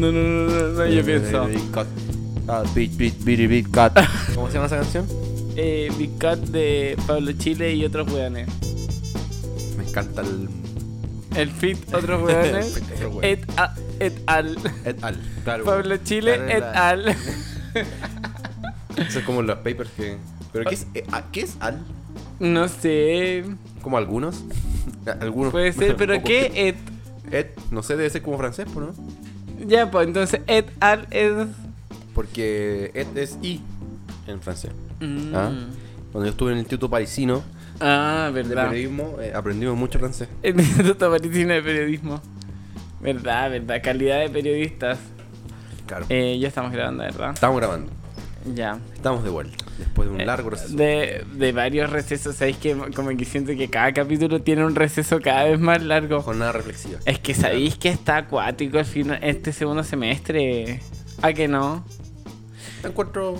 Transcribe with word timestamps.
No, 0.00 0.12
no, 0.12 0.22
no, 0.22 0.50
no, 0.50 0.68
no, 0.78 0.86
yo 0.86 1.04
pienso. 1.04 1.46
Big 1.46 1.70
cat. 1.72 1.86
Ah, 2.48 2.62
big, 2.74 2.96
big, 2.96 3.14
big, 3.22 3.48
big 3.48 3.70
cat. 3.70 3.96
¿Cómo 4.34 4.48
se 4.48 4.54
llama 4.54 4.66
esa 4.66 4.76
canción? 4.76 5.06
Eh, 5.56 5.90
Big 5.98 6.16
Cat 6.18 6.38
de 6.38 6.96
Pablo 7.06 7.32
Chile 7.32 7.74
y 7.74 7.84
otros 7.84 8.10
weones. 8.10 8.48
Me 9.76 9.84
encanta 9.88 10.22
el. 10.22 10.48
El 11.36 11.50
fit, 11.50 11.78
otros 11.94 12.22
weones. 12.22 12.80
Et, 13.22 13.44
a- 13.56 13.74
et 14.00 14.14
al. 14.26 14.56
Et 14.84 15.04
al. 15.04 15.16
Claro. 15.44 15.64
Pablo 15.64 15.96
Chile, 15.98 16.34
Claro, 16.36 16.50
et 16.50 16.60
la- 16.60 16.88
al. 16.88 17.08
Eso 18.96 19.18
es 19.18 19.24
como 19.24 19.42
los 19.42 19.56
papers 19.58 19.90
que. 19.96 20.16
¿Pero 20.52 20.64
qué 20.68 20.74
es, 20.74 20.86
eh, 20.94 21.04
ah, 21.12 21.24
¿qué 21.30 21.42
es 21.42 21.56
al? 21.60 21.78
No 22.40 22.66
sé. 22.68 23.44
Como 23.82 23.98
algunos. 23.98 24.42
Algunos. 25.20 25.52
Puede 25.52 25.72
ser, 25.72 25.96
pero 25.98 26.22
¿qué 26.22 26.50
et? 26.54 26.76
Et, 27.32 27.56
no 27.70 27.82
sé, 27.82 27.96
debe 27.96 28.10
ser 28.10 28.22
como 28.22 28.36
francés, 28.38 28.66
¿no? 28.74 28.92
Ya, 29.66 29.90
pues 29.90 30.06
entonces 30.06 30.40
et 30.46 30.66
al 30.80 31.06
es. 31.10 31.32
Porque 32.14 32.90
et 32.94 33.16
es 33.16 33.38
i 33.42 33.60
en 34.26 34.40
francés. 34.40 34.72
Mm. 35.00 35.34
Ah. 35.34 35.52
Cuando 36.12 36.26
yo 36.26 36.30
estuve 36.30 36.50
en 36.50 36.58
el 36.58 36.60
Instituto 36.60 36.90
Parisino 36.90 37.42
Ah, 37.80 38.30
de. 38.34 38.44
Periodismo, 38.44 39.16
eh, 39.20 39.32
aprendimos 39.34 39.76
mucho 39.76 39.98
francés. 39.98 40.28
El 40.42 40.60
Instituto 40.60 41.10
Parisino 41.10 41.54
de 41.54 41.62
Periodismo. 41.62 42.20
Verdad, 43.00 43.50
verdad. 43.50 43.80
Calidad 43.82 44.20
de 44.20 44.28
periodistas. 44.28 44.98
Claro. 45.86 46.04
Eh, 46.10 46.38
ya 46.38 46.48
estamos 46.48 46.70
grabando, 46.70 47.02
¿verdad? 47.02 47.32
Estamos 47.32 47.56
grabando. 47.56 47.90
Ya. 48.54 48.78
Estamos 48.94 49.24
de 49.24 49.30
vuelta. 49.30 49.64
Después 49.80 50.08
de 50.08 50.14
un 50.14 50.20
Eh, 50.20 50.26
largo 50.26 50.50
receso. 50.50 50.74
De, 50.76 51.24
de 51.34 51.52
varios 51.52 51.90
recesos, 51.90 52.36
¿sabéis 52.36 52.58
que 52.58 52.76
como 52.94 53.08
que 53.16 53.24
siento 53.24 53.52
que 53.56 53.68
cada 53.68 53.92
capítulo 53.92 54.40
tiene 54.42 54.64
un 54.64 54.74
receso 54.76 55.20
cada 55.20 55.44
vez 55.44 55.58
más 55.58 55.82
largo? 55.82 56.20
Jornada 56.22 56.52
reflexiva. 56.52 56.98
Es 57.06 57.18
que 57.18 57.34
sabéis 57.34 57.76
que 57.76 57.88
está 57.88 58.18
acuático 58.18 58.78
el 58.78 58.84
final, 58.84 59.18
este 59.22 59.52
segundo 59.52 59.82
semestre. 59.82 60.80
¿A 61.22 61.32
que 61.32 61.48
no? 61.48 61.84
Me 62.82 62.88
encuentro 62.90 63.36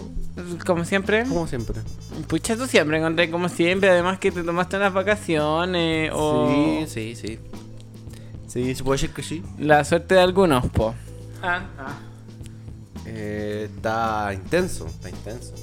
Como 0.66 0.84
siempre. 0.84 1.24
como 1.24 1.46
siempre. 1.46 1.80
Pucha, 2.28 2.56
tú 2.56 2.66
siempre 2.66 2.98
encontré 2.98 3.30
como 3.30 3.48
siempre. 3.48 3.88
Además 3.90 4.18
que 4.18 4.30
te 4.32 4.42
tomaste 4.42 4.76
unas 4.76 4.92
vacaciones 4.92 6.10
o 6.12 6.84
Sí, 6.86 7.14
sí, 7.14 7.16
sí. 7.16 7.38
Sí, 8.48 8.74
se 8.74 8.82
puede 8.82 8.96
decir 9.00 9.10
que 9.14 9.22
sí. 9.22 9.42
la 9.58 9.84
suerte 9.84 10.14
de 10.16 10.20
algunos, 10.20 10.66
po. 10.70 10.94
Ah, 11.42 11.62
Eh, 13.06 13.68
está 13.74 14.30
intenso, 14.34 14.86
está 14.86 15.08
intenso. 15.08 15.54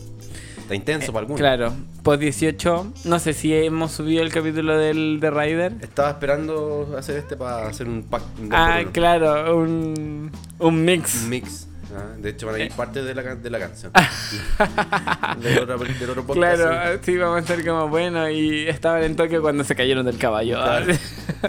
Está 0.68 0.76
intenso 0.76 1.14
para 1.14 1.22
algunos. 1.22 1.40
Claro, 1.40 1.74
post 2.04 2.20
18. 2.20 2.94
No 3.06 3.20
sé 3.20 3.32
si 3.34 3.54
hemos 3.54 3.94
subido 3.94 4.22
el 4.22 4.34
capítulo 4.34 4.78
del 4.78 5.20
de 5.22 5.32
Rider. 5.32 5.74
Estaba 5.80 6.10
esperando 6.10 6.94
hacer 6.98 7.16
este 7.18 7.38
para 7.38 7.68
hacer 7.70 7.88
un 7.88 8.04
pack. 8.04 8.24
un 8.42 8.50
Ah, 8.54 8.82
claro, 8.92 9.56
un, 9.58 10.30
un 10.60 10.84
mix. 10.86 11.24
Un 11.24 11.30
mix. 11.30 11.68
ah, 11.96 12.18
De 12.18 12.32
hecho, 12.32 12.48
van 12.48 12.56
a 12.56 12.60
ir 12.60 12.66
Eh. 12.66 12.72
parte 12.76 13.02
de 13.02 13.16
la, 13.16 13.24
de 13.36 13.50
la 13.50 13.60
canción. 13.60 13.94
del, 15.42 15.60
otro, 15.60 15.78
del 15.78 16.10
otro 16.10 16.26
podcast. 16.28 16.56
Claro, 16.58 16.94
sí. 16.98 17.00
sí, 17.14 17.18
vamos 17.18 17.44
a 17.44 17.48
ser 17.48 17.66
como 17.66 17.88
bueno. 17.88 18.30
Y 18.30 18.68
estaban 18.68 19.04
en 19.04 19.16
Tokio 19.16 19.42
cuando 19.42 19.64
se 19.64 19.74
cayeron 19.74 20.06
del 20.06 20.18
caballo. 20.18 20.58
Claro. 20.62 20.94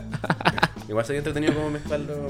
Igual 0.88 1.04
sería 1.04 1.18
entretenido 1.18 1.54
como 1.54 1.70
mezclarlo. 1.70 2.28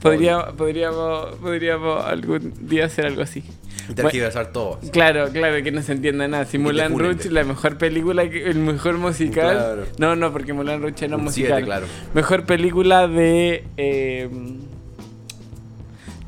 Podría- 0.00 0.52
podríamos, 0.52 1.34
podríamos 1.42 2.04
algún 2.04 2.54
día 2.68 2.84
hacer 2.86 3.06
algo 3.06 3.22
así. 3.22 3.42
Y 3.88 3.94
tergiversar 3.94 4.48
todo. 4.52 4.78
así. 4.80 4.90
Claro, 4.90 5.28
claro, 5.32 5.62
que 5.62 5.70
no 5.72 5.82
se 5.82 5.92
entienda 5.92 6.26
nada. 6.28 6.44
Si 6.44 6.58
Mulan 6.58 6.98
Rouge, 6.98 7.30
la 7.30 7.44
mejor 7.44 7.78
película, 7.78 8.28
que- 8.28 8.46
el 8.46 8.58
mejor 8.58 8.98
musical. 8.98 9.56
Claro. 9.56 9.84
No, 9.98 10.16
no, 10.16 10.32
porque 10.32 10.52
Mulan 10.52 10.82
Rouge 10.82 11.04
era 11.04 11.16
Un 11.16 11.24
musical. 11.24 11.48
siete, 11.52 11.64
claro. 11.64 11.86
Mejor 12.14 12.44
película 12.44 13.06
de. 13.08 13.64
eh, 13.76 14.28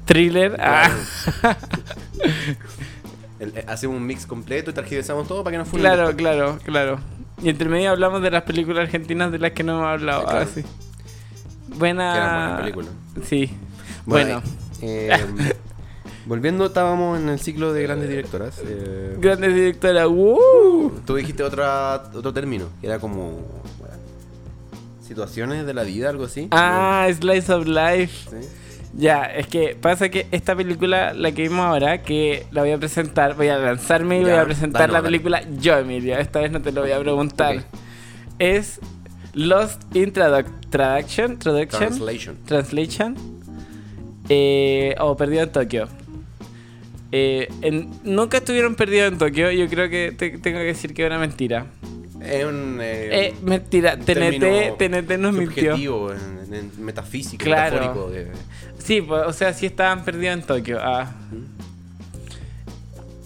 thriller. 0.05 0.55
Claro. 0.55 0.95
Ah. 1.43 1.57
El- 3.41 3.57
eh, 3.57 3.65
hacemos 3.69 3.97
un 3.97 4.07
mix 4.07 4.27
completo 4.27 4.71
y 4.71 4.75
tergiversamos 4.75 5.29
todo 5.29 5.45
para 5.45 5.53
que 5.55 5.59
no 5.59 5.65
funen 5.65 5.83
claro, 5.83 6.17
claro, 6.17 6.59
claro. 6.65 6.99
Y 7.41 7.49
entre 7.51 7.69
medio 7.69 7.91
hablamos 7.91 8.21
de 8.23 8.31
las 8.33 8.43
películas 8.43 8.83
argentinas 8.87 9.31
de 9.31 9.39
las 9.39 9.53
que 9.53 9.63
no 9.63 9.75
hemos 9.79 9.87
hablado. 9.87 10.25
Claro. 10.25 10.41
Ah, 10.41 10.47
sí. 10.53 10.65
Buena. 11.69 12.13
Que 12.13 12.19
eran 12.19 12.35
buenas 12.41 12.61
películas. 12.61 12.91
Sí. 13.25 13.51
Bueno, 14.07 14.43
eh, 14.83 15.11
volviendo, 16.29 16.67
estábamos 16.67 17.19
en 17.19 17.29
el 17.29 17.41
ciclo 17.41 17.73
de 17.73 17.83
grandes 17.83 18.09
directoras. 18.09 18.61
eh, 18.65 19.17
grandes 19.19 19.55
directoras. 19.55 20.07
¡Woo! 20.07 20.93
tú 21.05 21.17
dijiste 21.17 21.43
otra, 21.43 22.05
otro 22.15 22.33
término, 22.33 22.67
que 22.81 22.87
era 22.87 22.99
como. 23.01 23.31
bueno, 23.81 23.95
situaciones 25.03 25.67
de 25.67 25.75
la 25.75 25.83
vida, 25.83 26.11
algo 26.11 26.25
así. 26.25 26.49
Ah, 26.51 27.09
Slice 27.13 27.53
of 27.53 27.67
Life. 27.67 28.29
Sí. 28.31 28.49
Ya, 28.97 29.25
es 29.25 29.47
que 29.47 29.77
pasa 29.81 30.09
que 30.09 30.27
esta 30.33 30.57
película, 30.57 31.13
la 31.13 31.31
que 31.33 31.43
vimos 31.43 31.61
ahora, 31.61 32.03
que 32.03 32.47
la 32.53 32.63
voy 32.63 32.73
a 32.73 32.79
presentar, 32.79 33.35
voy 33.37 33.49
a 33.49 33.59
lanzarme 33.59 34.19
y 34.21 34.23
voy 34.23 34.33
a 34.33 34.45
presentar 34.45 34.81
dale, 34.83 34.93
la 34.95 34.99
dale. 35.01 35.07
película 35.09 35.43
yo, 35.61 35.77
Emilio. 35.79 36.17
Esta 36.19 36.41
vez 36.41 36.51
no 36.51 36.61
te 36.63 36.73
lo 36.73 36.81
voy 36.81 36.93
a 36.93 36.99
preguntar. 36.99 37.65
Es 38.39 38.81
Lost 39.35 39.83
in 39.95 40.13
Tradu- 40.13 40.47
Traduction, 40.71 41.39
Traduction, 41.39 41.81
Translation. 41.91 42.37
Translation, 42.47 43.15
eh, 44.29 44.95
o 45.01 45.17
Perdido 45.17 45.43
en 45.43 45.53
Tokio. 45.53 45.89
Eh, 47.13 47.49
en- 47.63 47.89
nunca 48.05 48.39
estuvieron 48.39 48.75
perdidos 48.75 49.13
en 49.13 49.19
Tokio, 49.19 49.51
yo 49.51 49.67
creo 49.69 49.89
que 49.89 50.13
te- 50.17 50.39
tengo 50.39 50.59
que 50.59 50.65
decir 50.65 50.93
que 50.95 51.03
es 51.03 51.09
una 51.09 51.19
mentira. 51.19 51.67
Es 52.23 52.45
un. 52.45 52.79
eh, 52.83 53.29
Eh, 53.29 53.35
mentira, 53.43 53.95
un 53.95 54.05
TNT, 54.05 54.75
TNT 54.77 55.19
nos 55.19 55.33
mintió. 55.33 55.73
subjetivo, 55.73 56.13
en, 56.13 56.55
en 56.55 56.85
metafísico, 56.85 57.45
Claro. 57.45 57.77
metafórico. 57.81 58.11
de- 58.11 58.27
Sí, 58.79 59.01
pues, 59.03 59.23
o 59.27 59.33
sea, 59.33 59.53
sí 59.53 59.67
estaban 59.67 60.05
perdidos 60.05 60.35
en 60.39 60.43
Tokio. 60.43 60.79
Ah. 60.83 61.13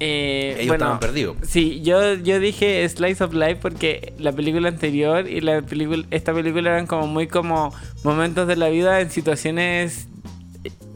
Eh, 0.00 0.54
Ellos 0.56 0.66
bueno, 0.69 0.84
estaban 0.84 1.00
perdidos. 1.00 1.37
Sí, 1.42 1.81
yo, 1.82 2.15
yo 2.15 2.41
dije 2.41 2.88
Slice 2.88 3.22
of 3.22 3.34
Life 3.34 3.56
porque 3.62 4.12
la 4.19 4.32
película 4.32 4.69
anterior 4.69 5.28
y 5.28 5.41
la 5.41 5.62
película, 5.62 6.04
esta 6.10 6.34
película 6.34 6.71
eran 6.71 6.87
como 6.88 7.06
muy 7.06 7.28
como 7.28 7.72
momentos 8.03 8.48
de 8.48 8.56
la 8.56 8.69
vida 8.69 9.00
en 9.00 9.10
situaciones 9.10 10.09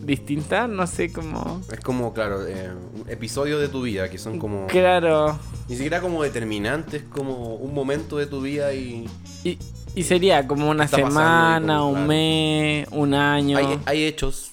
distintas, 0.07 0.69
no 0.69 0.87
sé 0.87 1.13
cómo. 1.13 1.61
Es 1.73 1.81
como, 1.81 2.15
claro, 2.15 2.47
eh, 2.47 2.71
un 2.71 3.11
episodio 3.11 3.59
de 3.59 3.69
tu 3.69 3.83
vida 3.83 4.09
que 4.09 4.19
son 4.19 4.39
como. 4.39 4.67
Claro. 4.69 5.39
Ni 5.69 5.75
siquiera 5.75 6.01
como 6.01 6.23
determinantes, 6.23 7.03
como 7.11 7.57
un 7.57 7.75
momento 7.75 8.17
de 8.17 8.27
tu 8.27 8.41
vida 8.41 8.73
y. 8.73 9.09
Y, 9.45 9.59
y 9.95 10.03
sería 10.05 10.47
como 10.47 10.71
una 10.71 10.87
semana, 10.89 11.79
como, 11.79 11.89
un 11.89 11.95
claro. 11.95 12.09
mes, 12.09 12.89
un 12.93 13.15
año. 13.15 13.59
Hay, 13.59 13.81
hay 13.85 14.05
hechos, 14.05 14.53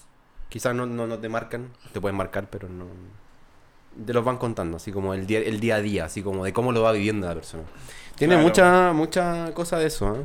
quizás 0.49 0.73
no, 0.75 0.85
no, 0.85 1.05
no 1.07 1.19
te 1.19 1.29
marcan, 1.29 1.69
te 1.93 2.01
pueden 2.01 2.17
marcar, 2.17 2.47
pero 2.49 2.67
no. 2.67 2.85
Te 4.05 4.11
los 4.11 4.25
van 4.25 4.37
contando, 4.37 4.77
así 4.77 4.91
como 4.91 5.13
el 5.13 5.27
día, 5.27 5.39
el 5.39 5.59
día 5.59 5.75
a 5.75 5.81
día, 5.81 6.05
así 6.05 6.23
como 6.23 6.43
de 6.45 6.51
cómo 6.51 6.71
lo 6.71 6.81
va 6.81 6.91
viviendo 6.91 7.27
la 7.27 7.35
persona. 7.35 7.63
Tiene 8.15 8.33
Claro. 8.35 8.47
mucha, 8.47 8.93
mucha 8.93 9.53
cosa 9.53 9.77
de 9.77 9.85
eso, 9.87 10.15
¿eh? 10.15 10.23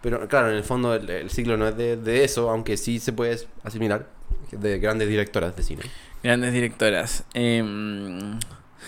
Pero 0.00 0.26
claro, 0.28 0.50
en 0.50 0.56
el 0.56 0.64
fondo 0.64 0.94
el, 0.94 1.08
el 1.08 1.30
ciclo 1.30 1.56
no 1.56 1.68
es 1.68 1.76
de, 1.76 1.96
de 1.96 2.24
eso, 2.24 2.50
aunque 2.50 2.76
sí 2.76 2.98
se 2.98 3.12
puede 3.12 3.38
asimilar 3.62 4.08
de 4.50 4.78
grandes 4.78 5.08
directoras 5.08 5.56
de 5.56 5.62
cine. 5.62 5.82
Grandes 6.22 6.52
directoras. 6.52 7.24
Em, 7.34 8.38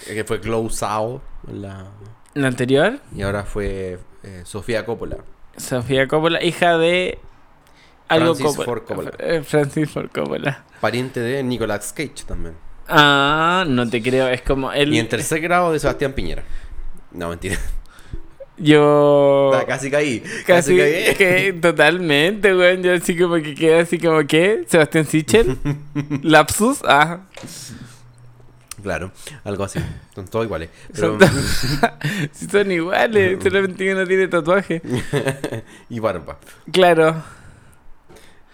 Que 0.07 0.25
fue 0.25 0.41
Chloe 0.41 0.71
Zhao 0.71 1.23
la, 1.53 1.87
la 2.35 2.49
anterior, 2.49 2.99
y 3.15 3.23
ahora 3.23 3.45
fue 3.45 3.99
eh, 4.23 4.43
Sofía 4.45 4.85
Coppola. 4.85 5.19
Sofía 5.57 6.07
Coppola, 6.07 6.43
hija 6.45 6.77
de 6.79 7.19
algo 8.09 8.35
Francis 8.35 8.47
Coppola. 8.47 8.65
Ford 8.67 8.83
Coppola. 8.85 9.11
Eh, 9.19 9.43
Francis 9.43 9.91
Ford 9.91 10.11
Coppola. 10.13 10.65
Pariente 10.81 11.21
de 11.21 11.43
Nicolas 11.43 11.93
Cage 11.93 12.25
también. 12.27 12.55
Ah, 12.89 13.65
no 13.67 13.89
te 13.89 14.01
creo, 14.03 14.29
es 14.29 14.43
como 14.43 14.71
él. 14.73 14.93
Y 14.95 14.99
en 14.99 15.09
tercer 15.09 15.41
grado 15.41 15.73
de 15.73 15.79
Sebastián 15.81 16.13
Piñera. 16.13 16.45
No, 17.11 17.31
mentira. 17.31 17.57
Yo. 18.59 19.53
Ah, 19.55 19.65
Casi 19.67 19.91
caí. 19.91 20.22
Casi 20.47 20.77
caí. 20.77 21.15
que 21.15 21.53
totalmente, 21.61 22.55
weón. 22.55 22.83
Yo 22.83 22.94
así 22.94 23.17
como 23.17 23.34
que 23.37 23.55
quedé 23.55 23.81
así 23.81 23.99
como 23.99 24.27
que. 24.27 24.65
Sebastián 24.67 25.06
Sichel. 25.06 25.59
Lapsus. 26.22 26.81
Ah. 26.84 27.21
Claro, 28.82 29.11
algo 29.44 29.64
así. 29.64 29.81
Son 30.14 30.26
todos 30.29 30.44
iguales. 30.44 30.70
Pero... 30.94 31.19
Son, 31.19 31.31
sí 32.32 32.47
son 32.47 32.70
iguales, 32.70 33.38
solamente 33.43 33.85
que 33.85 33.94
no 33.94 34.06
tiene 34.06 34.29
tatuaje. 34.29 34.81
y 35.91 35.99
barba. 35.99 36.38
Claro. 36.73 37.23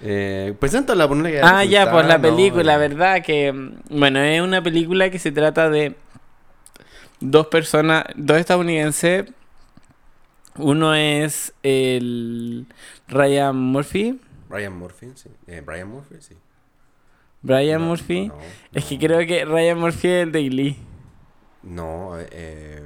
Eh, 0.01 0.55
preséntala, 0.59 1.07
ponle 1.07 1.31
que 1.33 1.41
Ah, 1.43 1.65
ya, 1.65 1.91
pues 1.91 2.07
la 2.07 2.19
no, 2.19 2.23
película, 2.23 2.77
¿verdad? 2.77 3.23
Que, 3.23 3.53
mm, 3.53 3.81
bueno, 3.91 4.21
es 4.21 4.41
una 4.41 4.63
película 4.63 5.11
que 5.11 5.19
se 5.19 5.31
trata 5.31 5.71
de 5.71 5.95
dos 7.21 7.47
personas, 7.47 8.05
dos 8.17 8.39
estadounidenses. 8.39 9.27
Uno 10.57 10.95
es 10.95 11.55
el 11.63 12.67
Ryan 13.09 13.57
Murphy. 13.57 14.21
Brian 14.49 14.77
Murphy, 14.77 15.13
sí. 15.15 15.31
Eh, 15.47 15.63
Brian 15.65 15.89
Murphy, 15.89 16.17
sí. 16.21 16.35
Brian 17.41 17.81
No, 17.81 17.87
Murphy. 17.89 18.29
No, 18.29 18.35
Es 18.73 18.85
que 18.85 18.99
creo 18.99 19.27
que 19.27 19.45
Ryan 19.45 19.79
Murphy 19.79 20.09
es 20.09 20.23
el 20.25 20.33
de 20.33 20.49
Glee. 20.49 20.77
No, 21.63 22.13
eh. 22.19 22.83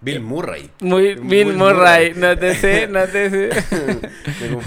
Bill 0.00 0.20
Murray. 0.20 0.70
Muy 0.80 1.16
Muy 1.16 1.28
Bill 1.28 1.56
Murray. 1.56 2.12
Murray. 2.12 2.14
No 2.16 2.38
te 2.38 2.54
sé, 2.54 2.86
no 2.86 3.04
te 3.06 3.30
sé. 3.30 3.50
Me. 4.40 4.58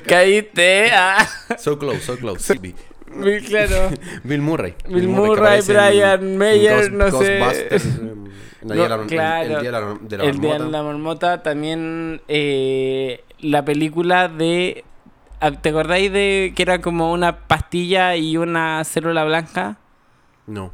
Caíste. 0.06 0.90
Ah. 0.92 1.26
So 1.58 1.78
close, 1.78 2.00
so 2.00 2.16
close. 2.18 2.54
Muy 3.14 3.40
claro. 3.40 3.90
Bill 4.24 4.40
Murray. 4.42 4.74
Bill 4.88 5.00
que 5.02 5.06
Murray, 5.06 5.60
Brian 5.66 6.36
Mayer, 6.36 6.92
no 6.92 7.10
sé. 7.10 7.38
Em, 7.38 8.24
día 8.62 8.82
de 8.82 8.88
la- 8.88 8.96
No, 8.96 9.02
el- 9.02 9.08
claro. 9.08 9.42
El, 9.42 9.48
día 9.48 9.58
de 9.58 9.72
la, 9.72 9.98
de 10.00 10.18
la 10.18 10.24
El 10.24 10.40
día 10.40 10.58
de 10.58 10.70
la 10.70 10.82
marmota. 10.82 11.42
También 11.42 12.20
eh, 12.28 13.24
la 13.40 13.64
película 13.64 14.28
de. 14.28 14.84
ah, 15.40 15.52
¿Te 15.52 15.70
acordáis 15.70 16.12
de 16.12 16.52
que 16.54 16.62
era 16.62 16.80
como 16.80 17.12
una 17.12 17.46
pastilla 17.46 18.16
y 18.16 18.36
una 18.36 18.84
célula 18.84 19.24
blanca? 19.24 19.78
No. 20.46 20.72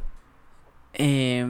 Eh, 0.93 1.45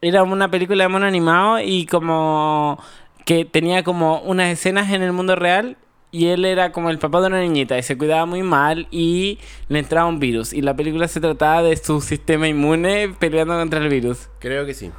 era 0.00 0.22
una 0.24 0.50
película 0.50 0.84
de 0.84 0.88
mono 0.88 1.06
animado 1.06 1.60
y 1.60 1.86
como 1.86 2.78
que 3.24 3.44
tenía 3.44 3.84
como 3.84 4.20
unas 4.22 4.48
escenas 4.50 4.90
en 4.90 5.02
el 5.02 5.12
mundo 5.12 5.36
real 5.36 5.76
y 6.12 6.28
él 6.28 6.44
era 6.44 6.70
como 6.72 6.90
el 6.90 6.98
papá 6.98 7.20
de 7.22 7.26
una 7.28 7.40
niñita 7.40 7.76
y 7.78 7.82
se 7.82 7.98
cuidaba 7.98 8.26
muy 8.26 8.42
mal 8.44 8.86
y 8.90 9.38
le 9.68 9.78
entraba 9.80 10.06
un 10.08 10.20
virus 10.20 10.52
y 10.52 10.60
la 10.62 10.76
película 10.76 11.08
se 11.08 11.20
trataba 11.20 11.62
de 11.62 11.74
su 11.76 12.00
sistema 12.02 12.46
inmune 12.46 13.14
peleando 13.18 13.54
contra 13.58 13.80
el 13.80 13.88
virus. 13.88 14.28
Creo 14.38 14.64
que 14.66 14.74
sí. 14.74 14.92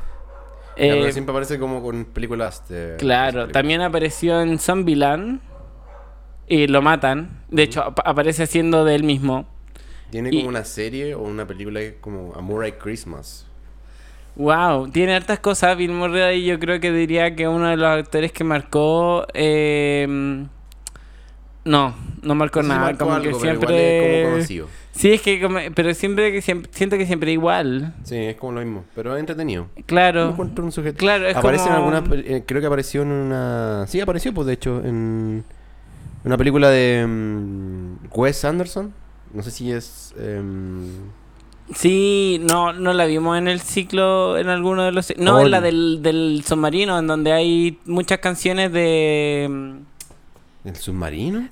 Eh, 0.76 0.90
pero 1.00 1.12
siempre 1.12 1.32
aparece 1.32 1.60
como 1.60 1.84
con 1.84 2.04
películas 2.06 2.68
de... 2.68 2.96
claro, 2.98 3.32
películas. 3.34 3.54
también 3.54 3.82
apareció 3.82 4.42
en 4.42 4.58
Zombieland 4.58 5.40
y 6.48 6.66
lo 6.68 6.82
matan. 6.82 7.44
De 7.50 7.64
hecho, 7.64 7.84
ap- 7.84 8.00
aparece 8.06 8.44
haciendo 8.44 8.84
de 8.84 8.96
él 8.96 9.04
mismo. 9.04 9.46
Tiene 10.10 10.30
y- 10.32 10.38
como 10.38 10.50
una 10.50 10.66
serie 10.66 11.14
o 11.16 11.22
una 11.22 11.46
película 11.46 11.80
como 12.02 12.34
A 12.36 12.42
Murray 12.42 12.72
Christmas. 12.74 13.46
Wow, 14.36 14.90
tiene 14.90 15.14
hartas 15.16 15.38
cosas. 15.40 15.78
Bill 15.78 15.92
Murray 15.92 16.44
yo 16.44 16.58
creo 16.60 16.80
que 16.80 16.92
diría 16.92 17.36
que 17.36 17.48
uno 17.48 17.70
de 17.70 17.78
los 17.78 17.88
actores 17.88 18.32
que 18.32 18.44
marcó... 18.44 19.28
eh, 19.36 20.48
no, 21.66 21.96
no 22.22 22.36
marcó 22.36 22.60
No 22.60 22.64
si 22.64 22.70
nada. 22.70 22.82
marcó 22.82 23.00
como 23.06 23.14
algo, 23.14 23.24
que 23.24 23.30
pero 23.32 23.54
igual 23.54 23.58
siempre... 23.58 24.20
es 24.20 24.24
como 24.24 24.34
conocido. 24.36 24.68
Sí, 24.92 25.12
es 25.14 25.22
que... 25.22 25.42
como- 25.42 25.60
Pero 25.74 25.94
siempre 25.94 26.32
que 26.32 26.42
siempre, 26.42 26.70
siento 26.74 26.98
que 26.98 27.06
siempre 27.06 27.32
igual. 27.32 27.94
Sí, 28.04 28.16
es 28.16 28.36
como 28.38 28.52
lo 28.54 28.60
mismo. 28.62 28.84
Pero 28.96 29.16
es 29.16 29.20
entretenido. 29.20 29.68
Claro. 29.86 30.30
encuentro 30.30 30.64
un 30.64 30.72
sujeto. 30.72 30.98
Claro, 30.98 31.28
es 31.28 31.36
Aparece 31.36 31.66
como... 31.70 31.90
en 31.90 31.96
alguna... 31.96 32.16
eh, 32.26 32.44
creo 32.46 32.62
que 32.62 32.68
apareció 32.68 33.02
en 33.02 33.12
una... 33.12 33.86
Sí, 33.88 34.00
apareció, 34.02 34.34
pues, 34.34 34.46
de 34.48 34.54
hecho, 34.54 34.82
en... 34.86 35.44
Una 36.26 36.38
película 36.38 36.70
de... 36.70 37.06
mm, 37.08 37.96
Wes 38.14 38.46
Anderson. 38.46 38.94
No 39.34 39.42
sé 39.44 39.52
si 39.52 39.72
es... 39.72 40.14
em, 40.20 40.88
Sí, 41.74 42.42
no, 42.48 42.74
no 42.74 42.92
la 42.94 43.06
vimos 43.06 43.38
en 43.38 43.48
el 43.48 43.62
ciclo, 43.62 44.38
en 44.38 44.50
alguno 44.50 44.84
de 44.84 44.92
los... 44.92 45.14
No, 45.18 45.38
Oh, 45.38 45.40
en 45.42 45.50
la 45.50 45.60
no. 45.60 45.66
del, 45.66 46.00
del 46.04 46.44
submarino, 46.46 47.00
en 47.00 47.08
donde 47.08 47.32
hay 47.32 47.80
muchas 47.86 48.20
canciones 48.20 48.72
de... 48.74 49.80
¿El 50.66 50.76
submarino? 50.76 51.50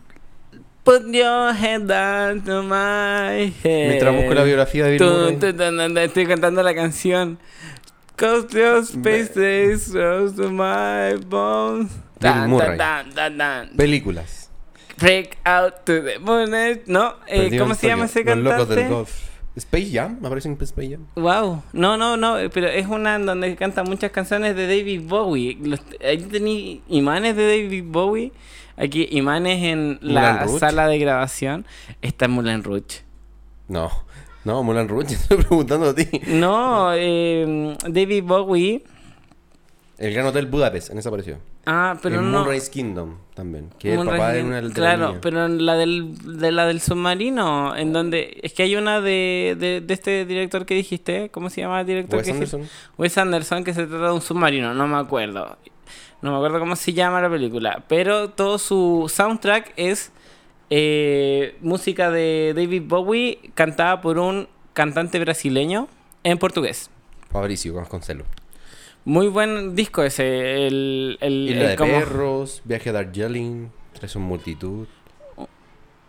Put 0.84 1.04
your 1.12 1.54
head 1.54 1.82
down 1.82 2.42
to 2.44 2.64
my 2.64 3.54
head. 3.64 3.88
Mientras 3.90 4.16
busco 4.16 4.34
la 4.34 4.44
biografía 4.44 4.86
de 4.86 4.98
Bill 4.98 5.40
Murray. 5.40 6.06
Estoy 6.06 6.26
cantando 6.26 6.64
la 6.64 6.74
canción. 6.74 7.38
Cause 8.16 8.48
your 8.52 8.80
space 8.84 9.36
is 9.36 9.90
close 9.92 10.36
to 10.36 10.50
my 10.50 11.16
bones. 11.28 11.92
Bill 12.20 12.32
Tan, 12.32 12.50
Murray. 12.50 12.78
tan, 12.78 13.14
tan. 13.14 13.70
Películas. 13.76 14.50
Break 14.98 15.38
out 15.46 15.86
to 15.86 16.04
the 16.04 16.20
moon. 16.20 16.52
No, 16.88 17.16
eh, 17.28 17.58
¿cómo 17.58 17.74
se 17.76 17.88
llama 17.88 18.06
ese 18.06 18.24
Los 18.24 18.38
locos 18.38 18.70
del 18.70 18.78
cantante? 18.78 18.94
golf. 18.94 19.12
Space 19.56 19.90
Jam, 19.92 20.18
aparece 20.24 20.48
en 20.48 20.58
Space 20.62 20.92
Jam. 20.92 21.06
Wow, 21.16 21.64
no, 21.74 21.98
no, 21.98 22.16
no, 22.16 22.38
pero 22.54 22.68
es 22.68 22.88
una 22.88 23.20
donde 23.20 23.56
canta 23.56 23.84
muchas 23.84 24.12
canciones 24.12 24.56
de 24.56 24.66
David 24.66 25.02
Bowie. 25.08 25.58
Los- 25.62 25.82
ahí 26.04 26.18
tení 26.20 26.82
imanes 26.88 27.36
de 27.36 27.44
David 27.64 27.84
Bowie. 27.88 28.32
Aquí 28.78 29.08
imanes 29.12 29.64
en 29.64 30.00
la 30.02 30.44
Rouge. 30.44 30.60
sala 30.60 30.88
de 30.88 30.98
grabación. 31.00 31.66
Está 32.02 32.26
en 32.26 32.32
Moulin 32.32 32.64
Rouge. 32.64 33.04
No, 33.68 33.90
no, 34.44 34.64
Moulin 34.64 34.88
Rouge, 34.88 35.14
estoy 35.16 35.38
preguntando 35.38 35.90
a 35.90 35.96
ti. 35.96 36.08
No, 36.28 36.92
eh, 36.94 37.76
David 37.88 38.24
Bowie. 38.24 38.84
El 39.98 40.14
Gran 40.14 40.26
Hotel 40.26 40.48
Budapest, 40.48 40.90
en 40.92 40.98
esa 40.98 41.10
apareció. 41.10 41.38
Ah, 41.66 41.98
pero 42.02 42.20
en 42.20 42.32
no. 42.32 42.40
Moonrise 42.40 42.72
Kingdom 42.72 43.18
también, 43.36 43.70
que 43.78 43.90
es 43.90 44.00
el 44.00 44.06
Moonrise 44.06 44.18
papá 44.18 44.34
de 44.34 44.44
una 44.44 44.62
de 44.62 44.72
Claro, 44.72 45.20
pero 45.22 45.46
en 45.46 45.66
la 45.66 45.76
del, 45.76 46.40
de 46.40 46.52
la 46.52 46.66
del 46.66 46.82
submarino, 46.82 47.76
en 47.76 47.94
donde. 47.94 48.40
Es 48.42 48.54
que 48.54 48.64
hay 48.64 48.76
una 48.76 49.00
de, 49.00 49.56
de, 49.60 49.82
de 49.82 49.94
este 49.94 50.26
director 50.26 50.66
que 50.66 50.74
dijiste. 50.74 51.30
¿Cómo 51.30 51.50
se 51.50 51.62
llama 51.62 51.82
el 51.82 51.88
director 51.88 52.18
Wes 52.18 52.28
que 52.28 52.34
dijiste? 52.34 52.56
Anderson. 52.58 52.78
Wes 52.98 53.18
Anderson, 53.18 53.64
que 53.64 53.74
se 53.74 53.86
trata 53.86 54.08
de 54.08 54.14
un 54.14 54.22
submarino, 54.22 54.74
no 54.74 54.88
me 54.88 54.98
acuerdo. 54.98 55.58
No 56.22 56.32
me 56.32 56.38
acuerdo 56.38 56.60
cómo 56.60 56.76
se 56.76 56.94
llama 56.94 57.22
la 57.22 57.30
película. 57.30 57.84
Pero 57.88 58.30
todo 58.30 58.58
su 58.58 59.12
soundtrack 59.14 59.74
es 59.76 60.12
eh, 60.70 61.58
música 61.62 62.12
de 62.12 62.54
David 62.56 62.84
Bowie 62.86 63.40
cantada 63.56 64.02
por 64.02 64.18
un 64.18 64.48
cantante 64.74 65.20
brasileño 65.20 65.88
en 66.24 66.38
portugués. 66.38 66.90
Fabricio 67.32 67.74
Vasconcelos. 67.74 68.28
Muy 69.06 69.28
buen 69.28 69.76
disco 69.76 70.04
ese. 70.04 70.68
El, 70.68 71.18
el, 71.22 71.50
Isla 71.50 71.62
el 71.64 71.68
de 71.70 71.76
como- 71.76 71.92
Perros, 72.00 72.62
Viaje 72.66 72.90
a 72.90 72.94
Darjeeling, 72.94 73.70
Tres 73.94 74.16
en 74.16 74.22
Multitud. 74.22 74.88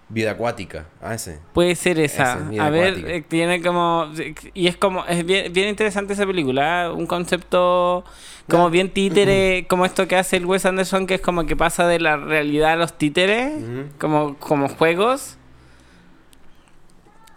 Vida 0.08 0.32
Acuática. 0.32 0.84
Ah, 1.00 1.14
ese. 1.14 1.38
Puede 1.54 1.74
ser 1.74 1.98
esa. 1.98 2.38
Ese, 2.50 2.60
a 2.60 2.68
ver, 2.68 2.88
acuática. 2.88 3.12
eh, 3.14 3.24
tiene 3.26 3.62
como. 3.62 4.10
Y 4.52 4.66
es 4.66 4.76
como. 4.76 5.06
Es 5.06 5.24
bien, 5.24 5.50
bien 5.54 5.68
interesante 5.70 6.12
esa 6.12 6.26
película. 6.26 6.84
¿eh? 6.84 6.90
Un 6.90 7.06
concepto 7.06 8.04
como 8.46 8.68
bien 8.68 8.90
títere. 8.90 9.66
como 9.70 9.86
esto 9.86 10.06
que 10.08 10.16
hace 10.16 10.36
el 10.36 10.44
Wes 10.44 10.66
Anderson, 10.66 11.06
que 11.06 11.14
es 11.14 11.22
como 11.22 11.46
que 11.46 11.56
pasa 11.56 11.86
de 11.86 11.98
la 11.98 12.18
realidad 12.18 12.72
a 12.72 12.76
los 12.76 12.98
títeres. 12.98 13.54
Como, 13.98 14.36
como 14.36 14.68
juegos. 14.68 15.38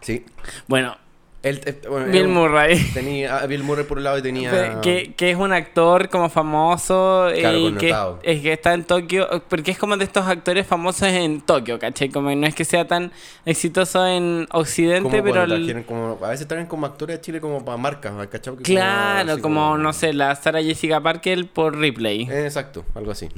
Sí. 0.01 0.25
Bueno, 0.67 0.97
Él, 1.45 1.61
eh, 1.65 1.79
bueno, 1.87 2.07
Bill 2.11 2.27
Murray. 2.27 2.79
Tenía 2.93 3.37
a 3.37 3.45
Bill 3.45 3.61
Murray 3.63 3.85
por 3.85 3.99
un 3.99 4.03
lado 4.03 4.17
y 4.17 4.21
tenía. 4.23 4.81
Que, 4.81 5.13
que 5.15 5.29
es 5.29 5.37
un 5.37 5.53
actor 5.53 6.09
como 6.09 6.27
famoso 6.27 7.27
Claro, 7.39 7.57
y 7.57 7.73
que, 7.73 7.95
es 8.23 8.41
que 8.41 8.53
está 8.53 8.73
en 8.73 8.83
Tokio, 8.83 9.27
porque 9.47 9.69
es 9.71 9.77
como 9.77 9.95
de 9.95 10.05
estos 10.05 10.25
actores 10.25 10.65
famosos 10.65 11.07
en 11.07 11.41
Tokio, 11.41 11.77
¿cachai? 11.77 12.09
Como 12.09 12.33
no 12.33 12.47
es 12.47 12.55
que 12.55 12.65
sea 12.65 12.87
tan 12.87 13.11
exitoso 13.45 14.05
en 14.07 14.47
Occidente, 14.51 15.03
como 15.21 15.23
pero... 15.23 15.43
el- 15.43 15.85
como, 15.85 16.17
a 16.23 16.29
veces 16.29 16.47
traen 16.47 16.65
como 16.65 16.87
actores 16.87 17.17
de 17.17 17.21
Chile 17.21 17.39
como 17.39 17.63
para 17.63 17.77
marcas, 17.77 18.13
¿cachai? 18.27 18.55
Claro, 18.57 19.39
como, 19.39 19.77
no 19.77 19.93
sé, 19.93 20.13
la 20.13 20.33
Sarah 20.35 20.63
Jessica 20.63 20.99
Parker 20.99 21.47
por 21.47 21.77
Ripley. 21.77 22.23
Exacto, 22.29 22.83
algo 22.95 23.11
así. 23.11 23.29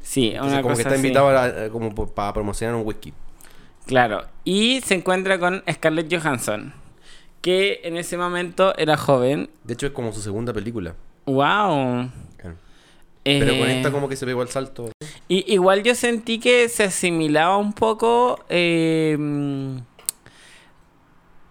Sí, 0.00 0.28
Entonces, 0.30 0.52
una 0.54 0.62
como 0.62 0.72
cosa 0.74 0.76
que 0.76 0.88
está 0.88 0.94
así. 0.98 1.06
invitado 1.06 1.28
a- 1.38 1.68
como 1.70 1.94
para 2.06 2.32
promocionar 2.32 2.74
un 2.76 2.86
whisky. 2.86 3.12
Claro. 3.86 4.24
Y 4.44 4.80
se 4.80 4.94
encuentra 4.94 5.38
con 5.38 5.62
Scarlett 5.70 6.12
Johansson, 6.12 6.72
que 7.42 7.80
en 7.84 7.96
ese 7.98 8.16
momento 8.16 8.74
era 8.78 8.96
joven. 8.96 9.50
De 9.64 9.74
hecho, 9.74 9.86
es 9.86 9.92
como 9.92 10.12
su 10.12 10.22
segunda 10.22 10.52
película. 10.54 10.94
¡Wow! 11.26 12.10
Claro. 12.38 12.56
Pero 13.24 13.46
con 13.58 13.68
Eh, 13.68 13.76
esta 13.76 13.90
como 13.92 14.08
que 14.08 14.16
se 14.16 14.24
pegó 14.26 14.42
el 14.42 14.48
salto. 14.48 14.90
Y, 15.28 15.52
igual 15.52 15.82
yo 15.82 15.94
sentí 15.94 16.38
que 16.38 16.68
se 16.68 16.84
asimilaba 16.84 17.56
un 17.58 17.72
poco 17.72 18.44
eh, 18.48 19.16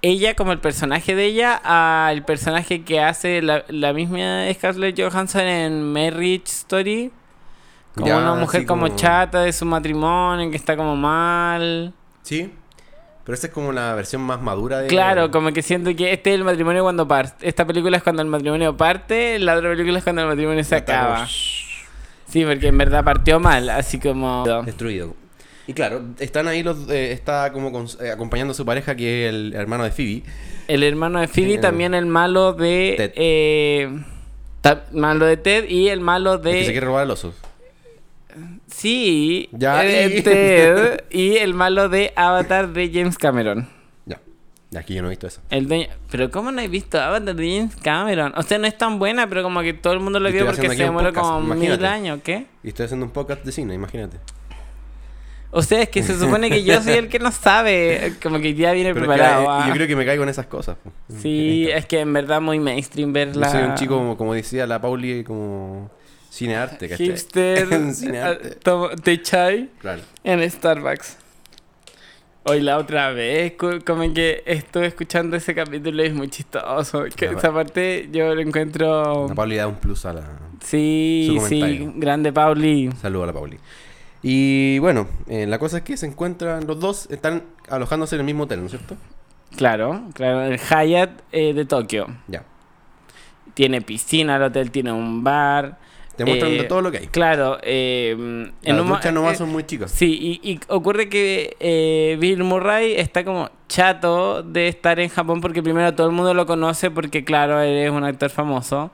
ella 0.01 0.35
como 0.35 0.51
el 0.51 0.59
personaje 0.59 1.13
de 1.15 1.25
ella 1.25 1.61
al 1.63 2.25
personaje 2.25 2.83
que 2.83 2.99
hace 2.99 3.41
la, 3.41 3.63
la 3.69 3.93
misma 3.93 4.51
Scarlett 4.53 4.99
Johansson 4.99 5.41
en 5.41 5.93
Marriage 5.93 6.43
Story. 6.45 7.11
Como 7.95 8.07
Ya, 8.07 8.17
una 8.17 8.33
mujer 8.35 8.65
como... 8.65 8.85
como- 8.87 8.95
chata 8.95 9.41
de 9.43 9.53
su 9.53 9.65
matrimonio, 9.65 10.49
que 10.49 10.57
está 10.57 10.75
como 10.75 10.95
mal. 10.95 11.93
Sí. 12.23 12.51
Pero 13.23 13.33
esta 13.35 13.47
es 13.47 13.53
como 13.53 13.71
la 13.71 13.93
versión 13.93 14.21
más 14.21 14.41
madura 14.41 14.79
de... 14.79 14.87
Claro, 14.87 15.29
como 15.29 15.51
que 15.53 15.61
siento 15.61 15.95
que 15.95 16.11
este 16.11 16.31
es 16.31 16.35
el 16.37 16.43
matrimonio 16.43 16.81
cuando 16.83 17.07
parte. 17.07 17.47
Esta 17.47 17.65
película 17.67 17.97
es 17.97 18.03
cuando 18.03 18.21
el 18.23 18.27
matrimonio 18.27 18.75
parte, 18.75 19.37
la 19.37 19.55
otra 19.55 19.69
película 19.69 19.99
es 19.99 20.03
cuando 20.03 20.23
el 20.23 20.27
matrimonio 20.29 20.63
se 20.63 20.75
acaba. 20.75 21.27
Sí, 21.27 22.43
porque 22.45 22.67
en 22.67 22.77
verdad 22.77 23.03
partió 23.03 23.39
mal, 23.39 23.69
así 23.69 23.99
como... 23.99 24.43
Destruido. 24.65 25.13
Y 25.67 25.73
claro, 25.73 26.01
están 26.19 26.47
ahí 26.47 26.63
los... 26.63 26.89
eh, 26.89 27.11
está 27.11 27.51
como 27.53 27.71
con- 27.71 27.87
eh, 28.01 28.09
acompañando 28.11 28.51
a 28.51 28.55
su 28.55 28.65
pareja 28.65 28.95
que 28.95 29.27
es 29.27 29.29
el 29.33 29.53
hermano 29.53 29.83
de 29.83 29.91
Phoebe. 29.91 30.23
El 30.67 30.81
hermano 30.83 31.19
de 31.19 31.27
Phoebe, 31.27 31.53
Eh, 31.53 31.57
también 31.59 31.93
el 31.93 32.07
malo 32.07 32.53
de... 32.53 32.95
Ted. 32.97 33.11
eh, 33.15 34.03
malo 34.93 35.25
de 35.25 35.37
Ted 35.37 35.69
y 35.69 35.89
el 35.89 35.99
malo 35.99 36.33
el 36.35 36.41
que 36.41 36.51
se 36.51 36.57
de... 36.57 36.71
quiere 36.71 36.87
robar 36.87 37.09
oso. 37.11 37.33
Sí, 38.81 39.47
Ya, 39.51 39.85
eh, 39.85 40.15
y- 40.17 40.21
Ted 40.23 41.03
y 41.11 41.37
el 41.37 41.53
malo 41.53 41.87
de 41.87 42.13
Avatar 42.15 42.69
de 42.73 42.89
James 42.91 43.15
Cameron. 43.17 43.67
Ya. 44.07 44.19
Aquí 44.75 44.95
yo 44.95 45.01
no 45.03 45.07
he 45.07 45.11
visto 45.11 45.27
eso. 45.27 45.39
El 45.51 45.67
dueño... 45.67 45.85
Pero 46.09 46.31
¿cómo 46.31 46.51
no 46.51 46.61
he 46.61 46.67
visto 46.67 46.99
Avatar 46.99 47.35
de 47.35 47.57
James 47.57 47.75
Cameron? 47.75 48.33
O 48.35 48.41
sea, 48.41 48.57
no 48.57 48.65
es 48.65 48.75
tan 48.75 48.97
buena, 48.97 49.27
pero 49.27 49.43
como 49.43 49.61
que 49.61 49.73
todo 49.73 49.93
el 49.93 49.99
mundo 49.99 50.19
lo 50.19 50.31
vio 50.31 50.47
porque 50.47 50.67
se 50.69 50.83
demoró 50.83 51.13
como 51.13 51.41
mil 51.55 51.85
años, 51.85 52.19
¿qué? 52.23 52.45
Y 52.63 52.69
estoy 52.69 52.85
haciendo 52.85 53.05
un 53.05 53.11
podcast 53.11 53.43
de 53.45 53.51
cine, 53.51 53.73
imagínate. 53.75 54.17
O 55.53 55.61
sea, 55.61 55.81
es 55.81 55.89
que 55.89 56.01
se 56.01 56.17
supone 56.17 56.49
que 56.49 56.63
yo 56.63 56.81
soy 56.81 56.93
el 56.93 57.09
que 57.09 57.19
no 57.19 57.29
sabe, 57.29 58.13
como 58.23 58.39
que 58.39 58.55
ya 58.55 58.71
viene 58.71 58.93
Pero 58.93 59.05
es 59.05 59.11
que, 59.11 59.15
preparado. 59.17 59.43
eh, 59.43 59.47
ah. 59.49 59.65
yo 59.67 59.73
creo 59.73 59.85
que 59.87 59.95
me 59.97 60.05
caigo 60.05 60.23
en 60.23 60.29
esas 60.29 60.45
cosas. 60.47 60.77
po. 60.81 60.91
Sí, 61.21 61.67
es 61.69 61.85
que 61.85 61.99
en 61.99 62.13
verdad 62.13 62.39
muy 62.41 62.57
mainstream 62.59 63.09
Yo 63.09 63.13
verla. 63.13 63.49
soy 63.49 63.63
un 63.63 63.75
chico, 63.75 63.97
como, 63.97 64.17
como 64.17 64.33
decía 64.33 64.65
la 64.65 64.79
Pauli, 64.81 65.23
como 65.25 65.91
Cinearte, 66.31 66.87
¿cachai? 66.87 67.07
hipster, 67.07 67.67
Cinearte. 67.93 68.57
te 69.03 69.21
chai 69.21 69.69
Claro. 69.79 70.01
en 70.23 70.49
Starbucks. 70.49 71.17
Hoy 72.43 72.61
la 72.61 72.77
otra 72.77 73.11
vez, 73.11 73.53
co- 73.53 73.79
como 73.85 74.11
que 74.13 74.41
estuve 74.45 74.87
escuchando 74.87 75.35
ese 75.35 75.53
capítulo 75.53 76.01
y 76.03 76.07
es 76.07 76.13
muy 76.13 76.29
chistoso. 76.29 77.03
Que 77.15 77.25
esa 77.25 77.53
parte 77.53 78.09
yo 78.11 78.33
lo 78.33 78.41
encuentro... 78.41 79.27
La 79.27 79.35
Pauli 79.35 79.57
da 79.57 79.67
un 79.67 79.75
plus 79.75 80.05
a 80.05 80.13
la... 80.13 80.23
Sí, 80.63 81.37
sí, 81.47 81.91
grande 81.95 82.31
Pauli. 82.33 82.89
Saludo 82.99 83.23
a 83.23 83.27
la 83.27 83.33
Pauli. 83.33 83.57
Y 84.23 84.79
bueno, 84.79 85.07
eh, 85.27 85.45
la 85.47 85.59
cosa 85.59 85.77
es 85.77 85.83
que 85.83 85.97
se 85.97 86.05
encuentran, 86.07 86.65
los 86.65 86.79
dos 86.79 87.07
están 87.11 87.43
alojándose 87.69 88.15
en 88.15 88.21
el 88.21 88.25
mismo 88.25 88.43
hotel, 88.43 88.59
¿no 88.61 88.65
es 88.65 88.71
cierto? 88.71 88.95
Claro, 89.55 90.03
claro, 90.13 90.43
el 90.43 90.57
Hyatt 90.59 91.21
eh, 91.31 91.53
de 91.53 91.65
Tokio. 91.65 92.07
Ya. 92.27 92.43
Tiene 93.53 93.81
piscina, 93.81 94.37
el 94.37 94.43
hotel 94.43 94.71
tiene 94.71 94.91
un 94.91 95.23
bar. 95.23 95.77
Te 96.15 96.25
muestran 96.25 96.51
Eh, 96.51 96.63
todo 96.63 96.81
lo 96.81 96.91
que 96.91 96.99
hay. 96.99 97.07
Claro, 97.07 97.57
eh, 97.63 98.11
en 98.11 98.77
Las 98.77 98.87
duchas 98.87 99.13
nomás 99.13 99.33
eh, 99.33 99.37
son 99.37 99.49
muy 99.49 99.63
chicas. 99.63 99.91
Sí, 99.91 100.39
y, 100.43 100.51
y 100.51 100.59
ocurre 100.67 101.09
que 101.09 102.17
Bill 102.19 102.43
Murray 102.43 102.93
está 102.93 103.23
como 103.23 103.49
chato 103.67 104.43
de 104.43 104.67
estar 104.67 104.99
en 104.99 105.09
Japón 105.09 105.39
porque 105.41 105.63
primero 105.63 105.93
todo 105.95 106.07
el 106.07 106.13
mundo 106.13 106.33
lo 106.33 106.45
conoce 106.45 106.91
porque 106.91 107.23
claro, 107.23 107.61
él 107.61 107.77
es 107.77 107.91
un 107.91 108.03
actor 108.03 108.29
famoso. 108.29 108.91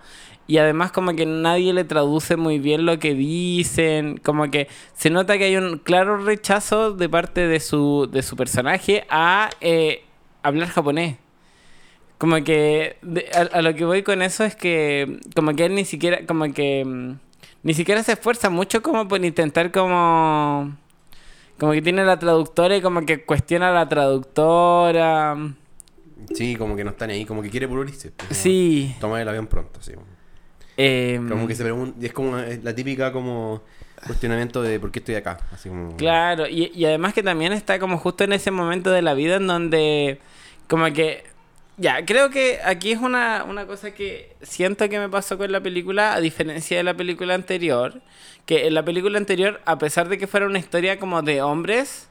Y 0.49 0.59
además 0.59 0.93
como 0.93 1.13
que 1.13 1.25
nadie 1.25 1.73
le 1.73 1.83
traduce 1.83 2.37
muy 2.37 2.57
bien 2.57 2.85
lo 2.85 2.99
que 2.99 3.13
dicen, 3.13 4.17
como 4.23 4.49
que 4.49 4.69
se 4.93 5.09
nota 5.09 5.37
que 5.37 5.43
hay 5.43 5.57
un 5.57 5.77
claro 5.79 6.17
rechazo 6.23 6.91
de 6.93 7.09
parte 7.09 7.47
de 7.47 7.59
su, 7.59 8.07
de 8.09 8.23
su 8.23 8.37
personaje 8.37 9.05
a 9.09 9.49
eh, 9.59 10.03
hablar 10.43 10.69
japonés. 10.69 11.17
Como 12.17 12.43
que 12.43 12.97
de- 13.01 13.29
a, 13.33 13.57
a 13.57 13.61
lo 13.61 13.75
que 13.75 13.85
voy 13.85 14.03
con 14.03 14.21
eso 14.21 14.43
es 14.43 14.55
que 14.55 15.19
como 15.35 15.53
que 15.55 15.65
él 15.65 15.75
ni 15.75 15.85
siquiera 15.85 16.25
como 16.25 16.51
que 16.53 16.83
mm, 16.83 17.11
ni 17.63 17.73
siquiera 17.73 18.01
se 18.03 18.13
esfuerza 18.13 18.49
mucho 18.49 18.81
como 18.81 19.07
por 19.07 19.23
intentar 19.23 19.71
como 19.71 20.75
como 21.59 21.71
que 21.73 21.81
tiene 21.81 22.05
la 22.05 22.17
traductora 22.19 22.75
y 22.77 22.81
como 22.81 23.05
que 23.05 23.23
cuestiona 23.25 23.69
a 23.69 23.73
la 23.73 23.89
traductora. 23.89 25.35
Sí, 26.33 26.55
como 26.55 26.75
que 26.75 26.83
no 26.83 26.91
están 26.91 27.09
ahí, 27.09 27.25
como 27.25 27.41
que 27.41 27.49
quiere. 27.49 27.67
Como 27.67 27.83
Sí. 28.31 28.95
Tomar 28.99 29.21
el 29.21 29.27
avión 29.29 29.47
pronto, 29.47 29.81
sí. 29.81 29.93
eh, 30.77 31.19
Como 31.27 31.47
que 31.47 31.55
se 31.55 31.63
pregunta, 31.63 32.05
es 32.05 32.13
como 32.13 32.37
eh, 32.37 32.59
la 32.61 32.75
típica 32.75 33.11
como 33.11 33.61
cuestionamiento 34.05 34.61
de 34.61 34.79
por 34.79 34.91
qué 34.91 34.99
estoy 34.99 35.15
acá. 35.15 35.37
Así 35.51 35.69
como... 35.69 35.95
Claro, 35.97 36.47
y, 36.47 36.71
y 36.75 36.85
además 36.85 37.13
que 37.13 37.23
también 37.23 37.53
está 37.53 37.79
como 37.79 37.97
justo 37.97 38.23
en 38.23 38.33
ese 38.33 38.51
momento 38.51 38.91
de 38.91 39.01
la 39.01 39.13
vida 39.13 39.37
en 39.37 39.47
donde 39.47 40.19
como 40.67 40.91
que... 40.93 41.23
Ya, 41.79 42.03
creo 42.05 42.31
que 42.31 42.59
aquí 42.65 42.91
es 42.91 42.99
una, 42.99 43.43
una 43.43 43.67
cosa 43.67 43.91
que 43.93 44.35
siento 44.41 44.89
que 44.89 44.97
me 44.97 45.09
pasó 45.09 45.37
con 45.37 45.51
la 45.51 45.61
película, 45.61 46.13
a 46.15 46.19
diferencia 46.19 46.75
de 46.77 46.83
la 46.83 46.95
película 46.97 47.35
anterior, 47.35 48.01
que 48.47 48.65
en 48.65 48.73
la 48.73 48.83
película 48.83 49.19
anterior, 49.19 49.61
a 49.65 49.77
pesar 49.77 50.09
de 50.09 50.17
que 50.17 50.25
fuera 50.25 50.47
una 50.47 50.57
historia 50.57 50.97
como 50.97 51.21
de 51.21 51.43
hombres, 51.43 52.09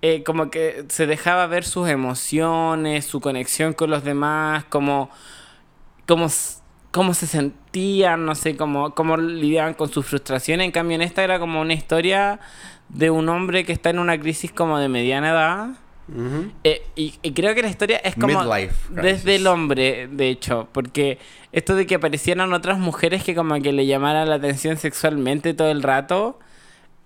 eh, 0.00 0.22
como 0.24 0.50
que 0.50 0.86
se 0.88 1.06
dejaba 1.06 1.46
ver 1.48 1.64
sus 1.64 1.88
emociones, 1.88 3.04
su 3.04 3.20
conexión 3.20 3.74
con 3.74 3.90
los 3.90 4.04
demás, 4.04 4.64
como, 4.64 5.10
como, 6.06 6.28
cómo 6.90 7.14
se 7.14 7.26
sentían, 7.26 8.24
no 8.24 8.34
sé, 8.34 8.56
cómo, 8.56 8.94
cómo 8.94 9.16
lidiaban 9.18 9.74
con 9.74 9.90
su 9.90 10.02
frustración. 10.02 10.60
En 10.62 10.70
cambio, 10.70 10.94
en 10.94 11.02
esta 11.02 11.24
era 11.24 11.38
como 11.38 11.60
una 11.60 11.74
historia 11.74 12.40
de 12.88 13.10
un 13.10 13.28
hombre 13.28 13.64
que 13.64 13.72
está 13.72 13.90
en 13.90 13.98
una 13.98 14.18
crisis 14.18 14.52
como 14.52 14.78
de 14.78 14.88
mediana 14.88 15.30
edad. 15.30 15.68
Eh, 16.64 16.82
y, 16.96 17.14
y 17.22 17.32
creo 17.32 17.54
que 17.54 17.62
la 17.62 17.68
historia 17.68 17.98
es 17.98 18.14
como 18.14 18.42
Midlife 18.42 18.74
desde 18.90 19.36
el 19.36 19.46
hombre, 19.46 20.08
de 20.10 20.30
hecho, 20.30 20.68
porque 20.72 21.18
esto 21.52 21.74
de 21.74 21.86
que 21.86 21.96
aparecieran 21.96 22.52
otras 22.52 22.78
mujeres 22.78 23.24
que 23.24 23.34
como 23.34 23.60
que 23.60 23.72
le 23.72 23.86
llamaran 23.86 24.28
la 24.28 24.36
atención 24.36 24.76
sexualmente 24.78 25.54
todo 25.54 25.70
el 25.70 25.82
rato, 25.82 26.38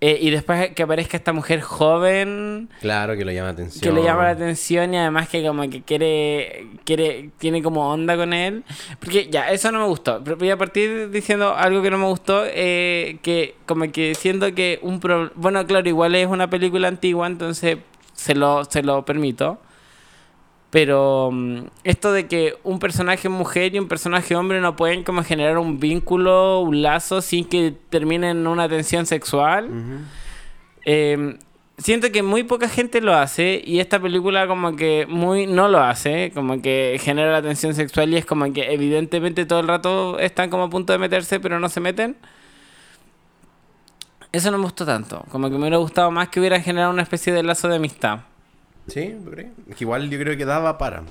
eh, 0.05 0.17
y 0.19 0.31
después 0.31 0.71
que 0.71 0.83
aparezca 0.83 1.15
esta 1.15 1.31
mujer 1.31 1.61
joven 1.61 2.67
Claro 2.81 3.15
que 3.15 3.23
lo 3.23 3.31
llama 3.31 3.47
la 3.47 3.53
atención. 3.53 3.81
que 3.81 4.01
le 4.01 4.05
llama 4.05 4.23
la 4.23 4.31
atención 4.31 4.93
y 4.93 4.97
además 4.97 5.29
que 5.29 5.45
como 5.47 5.69
que 5.69 5.81
quiere, 5.81 6.67
quiere, 6.83 7.29
tiene 7.37 7.63
como 7.63 7.89
onda 7.89 8.17
con 8.17 8.33
él. 8.33 8.65
Porque 8.99 9.29
ya, 9.29 9.49
eso 9.49 9.71
no 9.71 9.79
me 9.79 9.85
gustó. 9.85 10.21
Pero 10.21 10.35
voy 10.35 10.49
a 10.49 10.57
partir 10.57 11.09
diciendo 11.09 11.55
algo 11.55 11.81
que 11.81 11.89
no 11.89 11.97
me 11.97 12.07
gustó, 12.07 12.43
eh, 12.45 13.19
que 13.21 13.55
como 13.65 13.89
que 13.93 14.13
siento 14.13 14.53
que 14.53 14.77
un. 14.81 14.99
Bueno, 15.35 15.65
claro, 15.65 15.87
igual 15.87 16.15
es 16.15 16.27
una 16.27 16.49
película 16.49 16.89
antigua, 16.89 17.25
entonces 17.25 17.77
se 18.23 18.35
lo, 18.35 18.63
se 18.63 18.81
lo 18.83 19.03
permito. 19.03 19.59
Pero 20.69 21.29
mm, 21.31 21.65
esto 21.83 22.13
de 22.13 22.27
que 22.27 22.55
un 22.63 22.79
personaje 22.79 23.27
mujer 23.27 23.75
y 23.75 23.79
un 23.79 23.89
personaje 23.89 24.33
hombre 24.35 24.61
no 24.61 24.77
pueden 24.77 25.03
como 25.03 25.23
generar 25.23 25.57
un 25.57 25.79
vínculo, 25.79 26.61
un 26.61 26.81
lazo 26.81 27.21
sin 27.21 27.45
que 27.45 27.73
termine 27.89 28.29
en 28.29 28.47
una 28.47 28.69
tensión 28.69 29.05
sexual. 29.05 29.65
Ujú. 29.65 29.99
Eh, 30.85 31.37
siento 31.77 32.13
que 32.13 32.23
muy 32.23 32.43
poca 32.43 32.69
gente 32.69 33.01
lo 33.01 33.13
hace 33.13 33.61
y 33.63 33.81
esta 33.81 33.99
película 33.99 34.47
como 34.47 34.77
que 34.77 35.05
muy 35.09 35.47
no 35.47 35.67
lo 35.67 35.79
hace, 35.79 36.31
como 36.33 36.61
que 36.61 36.97
genera 37.01 37.33
la 37.33 37.41
tensión 37.41 37.73
sexual 37.75 38.13
y 38.13 38.17
es 38.17 38.25
como 38.25 38.51
que 38.53 38.71
evidentemente 38.73 39.45
todo 39.45 39.59
el 39.59 39.67
rato 39.67 40.17
están 40.17 40.49
como 40.49 40.63
a 40.63 40.69
punto 40.69 40.93
de 40.93 40.99
meterse 40.99 41.41
pero 41.41 41.59
no 41.59 41.67
se 41.67 41.81
meten. 41.81 42.15
Eso 44.33 44.51
no 44.51 44.57
me 44.57 44.65
gustó 44.65 44.85
tanto, 44.85 45.23
como 45.31 45.47
que 45.47 45.53
me 45.53 45.59
hubiera 45.61 45.77
gustado 45.77 46.11
más 46.11 46.27
que 46.27 46.39
hubiera 46.41 46.59
generado 46.59 46.91
una 46.91 47.03
especie 47.03 47.31
de 47.31 47.43
lazo 47.43 47.69
de 47.69 47.77
amistad. 47.77 48.19
Sí. 48.87 49.15
Es 49.69 49.75
que 49.77 49.83
igual 49.85 50.09
yo 50.09 50.19
creo 50.19 50.35
que 50.35 50.43
daba 50.43 50.77
para. 50.77 51.03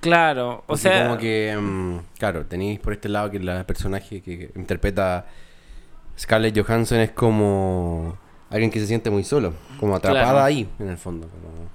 Claro, 0.00 0.56
o 0.56 0.62
Porque 0.66 0.82
sea, 0.82 1.04
como 1.06 1.18
que, 1.18 1.56
mm, 1.58 1.98
claro, 2.18 2.44
tenéis 2.46 2.80
por 2.80 2.92
este 2.92 3.08
lado 3.08 3.30
que 3.30 3.38
la 3.38 3.64
personaje 3.64 4.20
que 4.20 4.50
interpreta 4.56 5.26
Scarlett 6.18 6.58
Johansson 6.58 6.98
es 6.98 7.10
como 7.12 8.16
alguien 8.50 8.70
que 8.70 8.80
se 8.80 8.86
siente 8.86 9.10
muy 9.10 9.24
solo, 9.24 9.54
como 9.78 9.94
atrapada 9.94 10.24
Claro. 10.30 10.44
ahí, 10.44 10.68
en 10.78 10.88
el 10.88 10.98
fondo. 10.98 11.28
como 11.28 11.68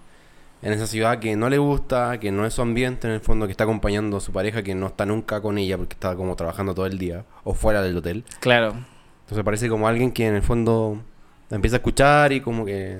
en 0.62 0.74
esa 0.74 0.88
ciudad 0.88 1.20
que 1.20 1.36
no 1.38 1.50
le 1.50 1.58
gusta, 1.58 2.20
que 2.20 2.32
no 2.32 2.46
es 2.46 2.54
su 2.54 2.62
ambiente, 2.62 3.08
en 3.08 3.14
el 3.14 3.22
fondo, 3.22 3.46
que 3.46 3.52
está 3.52 3.64
acompañando 3.64 4.18
a 4.18 4.20
su 4.20 4.34
pareja, 4.34 4.62
que 4.62 4.76
no 4.76 4.88
está 4.88 5.06
nunca 5.06 5.40
con 5.40 5.58
ella 5.58 5.78
porque 5.78 5.94
está 5.94 6.16
como 6.18 6.36
trabajando 6.36 6.76
todo 6.76 6.86
el 6.86 6.98
día 6.98 7.24
o 7.46 7.54
fuera 7.54 7.82
del 7.82 7.96
hotel. 7.98 8.26
claro, 8.42 8.74
Entonces 9.30 9.46
parece 9.46 9.70
como 9.70 9.88
alguien 9.88 10.12
que 10.12 10.26
en 10.26 10.34
el 10.34 10.42
fondo 10.42 11.04
la 11.50 11.56
empieza 11.56 11.76
a 11.76 11.78
escuchar 11.78 12.32
y 12.34 12.42
como 12.42 12.66
que 12.66 12.98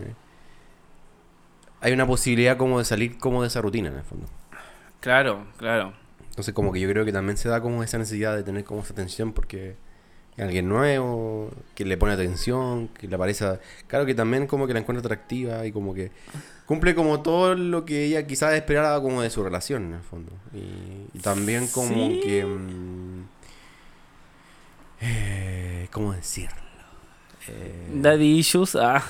hay 1.82 1.92
una 1.92 2.06
posibilidad 2.06 2.56
como 2.56 2.78
de 2.78 2.86
salir 2.86 3.18
como 3.18 3.42
de 3.42 3.48
esa 3.48 3.62
rutina 3.62 3.90
en 3.90 3.96
el 3.96 4.04
fondo. 4.04 4.28
claro, 5.00 5.48
claro. 5.58 5.94
Entonces 6.30 6.54
como 6.54 6.72
que 6.72 6.80
yo 6.80 6.88
creo 6.88 7.04
que 7.04 7.12
también 7.12 7.36
se 7.36 7.50
da 7.50 7.62
como 7.62 7.82
esa 7.82 7.98
necesidad 7.98 8.36
de 8.36 8.44
tener 8.44 8.64
como 8.64 8.82
esa 8.82 8.94
atención 8.94 9.34
porque 9.34 9.76
es 10.38 10.44
alguien 10.44 10.70
nuevo, 10.70 11.50
que 11.74 11.84
le 11.84 11.98
pone 11.98 12.14
atención, 12.14 12.90
que 12.90 13.08
le 13.08 13.18
parece... 13.18 13.60
Claro 13.88 14.06
que 14.06 14.14
también 14.14 14.46
como 14.46 14.68
que 14.68 14.74
la 14.74 14.82
encuentra 14.82 15.00
atractiva 15.04 15.66
y 15.66 15.72
como 15.72 15.96
que 15.96 16.12
cumple 16.68 16.94
como 16.94 17.22
todo 17.24 17.56
lo 17.56 17.86
que 17.86 18.06
ella 18.06 18.28
quizás 18.28 18.54
esperaba 18.54 19.02
como 19.02 19.24
de 19.24 19.32
su 19.32 19.44
relación 19.44 19.88
en 19.88 19.94
el 19.96 20.02
fondo. 20.04 20.32
Y, 20.54 21.18
y 21.18 21.20
también 21.22 21.68
como 21.70 21.90
Sí. 21.90 22.22
que... 22.24 22.46
mm, 22.46 23.39
eh, 25.02 25.88
¿Cómo 25.92 26.14
decirlo? 26.14 26.56
Eh, 27.48 27.88
Daddy 27.94 28.38
issues, 28.40 28.76
ah, 28.76 29.04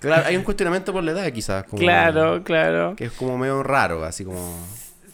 claro, 0.00 0.24
hay 0.26 0.36
un 0.36 0.42
cuestionamiento 0.44 0.92
por 0.92 1.02
la 1.02 1.12
edad 1.12 1.32
quizás. 1.32 1.64
Como, 1.64 1.80
claro, 1.80 2.42
claro. 2.44 2.94
Que 2.96 3.06
es 3.06 3.12
como 3.12 3.36
medio 3.38 3.62
raro, 3.62 4.04
así 4.04 4.24
como... 4.24 4.56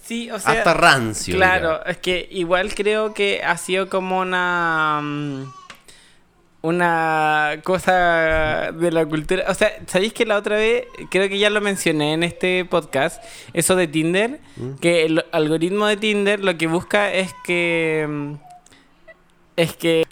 Sí, 0.03 0.31
o 0.31 0.39
sea, 0.41 0.53
hasta 0.53 0.75
rancio. 0.75 1.37
Claro, 1.37 1.69
digamos. 1.69 1.87
es 1.87 1.97
que 1.99 2.29
igual 2.33 2.75
creo 2.75 3.15
que 3.15 3.43
ha 3.45 3.57
sido 3.57 3.89
como 3.89 4.19
una. 4.21 5.01
mm, 5.03 5.53
Una 6.63 7.61
cosa 7.65 8.73
de 8.73 8.91
la 8.91 9.07
cultura. 9.07 9.45
O 9.49 9.55
sea, 9.55 9.71
¿sabéis 9.87 10.13
que 10.13 10.27
la 10.27 10.37
otra 10.37 10.57
vez, 10.57 10.85
creo 11.11 11.29
que 11.29 11.39
ya 11.39 11.49
lo 11.49 11.61
mencioné 11.61 12.13
en 12.13 12.23
este 12.25 12.65
podcast, 12.65 13.23
eso 13.55 13.77
de 13.77 13.87
Tinder? 13.87 14.41
¿Mm? 14.57 14.75
Que 14.75 15.07
el 15.07 15.25
algoritmo 15.33 15.87
de 15.87 15.97
Tinder 15.97 16.41
lo 16.45 16.59
que 16.59 16.67
busca 16.67 17.13
es 17.13 17.33
que. 17.45 18.37
Mm, 19.57 19.61
Es 19.61 19.77
que. 19.77 20.05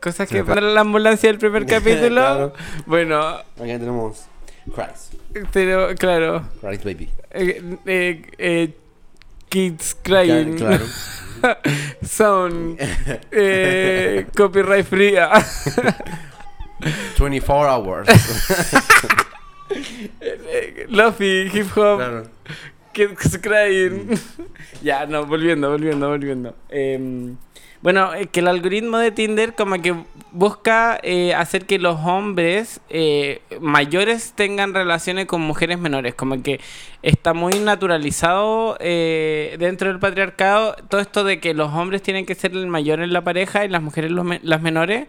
Cosas 0.00 0.28
que 0.28 0.44
para 0.44 0.60
la 0.60 0.82
ambulancia 0.82 1.30
del 1.30 1.38
primer 1.38 1.64
capítulo. 1.74 2.20
Claro. 2.20 2.52
Bueno, 2.86 3.18
Acá 3.28 3.44
tenemos 3.56 4.26
Christ. 4.74 5.14
pero 5.52 5.94
claro. 5.96 6.42
Christ 6.60 6.84
Baby. 6.84 7.08
eh, 7.30 7.62
eh, 7.86 8.22
eh, 8.38 8.74
kids 9.48 9.96
crying. 10.02 10.56
Claro. 10.56 10.84
Son 12.02 12.76
eh, 13.32 14.26
copyright 14.36 14.84
free. 14.86 15.16
ah. 15.16 15.42
24 17.18 17.66
hours. 17.68 18.08
Lofi, 20.88 21.48
hip 21.52 21.66
hop, 21.76 21.96
claro. 21.98 22.22
kids 22.92 23.38
crying. 23.38 24.18
ya, 24.82 25.06
no, 25.06 25.26
volviendo, 25.26 25.70
volviendo, 25.70 26.08
volviendo. 26.08 26.54
Em, 26.68 27.36
Bueno, 27.80 28.12
eh, 28.14 28.26
que 28.26 28.40
el 28.40 28.48
algoritmo 28.48 28.98
de 28.98 29.12
Tinder 29.12 29.54
como 29.54 29.80
que 29.80 29.94
busca 30.32 30.98
eh, 31.02 31.32
hacer 31.34 31.64
que 31.64 31.78
los 31.78 32.00
hombres 32.04 32.80
eh, 32.90 33.40
mayores 33.60 34.32
tengan 34.34 34.74
relaciones 34.74 35.26
con 35.26 35.42
mujeres 35.42 35.78
menores. 35.78 36.14
Como 36.14 36.42
que 36.42 36.60
está 37.02 37.34
muy 37.34 37.54
naturalizado 37.60 38.76
dentro 38.78 39.88
del 39.88 40.00
patriarcado 40.00 40.74
todo 40.88 41.00
esto 41.00 41.22
de 41.22 41.38
que 41.40 41.54
los 41.54 41.72
hombres 41.72 42.02
tienen 42.02 42.26
que 42.26 42.34
ser 42.34 42.52
el 42.52 42.66
mayor 42.66 43.00
en 43.00 43.12
la 43.12 43.22
pareja 43.22 43.64
y 43.64 43.68
las 43.68 43.82
mujeres 43.82 44.10
los 44.10 44.26
las 44.42 44.60
menores. 44.60 45.06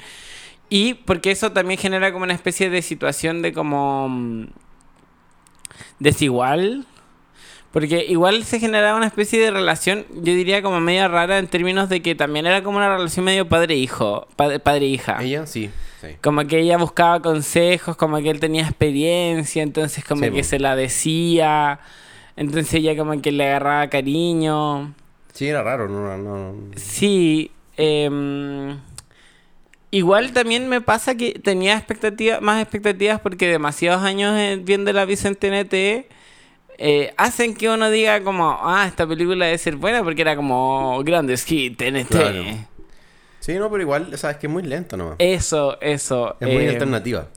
Y 0.70 0.94
porque 0.94 1.32
eso 1.32 1.52
también 1.52 1.80
genera 1.80 2.12
como 2.12 2.24
una 2.26 2.34
especie 2.34 2.70
de 2.70 2.84
situación 2.84 3.42
de 3.42 3.54
como 3.54 4.10
mm, 4.10 4.48
desigual. 6.00 6.86
Porque 7.72 8.04
igual 8.10 8.44
se 8.46 8.60
generaba 8.60 8.98
una 8.98 9.06
especie 9.06 9.40
de 9.40 9.52
relación, 9.52 10.06
yo 10.10 10.34
diría 10.34 10.62
como 10.64 10.80
media 10.80 11.08
rara 11.08 11.38
en 11.38 11.48
términos 11.48 11.88
de 11.88 12.02
que 12.02 12.16
también 12.16 12.48
era 12.48 12.64
como 12.64 12.78
una 12.78 12.90
relación 12.96 13.26
medio 13.26 13.48
padre-hijo, 13.48 14.28
padre- 14.36 14.60
padre-hija. 14.60 15.20
Ella 15.22 15.46
sí, 15.46 15.70
sí. 16.02 16.08
Como 16.22 16.46
que 16.48 16.60
ella 16.60 16.78
buscaba 16.80 17.22
consejos, 17.22 17.96
como 17.96 18.18
que 18.22 18.32
él 18.32 18.40
tenía 18.40 18.64
experiencia, 18.64 19.62
entonces 19.62 20.04
como 20.04 20.24
Sí, 20.26 20.32
que 20.32 20.44
se 20.44 20.58
la 20.60 20.76
decía, 20.76 21.80
entonces 22.36 22.74
ella 22.74 22.98
como 22.98 23.22
que 23.22 23.32
le 23.32 23.46
agarraba 23.46 23.88
cariño. 23.88 24.96
Sí, 25.34 25.48
era 25.48 25.62
raro, 25.62 25.88
no, 25.88 26.18
no, 26.18 26.56
Sí, 26.76 27.52
em, 27.78 28.80
igual 29.92 30.32
también 30.34 30.68
me 30.70 30.82
pasa 30.82 31.16
que 31.16 31.34
tenía 31.34 31.76
expectativas, 31.78 32.42
más 32.42 32.62
expectativas 32.62 33.20
porque 33.22 33.48
demasiados 33.48 34.04
años 34.04 34.34
eh, 34.38 34.60
viendo 34.62 34.92
la 34.92 35.06
visa 35.06 35.28
en 35.28 35.36
TNT 35.36 36.10
eh, 36.82 37.14
hacen 37.18 37.56
que 37.56 37.70
uno 37.70 37.92
diga 37.92 38.24
como, 38.24 38.58
ah, 38.62 38.86
esta 38.88 39.06
película 39.06 39.46
debe 39.46 39.58
ser 39.58 39.76
buena 39.76 40.02
porque 40.02 40.22
era 40.22 40.38
como 40.38 41.04
grandes 41.04 41.44
hit, 41.44 41.78
TNT. 41.78 42.08
Claro. 42.08 42.44
Sí, 43.42 43.56
no, 43.56 43.70
pero 43.70 43.84
igual, 43.84 44.14
o 44.14 44.18
sea, 44.18 44.32
es 44.32 44.38
que 44.38 44.48
es 44.48 44.54
muy 44.54 44.64
lento 44.64 44.96
nomás. 44.96 45.18
Eso, 45.20 45.80
eso. 45.82 46.38
es 46.40 46.48
muy 46.48 46.64
em, 46.64 46.70
alternativa. 46.70 47.28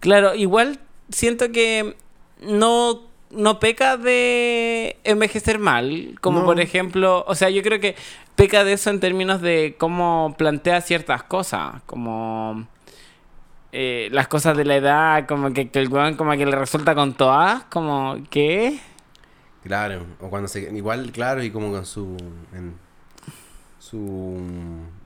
Claro, 0.00 0.34
igual 0.34 0.80
siento 1.08 1.52
que 1.52 1.94
no, 2.42 3.02
no 3.30 3.60
peca 3.60 3.96
de 3.96 4.96
envejecer 5.04 5.60
mal, 5.60 6.16
como 6.20 6.40
No. 6.40 6.46
por 6.46 6.58
ejemplo, 6.58 7.24
o 7.28 7.36
sea, 7.36 7.48
yo 7.48 7.62
creo 7.62 7.78
que 7.78 7.94
peca 8.34 8.64
de 8.64 8.72
eso 8.72 8.90
en 8.90 8.98
términos 8.98 9.40
de 9.40 9.76
cómo 9.78 10.34
plantea 10.36 10.80
ciertas 10.80 11.22
cosas, 11.22 11.82
como 11.86 12.66
eh, 13.72 14.08
las 14.12 14.28
cosas 14.28 14.56
de 14.56 14.64
la 14.64 14.76
edad, 14.76 15.26
como 15.26 15.52
que, 15.52 15.70
que 15.70 15.80
el 15.80 15.88
weón 15.88 16.16
como 16.16 16.32
que 16.32 16.46
le 16.46 16.56
resulta 16.56 16.94
con 16.94 17.14
todas, 17.14 17.64
como 17.64 18.16
que... 18.30 18.78
Claro, 19.62 20.06
o 20.20 20.28
cuando 20.30 20.48
se... 20.48 20.70
Igual, 20.74 21.12
claro, 21.12 21.42
y 21.42 21.50
como 21.50 21.70
con 21.70 21.86
su... 21.86 22.16
en- 22.54 22.90
su 23.90 24.38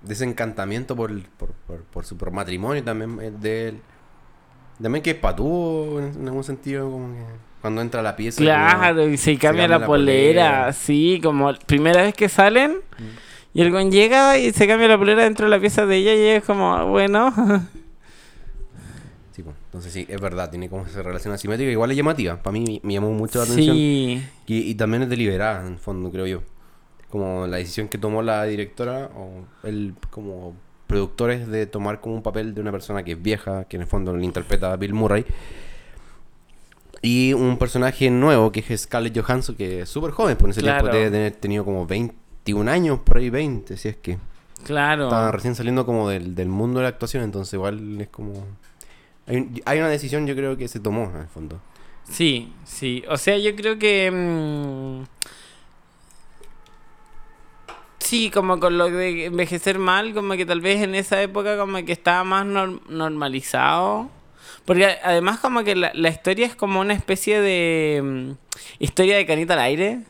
desencantamiento 0.02 0.94
por, 0.94 1.10
por, 1.38 1.52
por, 1.52 1.82
por 1.84 2.04
su 2.04 2.18
por 2.18 2.32
matrimonio 2.32 2.82
también 2.82 3.18
eh, 3.22 3.30
de 3.30 3.68
él. 3.68 3.80
También 4.82 5.02
que 5.02 5.12
es 5.12 5.16
patúo 5.16 6.00
en, 6.00 6.26
algún 6.26 6.44
sentido, 6.44 6.90
como 6.90 7.14
que 7.14 7.22
cuando 7.62 7.80
entra 7.80 8.00
a 8.00 8.02
la 8.02 8.16
pieza. 8.16 8.42
Claro, 8.42 9.08
y 9.08 9.16
se 9.16 9.38
cambia 9.38 9.68
la, 9.68 9.86
polera, 9.86 10.72
sí, 10.72 11.20
como 11.22 11.54
primera 11.66 12.02
vez 12.02 12.14
que 12.14 12.28
salen, 12.28 12.78
y 13.54 13.62
el 13.62 13.90
llega 13.90 14.36
y 14.36 14.52
se 14.52 14.66
cambia 14.66 14.88
la 14.88 14.98
polera 14.98 15.22
dentro 15.22 15.46
de 15.46 15.50
la 15.50 15.60
pieza 15.60 15.86
de 15.86 15.96
ella 15.96 16.14
y 16.14 16.36
es 16.36 16.44
como, 16.44 16.88
bueno... 16.88 17.32
Entonces 19.74 19.92
sí, 19.92 20.06
es 20.08 20.20
verdad, 20.20 20.50
tiene 20.50 20.68
como 20.70 20.86
esa 20.86 21.02
relación 21.02 21.34
asimétrica, 21.34 21.68
igual 21.68 21.90
es 21.90 21.96
llamativa. 21.96 22.40
Para 22.40 22.52
mí 22.52 22.80
me 22.84 22.92
llamó 22.92 23.10
mucho 23.10 23.38
la 23.40 23.44
atención. 23.44 23.74
Sí, 23.76 24.22
Y, 24.46 24.58
y 24.70 24.74
también 24.76 25.02
es 25.02 25.08
deliberada, 25.08 25.66
en 25.66 25.72
el 25.72 25.78
fondo, 25.80 26.12
creo 26.12 26.26
yo. 26.28 26.42
Como 27.10 27.48
la 27.48 27.56
decisión 27.56 27.88
que 27.88 27.98
tomó 27.98 28.22
la 28.22 28.44
directora 28.44 29.10
o 29.16 29.44
el 29.66 29.94
como 30.10 30.54
productores 30.86 31.48
de 31.48 31.66
tomar 31.66 32.00
como 32.00 32.14
un 32.14 32.22
papel 32.22 32.54
de 32.54 32.60
una 32.60 32.70
persona 32.70 33.02
que 33.02 33.12
es 33.12 33.20
vieja, 33.22 33.64
que 33.64 33.74
en 33.76 33.82
el 33.82 33.88
fondo 33.88 34.12
lo 34.12 34.22
interpreta 34.22 34.72
a 34.72 34.76
Bill 34.76 34.94
Murray. 34.94 35.24
Y 37.02 37.32
un 37.34 37.58
personaje 37.58 38.10
nuevo 38.10 38.50
que 38.52 38.60
es 38.66 38.80
Scarlett 38.82 39.18
Johansson, 39.20 39.56
que 39.56 39.80
es 39.82 39.88
súper 39.88 40.12
joven, 40.12 40.36
por 40.36 40.50
ese 40.50 40.60
Claro. 40.60 40.82
tiempo 40.84 40.96
debe 40.96 41.10
tener 41.10 41.32
tenido 41.32 41.64
como 41.64 41.84
21 41.86 42.70
años, 42.70 43.00
por 43.00 43.18
ahí 43.18 43.28
20, 43.28 43.76
si 43.76 43.88
es 43.88 43.96
que. 43.96 44.18
claro. 44.64 45.04
Estaba 45.04 45.30
recién 45.32 45.54
saliendo 45.54 45.84
como 45.84 46.08
del, 46.08 46.34
del 46.34 46.48
mundo 46.48 46.78
de 46.78 46.84
la 46.84 46.88
actuación, 46.90 47.22
entonces 47.24 47.52
igual 47.54 48.00
es 48.00 48.08
como... 48.08 48.32
Hay, 49.26 49.62
hay 49.64 49.78
una 49.78 49.88
decisión 49.88 50.26
yo 50.26 50.34
creo 50.36 50.56
que 50.56 50.68
se 50.68 50.80
tomó, 50.80 51.10
en 51.14 51.22
el 51.22 51.28
fondo. 51.28 51.60
Sí, 52.10 52.52
sí. 52.64 53.02
O 53.08 53.16
sea, 53.16 53.38
yo 53.38 53.54
creo 53.56 53.78
que... 53.78 54.10
mm, 54.10 55.04
sí, 57.98 58.30
como 58.30 58.60
con 58.60 58.76
lo 58.78 58.90
de 58.90 59.26
envejecer 59.26 59.78
mal, 59.78 60.12
como 60.14 60.34
que 60.34 60.44
tal 60.46 60.60
vez 60.60 60.82
en 60.82 60.94
esa 60.94 61.20
época 61.22 61.56
como 61.56 61.82
que 61.84 61.92
estaba 61.92 62.24
más 62.24 62.44
nor- 62.46 62.80
normalizado. 62.88 64.10
Porque 64.64 64.86
además 65.02 65.40
como 65.40 65.62
que 65.64 65.74
la, 65.76 65.90
la 65.94 66.08
historia 66.08 66.46
es 66.46 66.54
como 66.56 66.80
una 66.80 66.94
especie 66.94 67.40
de 67.40 68.00
mm, 68.02 68.30
historia 68.78 69.16
de 69.16 69.26
canita 69.26 69.54
al 69.54 69.60
aire. 69.60 70.00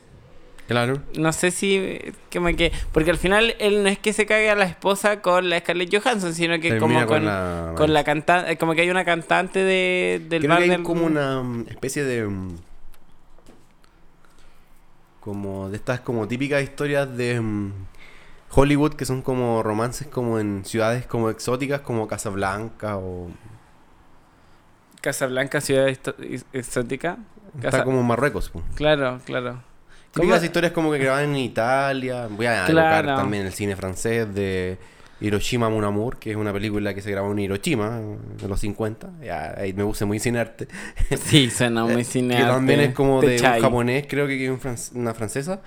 Claro. 0.69 1.03
No 1.19 1.33
sé 1.33 1.51
si 1.51 1.77
eh, 1.77 2.13
como 2.33 2.47
que... 2.57 2.73
Porque 2.93 3.11
al 3.11 3.19
final 3.19 3.55
él 3.59 3.83
no 3.83 3.89
es 3.91 3.99
que 3.99 4.13
se 4.15 4.25
cague 4.25 4.49
a 4.51 4.55
la 4.55 4.65
esposa 4.65 5.21
con 5.21 5.51
la 5.51 5.59
Scarlett 5.59 5.95
Johansson, 5.95 6.33
sino 6.35 6.59
que 6.59 6.79
como 6.79 6.99
Termina 6.99 7.07
con, 7.07 7.17
con 7.19 7.25
la- 7.27 7.73
con 7.77 7.93
la 7.93 8.05
cantante... 8.05 8.57
Como 8.57 8.75
que 8.75 8.81
hay 8.81 8.91
una 8.91 9.05
cantante 9.05 9.59
de, 9.59 10.23
del 10.29 10.41
Creo 10.41 10.49
bar 10.49 10.59
que 10.59 10.65
hay 10.65 10.71
del- 10.71 10.83
como 10.83 11.05
una 11.05 11.43
mm, 11.43 11.67
especie 11.69 12.05
de... 12.05 12.25
mm, 12.27 12.57
Como 15.21 15.69
de 15.71 15.77
estas 15.77 16.01
como 16.01 16.27
típicas 16.29 16.63
historias 16.63 17.15
de 17.17 17.41
mm, 17.41 17.73
Hollywood 18.51 18.95
que 18.95 19.05
son 19.05 19.23
como 19.23 19.63
romances 19.63 20.07
como 20.07 20.39
en 20.39 20.65
ciudades 20.65 21.07
como 21.07 21.31
exóticas 21.31 21.81
como 21.81 22.07
Casablanca 22.09 22.97
o... 22.99 23.29
Casablanca, 25.01 25.61
ciudad 25.61 25.89
exótica. 26.55 27.19
Está 27.57 27.71
Casa- 27.71 27.85
como 27.85 28.01
en 28.01 28.07
Marruecos. 28.07 28.51
Claro, 28.75 29.21
claro. 29.27 29.63
Típicas 30.15 30.37
¿Cómo? 30.39 30.45
historias 30.47 30.73
como 30.73 30.93
que 30.93 30.99
graban 30.99 31.25
en 31.25 31.37
Italia. 31.37 32.29
Voy 32.31 32.47
a 32.47 32.65
Claro. 32.67 32.99
evocar 32.99 33.17
también 33.17 33.47
el 33.47 33.53
cine 33.53 33.75
francés 33.77 34.33
de 34.35 34.79
Hiroshima 35.21 35.69
Mon 35.71 35.85
Amour, 35.85 36.19
que 36.19 36.31
es 36.31 36.37
una 36.37 36.53
película 36.53 36.95
que 36.95 37.01
se 37.03 37.11
grabó 37.11 37.33
en 37.33 37.39
Hiroshima 37.41 37.99
en 38.43 38.49
los 38.49 38.61
50. 38.61 39.11
Ya, 39.23 39.55
ahí 39.57 39.73
me 39.73 39.85
puse 39.85 40.05
muy 40.05 40.19
cinearte. 40.21 40.69
Sí, 41.25 41.51
suena 41.51 41.85
muy 41.85 41.97
Que 41.97 42.05
cinearte. 42.05 42.47
también 42.47 42.81
es 42.81 42.95
como 42.95 43.21
de 43.21 43.37
un 43.41 43.61
japonés, 43.63 44.07
creo 44.09 44.27
que 44.27 44.45
es 44.45 44.51
un 44.51 44.61
fran- 44.61 44.95
una 44.95 45.15
francesa. 45.15 45.61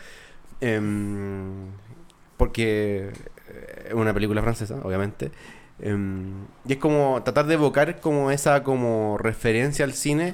Em, 0.62 1.68
porque 2.38 3.10
eh, 3.50 3.86
es 3.90 3.94
una 3.94 4.14
película 4.14 4.42
francesa, 4.42 4.76
obviamente. 4.84 5.32
Em, 5.80 6.46
y 6.68 6.74
es 6.74 6.78
como 6.78 7.22
tratar 7.24 7.46
de 7.48 7.54
evocar 7.56 8.00
como 8.00 8.32
esa 8.32 8.64
como 8.64 9.18
referencia 9.18 9.86
al 9.86 9.94
cine, 9.94 10.34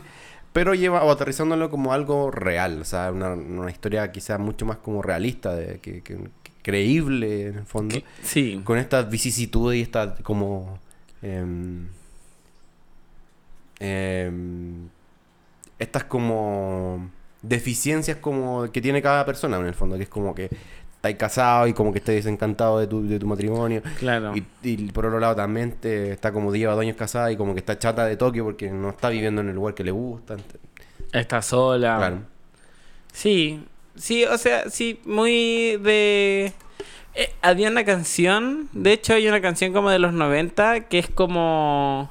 pero 0.53 0.73
lleva 0.75 1.03
o 1.03 1.11
aterrizándolo 1.11 1.69
como 1.69 1.91
algo 1.93 2.31
real, 2.31 2.79
o 2.81 2.85
sea, 2.85 3.11
una, 3.11 3.33
una 3.33 3.69
historia 3.71 4.11
quizás 4.11 4.39
mucho 4.39 4.65
más 4.65 4.77
como 4.77 5.01
realista, 5.01 5.53
de, 5.55 5.79
que, 5.79 6.01
que- 6.01 6.29
que 6.43 6.51
creíble 6.61 7.47
en 7.47 7.55
el 7.57 7.65
fondo, 7.65 7.95
Sí. 8.21 8.61
con 8.63 8.77
estas 8.77 9.09
vicisitudes 9.09 9.79
y 9.79 9.81
estas 9.81 10.21
como 10.21 10.79
em, 11.21 11.87
em, 13.79 14.89
estas 15.79 16.03
como 16.05 17.09
deficiencias 17.41 18.17
como 18.17 18.71
que 18.71 18.81
tiene 18.81 19.01
cada 19.01 19.25
persona 19.25 19.57
en 19.59 19.65
el 19.65 19.73
fondo, 19.73 19.97
que 19.97 20.03
es 20.03 20.09
como 20.09 20.33
que 20.33 20.49
estás 21.05 21.15
casado 21.19 21.67
y 21.67 21.73
como 21.73 21.91
que 21.91 21.99
estés 21.99 22.15
desencantado 22.15 22.79
de 22.79 22.87
tu, 22.87 23.05
de 23.07 23.19
tu 23.19 23.27
matrimonio. 23.27 23.81
Claro. 23.99 24.33
Y, 24.35 24.45
y 24.63 24.77
por 24.91 25.05
otro 25.05 25.19
lado 25.19 25.35
también 25.35 25.73
te- 25.73 26.11
está 26.11 26.31
como 26.31 26.53
lleva 26.53 26.73
dos 26.73 26.81
años 26.81 26.95
casada 26.95 27.31
y 27.31 27.35
como 27.37 27.53
que 27.53 27.59
está 27.59 27.77
chata 27.77 28.05
de 28.05 28.15
Tokio 28.15 28.45
porque 28.45 28.69
no 28.71 28.89
está 28.89 29.09
viviendo 29.09 29.41
en 29.41 29.49
el 29.49 29.55
lugar 29.55 29.73
que 29.73 29.83
le 29.83 29.91
gusta. 29.91 30.37
Está 31.11 31.41
sola. 31.41 31.97
Claro. 31.97 32.19
Sí. 33.11 33.63
Sí, 33.95 34.23
o 34.25 34.37
sea, 34.37 34.69
sí, 34.69 34.99
muy 35.05 35.77
de... 35.77 36.53
Eh, 37.15 37.31
había 37.43 37.69
una 37.69 37.83
canción, 37.85 38.69
de 38.71 38.93
hecho 38.93 39.13
hay 39.13 39.27
una 39.27 39.39
canción 39.39 39.71
como 39.71 39.91
de 39.91 39.99
los 39.99 40.13
90 40.13 40.87
que 40.87 40.97
es 40.97 41.07
como 41.09 42.09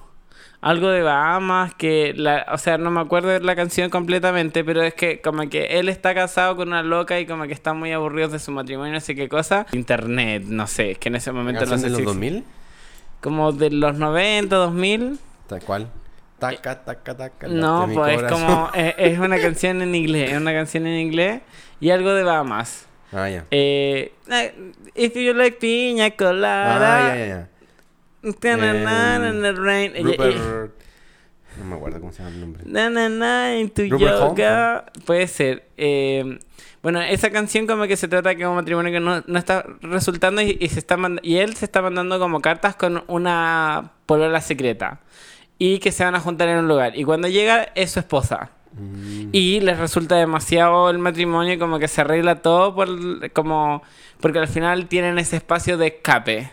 algo 0.63 0.89
de 0.89 1.03
Bahamas, 1.03 1.75
que 1.75 2.15
la, 2.17 2.47
o 2.53 2.57
sea, 2.57 2.79
no 2.79 2.91
me 2.91 3.01
acuerdo 3.01 3.29
de 3.29 3.41
la 3.41 3.55
canción 3.55 3.91
completamente, 3.91 4.65
pero 4.65 4.83
es 4.83 4.95
que 4.95 5.21
como 5.21 5.47
que 5.51 5.79
él 5.79 5.89
está 5.91 6.15
casado 6.15 6.57
con 6.57 6.69
una 6.69 6.83
loca 6.83 7.21
y 7.21 7.27
como 7.27 7.45
que 7.47 7.53
está 7.53 7.75
muy 7.75 7.93
aburrido 7.93 8.29
de 8.29 8.39
su 8.39 8.51
matrimonio, 8.53 8.93
no 8.95 9.01
sé 9.01 9.15
qué 9.15 9.29
cosa. 9.29 9.67
Internet, 9.73 10.45
no 10.47 10.67
sé, 10.67 10.93
es 10.93 10.99
que 10.99 11.09
en 11.11 11.17
ese 11.17 11.33
momento 11.33 11.61
no 11.65 11.71
¿Canción 11.71 11.81
sé 11.81 11.87
de 11.87 11.91
los 11.91 11.99
si- 11.99 12.05
2000? 12.07 12.45
Como 13.21 13.53
de 13.53 13.71
los 13.71 13.99
90, 13.99 14.57
2000. 14.57 15.19
Tal 15.49 15.61
cual. 15.63 15.89
Taca, 16.39 16.83
taca, 16.85 17.17
taca. 17.17 17.47
No, 17.49 17.89
pues 17.95 18.21
es 18.21 18.31
como. 18.33 18.69
Es, 18.75 18.95
es 18.99 19.19
una 19.19 19.39
canción 19.41 19.81
en 19.83 19.95
inglés. 19.95 20.33
Es 20.33 20.39
una 20.39 20.53
canción 20.53 20.87
en 20.89 20.99
inglés 20.99 21.41
y 21.81 21.91
algo 21.91 22.15
de 22.15 22.25
Bahamas. 22.25 22.87
Ah, 23.13 23.29
ya. 23.29 23.45
Eh, 23.53 24.13
if 24.97 25.15
you 25.15 25.35
like 25.35 25.59
piña 25.59 26.07
Ah, 26.07 26.11
colada. 26.17 27.15
ya, 27.15 27.17
ya, 27.17 27.27
ya. 27.27 27.49
the 27.61 27.62
rain. 29.53 29.93
Y- 29.97 30.01
y- 30.01 30.03
Rupert. 30.03 30.73
No 31.59 31.65
me 31.67 31.75
acuerdo 31.77 32.01
cómo 32.01 32.13
se 32.13 32.23
llama 32.23 32.35
el 32.35 32.41
nombre. 32.41 32.63
Na, 32.65 32.89
na, 32.89 33.09
na, 33.11 33.57
into 33.59 33.83
yoga. 33.85 34.87
Puede 35.05 35.27
ser. 35.29 35.69
Eh, 35.77 36.39
bueno, 36.83 37.01
esa 37.03 37.31
canción 37.31 37.67
como 37.67 37.87
que 37.87 37.97
se 37.97 38.09
trata 38.09 38.35
que 38.35 38.47
un 38.47 38.55
matrimonio 38.55 38.91
que 38.91 39.01
no, 39.01 39.23
no 39.27 39.39
está 39.39 39.65
resultando 39.83 40.41
y, 40.41 40.57
y 40.61 40.69
se 40.69 40.79
está 40.79 40.97
y 41.23 41.37
él 41.37 41.55
se 41.55 41.67
está 41.67 41.83
mandando 41.83 42.19
como 42.19 42.41
cartas 42.41 42.75
con 42.75 43.05
una 43.07 43.93
polola 44.07 44.41
secreta. 44.41 45.01
Y 45.59 45.79
que 45.79 45.93
se 45.93 46.05
van 46.05 46.15
a 46.15 46.21
juntar 46.21 46.49
en 46.49 46.59
un 46.59 46.69
lugar. 46.69 46.97
Y 46.99 47.05
cuando 47.05 47.29
llega 47.29 47.69
es 47.75 47.91
su 47.93 48.01
esposa. 48.01 48.51
Mm, 48.73 49.29
Y 49.33 49.61
les 49.61 49.79
resulta 49.79 50.17
demasiado 50.17 50.89
el 50.89 50.99
matrimonio, 50.99 51.59
como 51.59 51.79
que 51.79 51.87
se 51.89 52.01
arregla 52.01 52.37
todo 52.41 52.75
por 52.75 52.89
como 53.33 53.83
porque 54.21 54.39
al 54.39 54.49
final 54.49 54.87
tienen 54.87 55.19
ese 55.19 55.37
espacio 55.37 55.77
de 55.77 55.89
escape. 55.89 56.51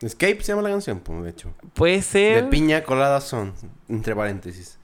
Escape 0.00 0.38
se 0.42 0.52
llama 0.52 0.62
la 0.62 0.70
canción, 0.70 1.00
pues, 1.00 1.22
de 1.24 1.30
hecho. 1.30 1.54
Puede 1.74 2.02
ser. 2.02 2.44
De 2.44 2.50
piña 2.50 2.82
colada 2.84 3.20
son, 3.20 3.52
entre 3.88 4.14
paréntesis. 4.14 4.78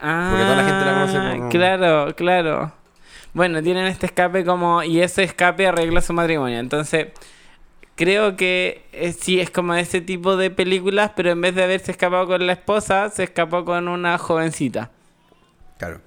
Ah, 0.00 0.28
Porque 0.30 0.44
toda 0.44 0.56
la 0.56 0.64
gente 0.64 0.84
la 0.84 0.92
conoce 0.94 1.38
por- 1.40 1.48
Claro, 1.50 2.14
claro. 2.16 2.72
Bueno, 3.32 3.62
tienen 3.62 3.86
este 3.86 4.06
escape 4.06 4.44
como. 4.44 4.82
Y 4.82 5.00
ese 5.00 5.22
escape 5.22 5.66
arregla 5.66 6.00
su 6.00 6.12
matrimonio. 6.12 6.58
Entonces, 6.58 7.08
creo 7.94 8.36
que 8.36 8.84
eh, 8.92 9.12
sí 9.12 9.40
es 9.40 9.50
como 9.50 9.74
ese 9.74 10.00
tipo 10.00 10.36
de 10.36 10.50
películas, 10.50 11.12
pero 11.14 11.30
en 11.30 11.40
vez 11.40 11.54
de 11.54 11.64
haberse 11.64 11.90
escapado 11.92 12.26
con 12.26 12.46
la 12.46 12.52
esposa, 12.54 13.08
se 13.10 13.24
escapó 13.24 13.64
con 13.64 13.88
una 13.88 14.18
jovencita. 14.18 14.90
Claro. 15.78 16.00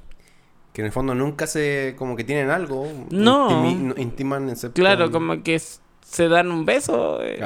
Que 0.74 0.82
en 0.82 0.88
el 0.88 0.92
fondo 0.92 1.16
nunca 1.16 1.48
se. 1.48 1.96
como 1.98 2.16
que 2.16 2.24
tienen 2.24 2.50
algo. 2.50 2.88
No. 3.10 3.50
intimi- 3.50 3.78
no 3.96 4.02
intiman 4.02 4.50
excepto. 4.50 4.76
Claro, 4.76 5.10
como 5.12 5.42
que 5.44 5.56
s- 5.56 5.80
se 6.10 6.28
dan 6.30 6.52
un 6.52 6.66
beso. 6.66 7.20
eh. 7.22 7.40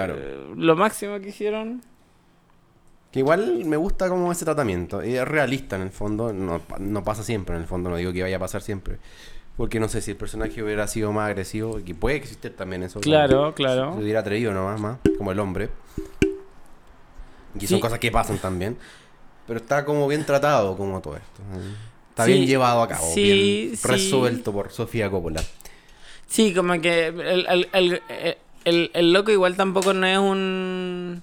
Lo 0.56 0.76
máximo 0.76 1.20
que 1.20 1.30
hicieron. 1.30 1.82
Que 3.12 3.20
igual 3.20 3.66
me 3.66 3.76
gusta 3.78 4.08
como 4.08 4.32
ese 4.32 4.46
tratamiento. 4.46 5.02
Es 5.02 5.28
realista 5.28 5.76
en 5.76 5.82
el 5.82 5.90
fondo. 5.92 6.32
No, 6.32 6.62
no 6.80 7.04
pasa 7.04 7.24
siempre 7.24 7.56
en 7.56 7.62
el 7.64 7.68
fondo. 7.68 7.90
No 7.90 7.98
digo 7.98 8.14
que 8.14 8.22
vaya 8.24 8.38
a 8.38 8.40
pasar 8.40 8.62
siempre. 8.62 8.98
Porque 9.58 9.80
no 9.82 9.90
sé 9.90 10.02
si 10.02 10.12
el 10.12 10.18
personaje 10.18 10.64
hubiera 10.64 10.88
sido 10.88 11.12
más 11.12 11.28
agresivo. 11.30 11.80
Que 11.84 11.94
puede 11.94 12.16
existir 12.16 12.56
también 12.56 12.84
eso. 12.84 13.02
Claro, 13.02 13.54
claro. 13.54 13.96
Se 13.96 14.02
hubiera 14.04 14.22
atrevido 14.22 14.54
nomás, 14.54 14.80
más. 14.80 14.98
Como 15.18 15.32
el 15.32 15.40
hombre. 15.40 15.70
Y 17.60 17.68
son 17.68 17.78
Sí. 17.78 17.80
cosas 17.82 18.00
que 18.00 18.12
pasan 18.12 18.38
también. 18.38 18.78
Pero 19.46 19.60
está 19.60 19.84
como 19.84 20.08
bien 20.08 20.26
tratado 20.26 20.78
como 20.78 21.02
todo 21.02 21.18
esto. 21.18 21.42
Está 22.12 22.26
Sí, 22.26 22.34
bien 22.34 22.46
llevado 22.48 22.82
a 22.82 22.88
cabo. 22.88 23.06
sí, 23.14 23.24
bien 23.72 23.80
resuelto 23.84 24.54
por 24.54 24.72
Sofía 24.72 25.10
Coppola. 25.10 25.42
Sí, 26.28 26.54
como 26.54 26.80
que 26.80 27.08
el, 27.08 27.46
el, 27.50 27.70
el, 27.74 28.02
el- 28.66 28.92
el 28.94 29.14
loco 29.14 29.32
igual 29.32 29.56
tampoco 29.56 29.94
no 29.94 30.06
es 30.08 30.18
un 30.18 31.22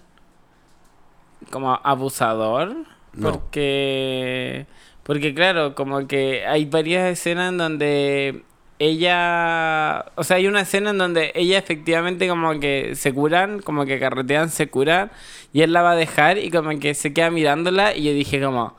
como 1.51 1.79
abusador. 1.83 2.75
No. 3.15 3.33
Porque 3.33 4.67
porque 5.03 5.35
claro, 5.35 5.75
como 5.75 6.07
que 6.07 6.47
hay 6.47 6.67
varias 6.67 7.07
escenas 7.11 7.51
en 7.51 7.59
donde 7.59 8.43
ella, 8.79 10.05
o 10.17 10.23
sea, 10.23 10.37
hay 10.37 10.47
una 10.47 10.61
escena 10.61 10.91
en 10.91 10.99
donde 10.99 11.33
ella 11.35 11.59
efectivamente 11.59 12.29
como 12.29 12.61
que 12.61 12.95
se 12.95 13.13
curan, 13.15 13.61
como 13.61 13.87
que 13.87 13.99
carretean, 13.99 14.51
se 14.51 14.69
curan 14.69 15.11
y 15.53 15.63
él 15.63 15.73
la 15.73 15.83
va 15.83 15.93
a 15.93 15.97
dejar 15.97 16.39
y 16.39 16.51
como 16.51 16.79
que 16.79 16.95
se 16.95 17.13
queda 17.15 17.31
mirándola 17.31 17.97
y 17.97 18.05
yo 18.05 18.13
dije 18.13 18.41
como 18.41 18.77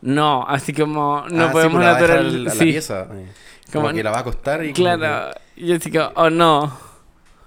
no, 0.00 0.44
así 0.48 0.72
como 0.72 1.24
no 1.30 1.44
Ah, 1.44 1.46
sí, 1.48 1.52
podemos 1.52 1.80
la 1.84 1.90
va 1.92 1.96
a 1.96 2.00
dejar 2.00 2.16
natural- 2.22 2.44
la 2.44 2.50
sí. 2.52 2.64
pieza. 2.64 3.02
eh. 3.12 3.26
Como, 3.72 3.84
Como- 3.86 3.94
que 3.96 4.02
la 4.02 4.10
va 4.10 4.16
a 4.18 4.20
acostar 4.20 4.64
y 4.64 4.72
Claro, 4.72 5.30
yo 5.56 5.76
así 5.76 5.90
como, 5.90 6.10
oh 6.14 6.30
no. 6.30 6.85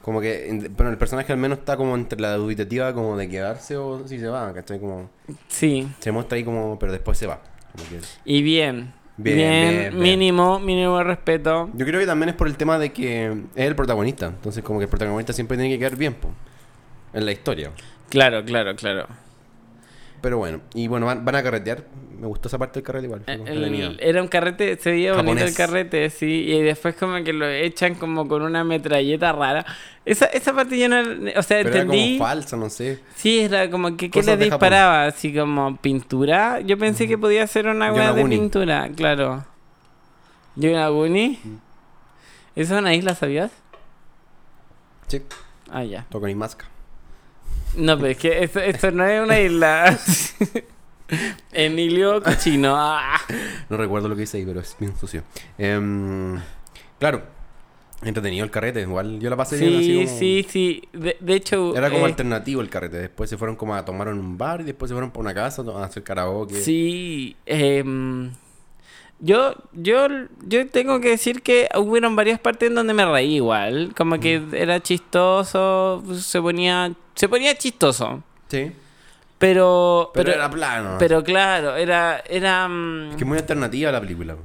Como 0.10 0.22
que 0.22 0.70
pero 0.76 0.90
el 0.90 0.98
personaje 0.98 1.32
al 1.32 1.38
menos 1.38 1.60
está 1.60 1.78
como 1.78 1.94
entre 1.96 2.20
la 2.20 2.34
dubitativa 2.34 2.92
como 2.96 3.16
de 3.16 3.30
quedarse 3.30 3.78
o 3.78 4.08
si 4.08 4.18
se 4.18 4.28
va, 4.28 4.52
¿cachai? 4.56 4.80
Como 4.80 5.08
Sí. 5.48 5.88
se 6.00 6.12
muestra 6.12 6.36
ahí 6.38 6.44
como 6.44 6.80
pero 6.80 6.92
después 6.92 7.16
se 7.16 7.28
va. 7.28 7.40
Que- 7.90 8.00
Y 8.26 8.42
bien. 8.42 8.92
Bien, 9.18 9.38
Bien, 9.38 9.50
bien, 9.70 9.80
bien. 9.92 10.00
mínimo, 10.02 10.60
mínimo 10.60 11.04
respeto. 11.04 11.70
Yo 11.76 11.86
creo 11.86 12.00
que 12.00 12.06
también 12.08 12.30
es 12.30 12.36
por 12.36 12.48
el 12.48 12.56
tema 12.58 12.80
de 12.80 12.92
que 12.92 13.28
es 13.56 13.66
el 13.68 13.76
protagonista, 13.76 14.26
entonces 14.28 14.64
como 14.64 14.80
que 14.80 14.86
el 14.86 14.90
protagonista 14.90 15.32
siempre 15.34 15.58
tiene 15.58 15.72
que 15.74 15.78
quedar 15.78 15.96
bien, 15.98 16.14
po, 16.16 16.30
en 17.14 17.26
la 17.26 17.32
historia. 17.34 17.70
Claro, 18.10 18.44
claro, 18.46 18.76
claro. 18.76 19.08
Pero 20.22 20.38
bueno, 20.38 20.62
y 20.74 20.88
bueno, 20.88 21.06
van, 21.06 21.24
van 21.24 21.36
a 21.36 21.44
carretear. 21.44 21.86
Me 22.20 22.28
gustó 22.28 22.50
esa 22.50 22.58
parte 22.58 22.80
del 22.80 22.86
carrete 22.86 23.06
igual. 23.06 23.24
El- 23.28 23.40
entretenida. 23.40 23.92
era 24.00 24.22
un 24.22 24.28
carrete, 24.28 24.78
se 24.78 24.92
veía 24.92 25.14
bonito 25.14 25.46
el 25.46 25.54
carrete, 25.56 26.10
sí. 26.10 26.44
Y 26.50 26.62
después 26.62 26.96
como 26.96 27.24
que 27.24 27.32
lo 27.32 27.48
echan 27.48 27.96
como 27.96 28.28
con 28.28 28.42
una 28.42 28.66
metralleta 28.66 29.32
rara. 29.32 29.66
Esa, 30.04 30.26
esa 30.26 30.54
parte 30.54 30.78
yo 30.78 30.90
no... 30.90 31.00
O 31.38 31.44
sea, 31.44 31.60
Pero 31.60 31.70
era 31.70 31.82
entendí... 31.84 32.18
como 32.18 32.28
falsa, 32.30 32.58
no 32.58 32.70
sé. 32.70 33.00
Sí, 33.16 33.40
era 33.40 33.70
como 33.70 33.96
que 33.96 34.10
¿qué 34.10 34.20
le 34.22 34.32
Japón. 34.34 34.40
disparaba? 34.50 35.06
Así 35.06 35.34
como 35.34 35.78
pintura. 35.78 36.60
Yo 36.60 36.78
pensé 36.78 37.08
que 37.08 37.18
podía 37.18 37.48
ser 37.48 37.68
una 37.68 37.94
hueá 37.94 38.12
de 38.12 38.26
pintura, 38.26 38.90
claro. 38.96 39.46
Yonaguni. 40.56 41.40
¿Eso 42.56 42.74
es 42.76 42.80
una 42.82 42.94
isla, 42.94 43.16
sabías? 43.16 43.52
Sí, 45.08 45.22
Ah, 45.72 45.84
ya. 45.84 46.06
toco 46.10 46.28
ni 46.28 46.36
masca. 46.36 46.66
No, 47.76 47.96
pero 47.98 48.08
es 48.10 48.18
que 48.18 48.44
esto, 48.44 48.60
esto 48.60 48.92
no 48.92 49.06
es 49.06 49.22
una 49.24 49.40
isla. 49.40 49.98
Emilio 51.52 52.22
Cochino. 52.22 52.76
Ah. 52.78 53.20
No 53.70 53.78
recuerdo 53.78 54.08
lo 54.10 54.16
que 54.16 54.24
hice 54.24 54.38
ahí, 54.38 54.46
pero 54.46 54.60
es 54.60 54.76
bien 54.80 54.96
sucio. 54.98 55.24
Em, 55.58 56.40
claro, 57.00 57.24
entretenido 58.04 58.44
el 58.46 58.52
carrete. 58.52 58.82
Igual 58.82 59.20
yo 59.20 59.30
la 59.30 59.36
pasé 59.36 59.58
bien 59.58 59.76
así 59.76 59.86
Sí, 59.86 60.06
como- 60.06 60.20
sí, 60.20 60.46
sí. 60.50 60.84
De, 60.94 61.18
de 61.20 61.34
hecho. 61.36 61.76
Era 61.76 61.90
como 61.90 62.06
eh, 62.06 62.10
alternativo 62.10 62.62
el 62.62 62.70
carrete. 62.70 62.98
Después 62.98 63.30
se 63.30 63.38
fueron 63.38 63.56
como 63.56 63.74
a 63.76 63.84
tomar 63.86 64.08
en 64.10 64.20
un 64.20 64.38
bar 64.38 64.62
y 64.62 64.66
después 64.66 64.90
se 64.90 64.94
fueron 64.94 65.12
por 65.12 65.22
una 65.22 65.34
casa 65.34 65.64
a 65.64 65.84
hacer 65.84 66.04
karaoke. 66.04 66.56
Sí. 66.62 67.36
em, 67.46 68.32
yo, 69.20 69.54
yo, 69.74 70.08
yo 70.46 70.68
tengo 70.68 71.00
que 71.02 71.10
decir 71.10 71.42
que 71.42 71.68
hubieron 71.76 72.16
varias 72.16 72.40
partes 72.40 72.70
en 72.70 72.76
donde 72.76 72.94
me 72.94 73.06
reí 73.06 73.36
igual. 73.36 73.94
Como 73.98 74.20
que 74.20 74.40
Mm. 74.40 74.56
era 74.56 74.80
chistoso. 74.82 76.04
Se 76.20 76.42
ponía. 76.42 76.92
Se 77.16 77.28
ponía 77.30 77.58
chistoso. 77.58 78.24
Sí, 78.48 78.72
Pero. 79.38 80.12
pero, 80.14 80.26
Pero, 80.26 80.32
era 80.34 80.50
plano. 80.50 80.96
pero 81.00 81.24
claro, 81.24 81.76
era. 81.76 82.24
era 82.30 82.68
mm, 82.68 83.12
Es 83.12 83.16
que 83.18 83.26
muy 83.26 83.38
alternativa 83.38 83.92
la 83.92 84.02
película. 84.02 84.36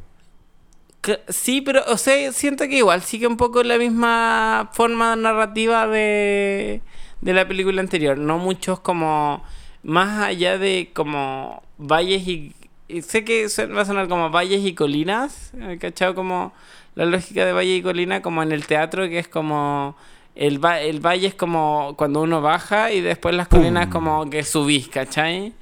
Sí, 1.29 1.61
pero, 1.61 1.83
o 1.89 1.99
sea, 1.99 2.33
siento 2.33 2.65
que 2.65 2.79
igual 2.79 3.03
sigue 3.03 3.27
un 3.27 3.37
poco 3.37 3.63
la 3.63 3.77
misma 3.77 4.71
forma 4.73 5.15
narrativa 5.17 5.87
de, 5.87 6.81
de 7.21 7.33
la 7.35 7.47
película 7.47 7.83
anterior. 7.83 8.17
No 8.17 8.39
muchos 8.39 8.81
como, 8.81 9.45
más 9.83 10.23
allá 10.25 10.57
de 10.59 10.91
como 10.95 11.63
valles 11.77 12.27
y... 12.27 12.55
y 12.88 13.03
sé 13.03 13.25
que 13.25 13.47
va 13.75 13.83
a 13.83 13.85
sonar 13.85 14.09
como 14.09 14.31
valles 14.31 14.64
y 14.64 14.75
colinas, 14.75 15.53
¿eh? 15.59 15.79
¿cachado? 15.81 16.14
Como 16.14 16.53
la 16.94 17.05
lógica 17.07 17.44
de 17.44 17.53
valle 17.53 17.77
y 17.77 17.83
colina, 17.83 18.23
como 18.23 18.42
en 18.42 18.53
el 18.53 18.66
teatro, 18.66 19.09
que 19.09 19.18
es 19.18 19.29
como... 19.29 19.97
El, 20.37 20.62
va- 20.64 20.81
el 20.81 20.99
valle 20.99 21.29
es 21.29 21.35
como 21.35 21.94
cuando 21.97 22.20
uno 22.20 22.40
baja 22.40 22.90
y 22.90 23.01
después 23.01 23.37
las 23.37 23.47
colinas 23.47 23.87
como 23.87 24.29
que 24.29 24.42
subís, 24.42 24.88
¿cachai? 24.88 25.53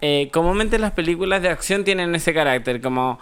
Eh, 0.00 0.28
comúnmente 0.32 0.78
las 0.80 0.90
películas 0.92 1.40
de 1.40 1.48
acción 1.50 1.84
tienen 1.84 2.12
ese 2.16 2.34
carácter, 2.34 2.80
como 2.80 3.20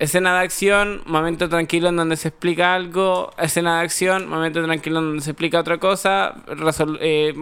escena 0.00 0.34
de 0.34 0.40
acción, 0.44 1.02
momento 1.06 1.48
tranquilo 1.48 1.90
en 1.90 1.96
donde 1.96 2.16
se 2.16 2.26
explica 2.28 2.74
algo, 2.74 3.30
escena 3.38 3.78
de 3.78 3.84
acción, 3.84 4.28
momento 4.28 4.64
tranquilo 4.64 4.98
en 4.98 5.04
donde 5.06 5.22
se 5.22 5.30
explica 5.30 5.60
otra 5.60 5.78
cosa, 5.78 6.34
eh, 7.00 7.32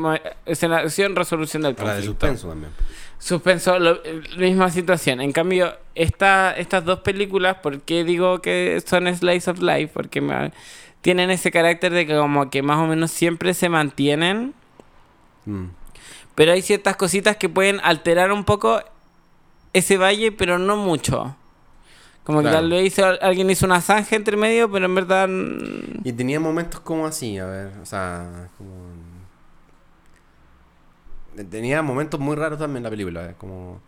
escena 0.45 0.77
de 0.77 0.83
acción, 0.83 1.17
resolución 1.17 1.63
del 1.63 1.75
La 1.79 1.79
de 1.79 1.85
conflicto. 2.03 2.11
suspenso 2.13 2.49
también. 2.49 2.73
Suspenso, 3.21 3.79
lo- 3.79 4.03
eh, 4.05 4.23
misma 4.39 4.71
situación. 4.71 5.21
En 5.21 5.31
cambio, 5.33 5.73
esta, 5.95 6.53
estas 6.57 6.85
dos 6.85 7.01
películas, 7.01 7.59
¿por 7.63 7.81
qué 7.83 8.03
digo 8.03 8.41
que 8.41 8.83
son 8.85 9.07
Slice 9.15 9.51
of 9.51 9.61
Life? 9.61 9.91
Porque 9.93 10.21
me- 10.21 10.53
tienen 11.03 11.31
ese 11.31 11.51
carácter 11.51 11.93
de 11.93 12.07
que 12.07 12.17
como 12.17 12.51
que 12.51 12.63
más 12.63 12.79
o 12.79 12.87
menos 12.87 13.11
siempre 13.11 13.55
se 13.55 13.69
mantienen, 13.69 14.55
Mm. 15.47 15.67
pero 16.35 16.53
hay 16.53 16.63
ciertas 16.63 16.97
cositas 16.97 17.37
que 17.37 17.49
pueden 17.49 17.81
alterar 17.83 18.33
un 18.33 18.45
poco 18.45 18.81
ese 19.73 19.97
valle, 19.99 20.33
pero 20.33 20.59
no 20.59 20.77
mucho. 20.77 21.37
Como 22.25 22.41
Claro. 22.43 22.57
que 22.57 22.61
tal 22.63 22.71
vez 22.71 22.87
hizo- 22.87 23.23
alguien 23.23 23.49
hizo 23.51 23.65
una 23.67 23.81
zanja 23.81 24.17
entre 24.17 24.37
medio, 24.37 24.71
pero 24.71 24.85
en 24.87 24.95
verdad... 24.95 25.29
Y 26.05 26.13
tenía 26.13 26.39
momentos 26.41 26.81
como 26.81 27.07
así, 27.07 27.39
a 27.39 27.47
ver, 27.47 27.69
o 27.83 27.87
sea, 27.87 28.49
como... 28.59 28.90
Tenía 31.45 31.83
momentos 31.83 32.19
muy 32.21 32.37
raros 32.37 32.59
también 32.59 32.83
la 32.83 32.91
película, 32.91 33.31
eh, 33.31 33.35
como 33.39 33.81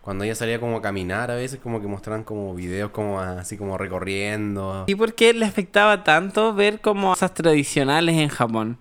cuando 0.00 0.24
ella 0.24 0.34
salía 0.34 0.60
como 0.60 0.76
a 0.76 0.82
caminar 0.82 1.30
a 1.30 1.34
veces, 1.34 1.58
como 1.62 1.80
que 1.80 1.86
mostraban 1.86 2.24
como 2.24 2.54
videos 2.54 2.90
como 2.90 3.20
así 3.20 3.56
como 3.56 3.78
recorriendo. 3.78 4.84
¿Y 4.86 4.94
por 4.94 5.14
qué 5.14 5.32
le 5.32 5.46
afectaba 5.46 6.04
tanto 6.04 6.54
ver 6.54 6.80
como 6.80 7.10
cosas 7.10 7.32
tradicionales 7.32 8.16
en 8.16 8.28
Japón? 8.28 8.76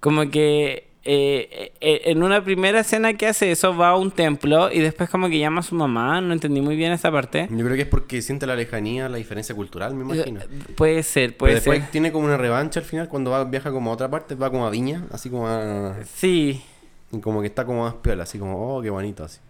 Como 0.00 0.28
que 0.30 0.88
eh, 1.04 1.72
eh, 1.80 2.02
en 2.06 2.22
una 2.22 2.44
primera 2.44 2.80
escena 2.80 3.14
que 3.14 3.26
hace 3.26 3.52
eso 3.52 3.76
va 3.76 3.90
a 3.90 3.96
un 3.96 4.10
templo 4.10 4.70
y 4.72 4.80
después 4.80 5.08
como 5.08 5.28
que 5.28 5.38
llama 5.38 5.60
a 5.60 5.62
su 5.62 5.74
mamá, 5.74 6.20
no 6.20 6.32
entendí 6.32 6.60
muy 6.60 6.74
bien 6.76 6.92
esa 6.92 7.12
parte. 7.12 7.46
Yo 7.50 7.64
creo 7.64 7.76
que 7.76 7.82
es 7.82 7.88
porque 7.88 8.20
siente 8.20 8.44
la 8.46 8.56
lejanía, 8.56 9.08
la 9.08 9.18
diferencia 9.18 9.54
cultural, 9.54 9.94
me 9.94 10.02
imagino. 10.02 10.40
Eh, 10.40 10.48
Puede 10.74 11.02
ser, 11.04 11.30
Pero 11.30 11.38
puede 11.38 11.54
después 11.54 11.80
ser. 11.80 11.90
tiene 11.90 12.10
como 12.12 12.26
una 12.26 12.36
revancha 12.36 12.80
al 12.80 12.86
final 12.86 13.08
cuando 13.08 13.30
va, 13.30 13.44
viaja 13.44 13.70
como 13.70 13.90
a 13.90 13.94
otra 13.94 14.10
parte, 14.10 14.34
va 14.34 14.50
como 14.50 14.66
a 14.66 14.70
Viña, 14.70 15.06
así 15.12 15.30
como 15.30 15.46
a... 15.48 15.94
Sí, 16.12 16.62
y 17.12 17.20
como 17.20 17.40
que 17.40 17.46
está 17.48 17.64
como 17.64 17.82
más 17.84 17.94
piola, 17.94 18.22
así 18.24 18.38
como, 18.38 18.76
oh, 18.76 18.82
qué 18.82 18.90
bonito, 18.90 19.24
así. 19.24 19.40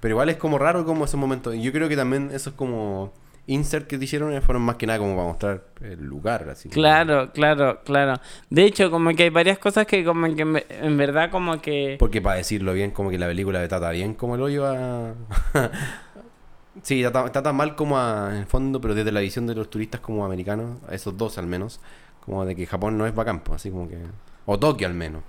Pero 0.00 0.14
igual 0.14 0.28
es 0.30 0.36
como 0.36 0.58
raro 0.58 0.84
como 0.84 1.04
esos 1.04 1.18
momentos. 1.18 1.54
Y 1.54 1.62
yo 1.62 1.72
creo 1.72 1.88
que 1.88 1.96
también 1.96 2.30
esos 2.32 2.54
como 2.54 3.12
insert 3.48 3.88
que 3.88 3.98
te 3.98 4.04
hicieron 4.04 4.40
fueron 4.42 4.62
más 4.62 4.76
que 4.76 4.86
nada 4.86 4.98
como 5.00 5.14
para 5.16 5.26
mostrar 5.28 5.64
el 5.80 6.00
lugar. 6.04 6.48
Así 6.50 6.68
como- 6.68 6.74
Claro, 6.74 7.30
claro, 7.32 7.80
claro. 7.84 8.20
De 8.50 8.64
hecho, 8.64 8.90
como 8.90 9.10
que 9.14 9.24
hay 9.24 9.30
varias 9.30 9.58
cosas 9.58 9.86
que 9.86 10.04
como 10.04 10.32
que 10.34 10.42
en 10.70 10.96
verdad 10.96 11.30
como 11.30 11.60
que... 11.60 11.96
Porque 11.98 12.20
para 12.20 12.36
decirlo 12.36 12.72
bien, 12.72 12.90
como 12.92 13.10
que 13.10 13.18
la 13.18 13.26
película 13.26 13.60
le 13.60 13.68
trata 13.68 13.90
bien 13.90 14.14
como 14.14 14.34
el 14.36 14.42
hoyo 14.42 14.66
a... 14.66 15.14
sí, 16.82 17.02
trata, 17.02 17.30
trata 17.30 17.52
mal 17.52 17.74
como 17.76 17.98
a- 17.98 18.28
en 18.30 18.36
el 18.38 18.46
fondo, 18.46 18.80
pero 18.80 18.94
desde 18.94 19.12
la 19.12 19.20
visión 19.20 19.46
de 19.46 19.54
los 19.54 19.70
turistas 19.70 20.00
como 20.00 20.24
americanos, 20.24 20.78
a 20.88 20.94
esos 20.94 21.16
dos 21.16 21.38
al 21.38 21.46
menos, 21.46 21.80
como 22.24 22.44
de 22.44 22.54
que 22.56 22.66
Japón 22.66 22.96
no 22.98 23.06
es 23.06 23.14
bacán, 23.14 23.40
pues, 23.40 23.56
así 23.56 23.70
como 23.70 23.88
que... 23.88 23.98
O 24.46 24.58
Tokio 24.58 24.86
al 24.88 24.94
menos. 24.94 25.22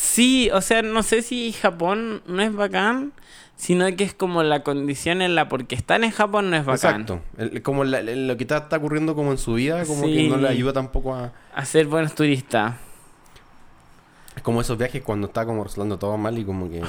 Sí, 0.00 0.48
o 0.52 0.60
sea, 0.60 0.82
no 0.82 1.02
sé 1.02 1.22
si 1.22 1.52
Japón 1.52 2.22
no 2.26 2.40
es 2.40 2.54
bacán, 2.54 3.12
sino 3.56 3.84
que 3.96 4.04
es 4.04 4.14
como 4.14 4.44
la 4.44 4.62
condición 4.62 5.22
en 5.22 5.34
la 5.34 5.48
porque 5.48 5.74
están 5.74 6.04
en 6.04 6.12
Japón 6.12 6.50
no 6.50 6.56
es 6.56 6.64
bacán. 6.64 7.00
Exacto. 7.02 7.20
El- 7.36 7.62
como 7.62 7.82
la- 7.82 7.98
el- 7.98 8.28
lo 8.28 8.36
que 8.36 8.44
está, 8.44 8.58
está 8.58 8.76
ocurriendo 8.76 9.16
como 9.16 9.32
en 9.32 9.38
su 9.38 9.54
vida, 9.54 9.84
como 9.86 10.02
que 10.04 10.28
no 10.28 10.36
le 10.36 10.48
ayuda 10.48 10.72
tampoco 10.72 11.14
a... 11.16 11.32
A 11.52 11.64
ser 11.64 11.86
buenos 11.88 12.14
turistas. 12.14 12.76
Es 14.36 14.42
como 14.42 14.60
esos 14.60 14.78
viajes 14.78 15.02
cuando 15.02 15.26
está 15.26 15.44
como 15.44 15.64
resultando 15.64 15.98
todo 15.98 16.16
mal 16.16 16.38
y 16.38 16.44
como 16.44 16.70
que... 16.70 16.80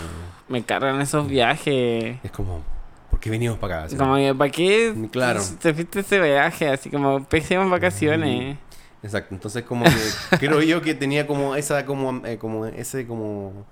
Me 0.47 0.61
cargan 0.63 1.01
esos 1.01 1.27
viajes. 1.27 2.17
Es 2.23 2.31
como... 2.31 2.61
¿Por 3.09 3.19
qué 3.19 3.31
venimos 3.31 3.57
para 3.57 3.77
acá? 3.77 3.85
Así 3.85 3.95
Como 3.97 4.15
que, 4.17 4.35
¿para 4.35 4.51
qué 4.51 4.93
Claro. 5.11 5.41
te 5.59 5.73
fuiste 5.73 6.01
ese 6.01 6.19
viaje? 6.21 6.69
Así 6.69 6.91
como, 6.91 7.23
pésimas 7.23 7.67
vacaciones. 7.67 8.57
Exacto, 9.01 9.33
entonces 9.33 9.63
como 9.63 9.85
que 9.85 9.91
creo 10.39 10.61
yo 10.61 10.81
que 10.81 10.93
tenía 10.93 11.25
como 11.25 11.55
esa 11.55 11.85
como 11.85 12.25
eh, 12.25 12.37
como 12.37 12.65
ese 12.65 13.07
como 13.07 13.65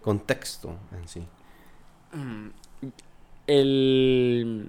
contexto 0.00 0.76
en 0.92 1.08
sí. 1.08 1.26
El... 3.46 4.68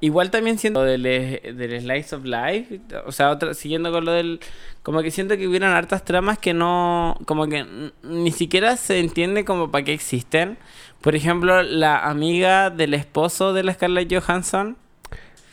Igual 0.00 0.30
también 0.30 0.58
siento 0.58 0.84
del, 0.84 1.02
del 1.02 1.80
Slice 1.80 2.14
of 2.14 2.24
Life, 2.24 2.80
o 3.04 3.10
sea, 3.10 3.30
otra, 3.30 3.52
siguiendo 3.54 3.90
con 3.90 4.04
lo 4.04 4.12
del... 4.12 4.38
Como 4.84 5.02
que 5.02 5.10
siento 5.10 5.36
que 5.36 5.48
hubieran 5.48 5.72
hartas 5.72 6.04
tramas 6.04 6.38
que 6.38 6.54
no... 6.54 7.18
Como 7.26 7.48
que 7.48 7.90
ni 8.04 8.30
siquiera 8.30 8.76
se 8.76 9.00
entiende 9.00 9.44
como 9.44 9.72
para 9.72 9.84
qué 9.84 9.92
existen. 9.94 10.56
Por 11.00 11.16
ejemplo, 11.16 11.62
la 11.62 11.98
amiga 12.08 12.70
del 12.70 12.94
esposo 12.94 13.52
de 13.52 13.64
la 13.64 13.74
Scarlett 13.74 14.12
Johansson, 14.12 14.76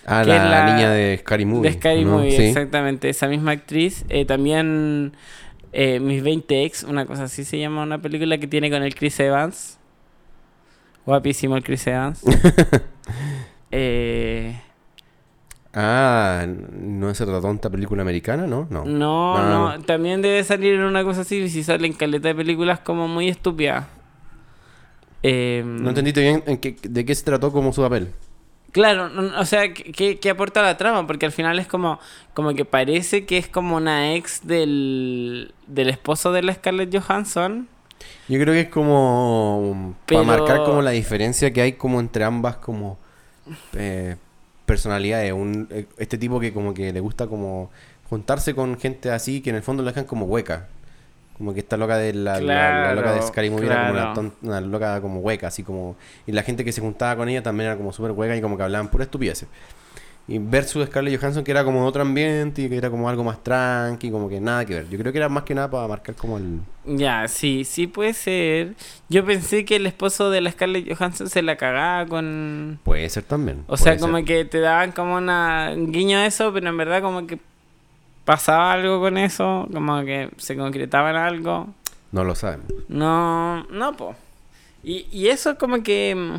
Ah, 0.05 0.21
Que 0.23 0.29
la, 0.29 0.35
es 0.45 0.49
la- 0.51 0.65
niña 0.75 0.89
de 0.91 1.17
Scary 1.17 1.45
Movie. 1.45 1.69
de 1.71 1.77
Scary 1.77 2.05
¿no? 2.05 2.11
Movie, 2.17 2.31
Sí. 2.37 2.43
exactamente, 2.43 3.09
esa 3.09 3.27
misma 3.27 3.51
actriz. 3.51 4.05
Eh, 4.09 4.25
también 4.25 5.13
eh, 5.73 5.99
Mis 5.99 6.21
20 6.23 6.63
Ex, 6.63 6.83
una 6.83 7.05
cosa 7.05 7.23
así 7.23 7.43
se 7.43 7.59
llama, 7.59 7.83
una 7.83 8.01
película 8.01 8.37
que 8.37 8.47
tiene 8.47 8.69
con 8.69 8.83
el 8.83 8.93
Chris 8.95 9.19
Evans. 9.19 9.77
Guapísimo 11.05 11.57
el 11.57 11.63
Chris 11.63 11.85
Evans. 11.87 12.21
eh, 13.71 14.61
Ah, 15.77 16.45
no 16.47 17.09
es 17.09 17.19
otra 17.19 17.41
tonta 17.41 17.69
película 17.69 18.01
americana, 18.01 18.47
¿no? 18.47 18.65
No. 18.69 18.85
no, 18.85 19.37
No, 19.37 19.43
no, 19.49 19.77
no, 19.77 19.83
también 19.83 20.21
debe 20.21 20.41
salir 20.45 20.75
en 20.75 20.83
una 20.83 21.03
cosa 21.03 21.21
así, 21.21 21.49
si 21.49 21.63
salen 21.63 21.91
caleta 21.91 22.29
de 22.29 22.35
películas 22.35 22.79
como 22.79 23.09
muy 23.09 23.27
estúpidas. 23.27 23.85
No 25.23 25.89
entendiste 25.89 26.21
bien 26.21 26.43
en 26.45 26.57
qué- 26.59 26.77
de 26.81 27.03
qué 27.03 27.13
se 27.13 27.25
trató 27.25 27.51
como 27.51 27.73
su 27.73 27.81
papel. 27.81 28.13
Claro, 28.75 29.09
o 29.39 29.45
sea, 29.45 29.73
¿qué- 29.73 29.93
¿qué, 29.93 30.19
qué 30.19 30.29
aporta 30.31 30.61
la 30.61 30.75
trama? 30.75 31.07
Porque 31.07 31.25
al 31.25 31.31
final 31.31 31.57
es 31.59 31.65
como, 31.65 31.97
como 32.33 32.53
que 32.53 32.65
parece 32.65 33.25
que 33.25 33.37
es 33.37 33.47
como 33.47 33.77
una 33.77 34.15
ex 34.15 34.45
del, 34.45 35.53
del 35.65 35.87
esposo 35.89 36.33
de 36.33 36.43
la 36.43 36.53
Scarlett 36.53 36.93
Johansson. 36.93 37.69
Yo 38.27 38.37
creo 38.37 38.53
que 38.53 38.59
es 38.61 38.67
como 38.69 39.95
Pero- 40.05 40.25
para 40.25 40.37
marcar 40.39 40.63
como 40.65 40.81
la 40.81 40.91
diferencia 40.91 41.53
que 41.53 41.61
hay 41.61 41.73
como 41.73 42.01
entre 42.01 42.25
ambas 42.25 42.57
como 42.57 42.97
eh, 43.77 44.17
personalidades. 44.65 45.31
Un, 45.31 45.69
eh, 45.71 45.85
este 45.97 46.17
tipo 46.17 46.41
que 46.41 46.51
como 46.51 46.73
que 46.73 46.91
le 46.91 46.99
gusta 46.99 47.27
como 47.27 47.71
juntarse 48.09 48.53
con 48.53 48.77
gente 48.77 49.09
así 49.09 49.39
que 49.41 49.51
en 49.51 49.55
el 49.55 49.63
fondo 49.63 49.83
lo 49.83 49.89
dejan 49.89 50.03
como 50.05 50.25
hueca. 50.25 50.67
Como 51.37 51.53
que 51.53 51.59
esta 51.59 51.75
loca 51.77 51.97
de 51.97 52.13
la, 52.13 52.39
la- 52.39 52.71
la 52.87 52.93
loca 52.95 53.09
de 53.09 53.17
Claro, 53.17 53.27
Scary 53.27 53.49
Movie 53.49 53.65
era 53.67 53.87
como 53.87 53.91
una, 53.91 54.13
claro. 54.13 54.31
una 54.41 54.61
loca 54.61 55.01
como 55.01 55.19
hueca, 55.19 55.47
así 55.47 55.63
como... 55.63 55.95
Y 56.25 56.31
la 56.31 56.43
gente 56.43 56.63
que 56.63 56.71
se 56.71 56.79
juntaba 56.81 57.17
con 57.17 57.27
ella 57.27 57.43
también 57.43 57.67
era 57.67 57.77
como 57.77 57.91
súper 57.91 58.11
hueca 58.11 58.35
y 58.37 58.41
como 58.41 58.55
que 58.57 58.63
hablaban 58.63 58.87
pura 58.89 59.03
estupidez. 59.03 59.45
Y 60.27 60.39
versus 60.39 60.87
Scarlett 60.87 61.19
Johansson 61.19 61.43
que 61.43 61.51
era 61.51 61.63
como 61.63 61.85
otro 61.85 62.01
ambiente 62.01 62.63
y 62.63 62.69
que 62.69 62.75
era 62.77 62.89
como 62.89 63.07
algo 63.07 63.23
más 63.23 63.43
tranqui, 63.43 64.09
como 64.09 64.27
que 64.27 64.39
nada 64.41 64.65
que 64.65 64.73
ver. 64.73 64.89
Yo 64.89 64.97
creo 64.97 65.11
que 65.11 65.19
era 65.19 65.29
más 65.29 65.43
que 65.43 65.53
nada 65.53 65.69
para 65.69 65.87
marcar 65.87 66.15
como 66.15 66.37
el... 66.37 66.61
Ya, 66.85 67.27
sí, 67.27 67.63
sí 67.63 67.85
puede 67.85 68.13
ser. 68.13 68.73
Yo 69.07 69.23
pensé 69.23 69.65
que 69.65 69.75
el 69.75 69.85
esposo 69.85 70.31
de 70.31 70.41
la 70.41 70.49
Scarlett 70.51 70.91
Johansson 70.97 71.29
se 71.29 71.43
la 71.43 71.57
cagaba 71.57 72.07
con... 72.07 72.79
Puede 72.83 73.07
ser 73.09 73.23
también. 73.23 73.65
O 73.67 73.77
sea, 73.77 73.97
como 73.97 74.23
que 74.25 74.45
te 74.45 74.59
daban 74.61 74.93
como 74.93 75.15
una 75.17 75.73
un 75.75 75.91
guiño 75.91 76.17
a 76.17 76.25
eso, 76.25 76.51
pero 76.53 76.69
en 76.69 76.77
verdad 76.77 77.03
como 77.03 77.27
que 77.27 77.37
pasaba 78.25 78.73
algo 78.73 78.99
con 78.99 79.17
eso, 79.17 79.67
como 79.71 80.03
que 80.03 80.29
se 80.37 80.57
concretaba 80.57 81.11
en 81.11 81.15
algo. 81.15 81.67
No 82.11 82.23
lo 82.23 82.35
sabemos. 82.35 82.65
No, 82.87 83.63
no, 83.65 83.95
po. 83.95 84.15
Y, 84.83 85.07
y 85.11 85.27
eso 85.29 85.51
es 85.51 85.57
como 85.57 85.81
que... 85.83 86.13
mm, 86.15 86.35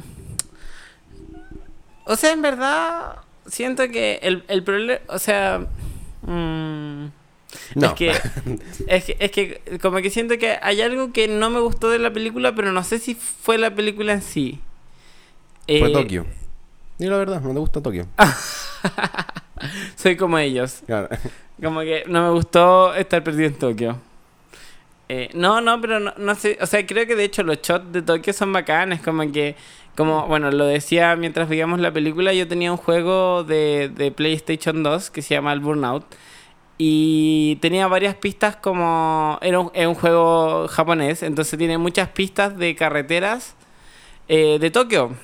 O 2.06 2.16
sea, 2.16 2.32
en 2.32 2.42
verdad, 2.42 3.16
siento 3.46 3.88
que 3.88 4.20
el, 4.22 4.44
el 4.48 4.62
problema... 4.62 5.00
O 5.08 5.18
sea... 5.18 5.60
mm, 6.22 7.04
No. 7.74 7.86
Es 7.86 7.92
que, 7.94 8.10
es 8.86 9.04
que... 9.04 9.16
Es 9.18 9.30
que 9.32 9.78
como 9.80 9.98
que 9.98 10.10
siento 10.10 10.38
que 10.38 10.58
hay 10.62 10.80
algo 10.80 11.12
que 11.12 11.28
no 11.28 11.50
me 11.50 11.60
gustó 11.60 11.90
de 11.90 11.98
la 11.98 12.12
película, 12.12 12.54
pero 12.54 12.72
no 12.72 12.82
sé 12.84 12.98
si 12.98 13.14
fue 13.14 13.58
la 13.58 13.74
película 13.74 14.12
en 14.12 14.22
sí. 14.22 14.60
Fue 15.66 15.88
Eh, 15.90 15.92
Tokio. 15.92 16.26
Y 16.98 17.06
la 17.06 17.16
verdad, 17.18 17.40
no 17.42 17.52
te 17.52 17.58
gusta 17.58 17.82
Tokio. 17.82 18.06
Soy 19.96 20.16
como 20.16 20.38
ellos. 20.38 20.82
Claro. 20.86 21.08
Como 21.62 21.80
que 21.80 22.04
no 22.06 22.22
me 22.22 22.30
gustó 22.30 22.94
estar 22.94 23.22
perdido 23.24 23.48
en 23.48 23.54
Tokio. 23.54 23.96
Eh, 25.08 25.30
no, 25.34 25.60
no, 25.60 25.80
pero 25.80 26.00
no, 26.00 26.12
no 26.16 26.34
sé. 26.34 26.58
O 26.60 26.66
sea, 26.66 26.84
creo 26.86 27.06
que 27.06 27.16
de 27.16 27.24
hecho 27.24 27.42
los 27.42 27.60
shots 27.62 27.92
de 27.92 28.02
Tokio 28.02 28.32
son 28.32 28.52
bacanes. 28.52 29.00
Como 29.00 29.30
que, 29.32 29.56
como, 29.96 30.26
bueno, 30.26 30.50
lo 30.50 30.66
decía 30.66 31.16
mientras 31.16 31.48
veíamos 31.48 31.80
la 31.80 31.92
película. 31.92 32.32
Yo 32.32 32.46
tenía 32.46 32.70
un 32.70 32.78
juego 32.78 33.44
de, 33.44 33.90
de 33.94 34.10
PlayStation 34.10 34.82
2 34.82 35.10
que 35.10 35.22
se 35.22 35.34
llama 35.34 35.52
el 35.52 35.60
Burnout. 35.60 36.04
Y 36.78 37.56
tenía 37.62 37.86
varias 37.86 38.14
pistas 38.16 38.56
como... 38.56 39.38
Era 39.40 39.60
un, 39.60 39.70
un 39.74 39.94
juego 39.94 40.68
japonés, 40.68 41.22
entonces 41.22 41.58
tiene 41.58 41.78
muchas 41.78 42.10
pistas 42.10 42.58
de 42.58 42.74
carreteras 42.74 43.54
eh, 44.28 44.58
de 44.60 44.70
Tokio. 44.70 45.16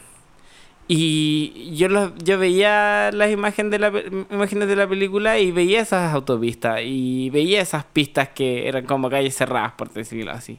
Y 0.89 1.75
yo, 1.77 1.89
los- 1.89 2.13
yo 2.23 2.39
veía 2.39 3.11
las 3.13 3.31
imágenes 3.31 3.71
de, 3.73 3.79
la, 3.79 3.93
imágenes 4.31 4.69
de 4.69 4.77
la 4.77 4.87
película 4.89 5.39
y 5.39 5.51
veía 5.53 5.81
esas 5.81 6.13
autopistas 6.13 6.81
y 6.85 7.31
veía 7.31 7.63
esas 7.63 7.85
pistas 7.85 8.31
que 8.31 8.69
eran 8.69 8.85
como 8.85 9.09
calles 9.09 9.35
cerradas, 9.37 9.73
por 9.73 9.91
decirlo 9.93 10.33
así. 10.33 10.59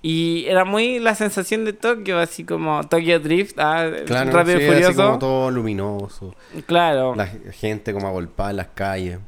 Y 0.00 0.44
era 0.46 0.64
muy 0.64 1.00
la 1.00 1.16
sensación 1.16 1.64
de 1.64 1.72
Tokio, 1.72 2.18
así 2.20 2.44
como 2.44 2.84
Tokyo 2.84 3.18
Drift, 3.18 3.58
ah, 3.58 3.90
Claro, 4.06 4.30
rápido 4.30 4.58
sí, 4.58 4.64
y 4.64 4.68
así 4.68 4.74
furioso. 4.74 5.02
como 5.06 5.18
todo 5.18 5.50
luminoso. 5.50 6.34
Claro, 6.66 7.16
La 7.16 7.26
gente 7.26 7.92
como 7.92 8.06
agolpada 8.06 8.50
en 8.50 8.56
las 8.58 8.68
calles. 8.68 9.18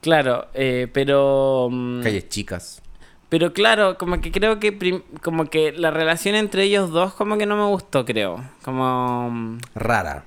claro, 0.00 0.46
eh, 0.54 0.88
pero... 0.92 1.68
mm, 1.70 2.02
Calles 2.02 2.28
chicas. 2.28 2.82
Pero 3.28 3.52
claro, 3.52 3.98
como 3.98 4.20
que 4.20 4.30
creo 4.30 4.60
que 4.60 5.02
como 5.22 5.46
que 5.46 5.72
la 5.72 5.90
relación 5.90 6.34
entre 6.36 6.64
ellos 6.64 6.90
dos 6.90 7.14
como 7.14 7.36
que 7.38 7.46
no 7.46 7.56
me 7.56 7.64
gustó, 7.66 8.04
creo. 8.04 8.42
Como 8.62 9.30
mm, 9.30 9.58
Rara. 9.74 10.24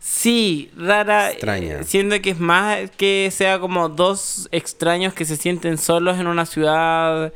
sí, 0.00 0.70
rara, 0.76 1.30
Extraña. 1.30 1.80
eh, 1.80 1.84
siendo 1.84 2.20
que 2.20 2.30
es 2.30 2.40
más 2.40 2.90
que 2.96 3.28
sea 3.32 3.60
como 3.60 3.88
dos 3.88 4.48
extraños 4.52 5.14
que 5.14 5.24
se 5.24 5.36
sienten 5.36 5.78
solos 5.78 6.18
en 6.18 6.26
una 6.26 6.46
ciudad 6.46 7.32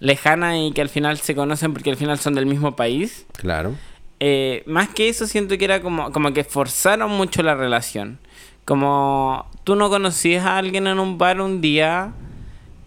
lejana 0.00 0.58
y 0.58 0.72
que 0.72 0.82
al 0.82 0.88
final 0.88 1.18
se 1.18 1.34
conocen 1.34 1.72
porque 1.72 1.90
al 1.90 1.96
final 1.96 2.18
son 2.18 2.34
del 2.34 2.46
mismo 2.46 2.74
país. 2.76 3.26
Claro. 3.34 3.74
Eh, 4.18 4.62
más 4.66 4.88
que 4.88 5.08
eso 5.08 5.26
siento 5.26 5.56
que 5.58 5.64
era 5.66 5.80
como, 5.80 6.10
como 6.10 6.32
que 6.32 6.42
forzaron 6.44 7.10
mucho 7.12 7.42
la 7.42 7.54
relación. 7.54 8.18
Como 8.64 9.48
tú 9.62 9.76
no 9.76 9.88
conocías 9.90 10.44
a 10.44 10.56
alguien 10.58 10.86
en 10.88 10.98
un 10.98 11.18
bar 11.18 11.40
un 11.40 11.60
día, 11.60 12.12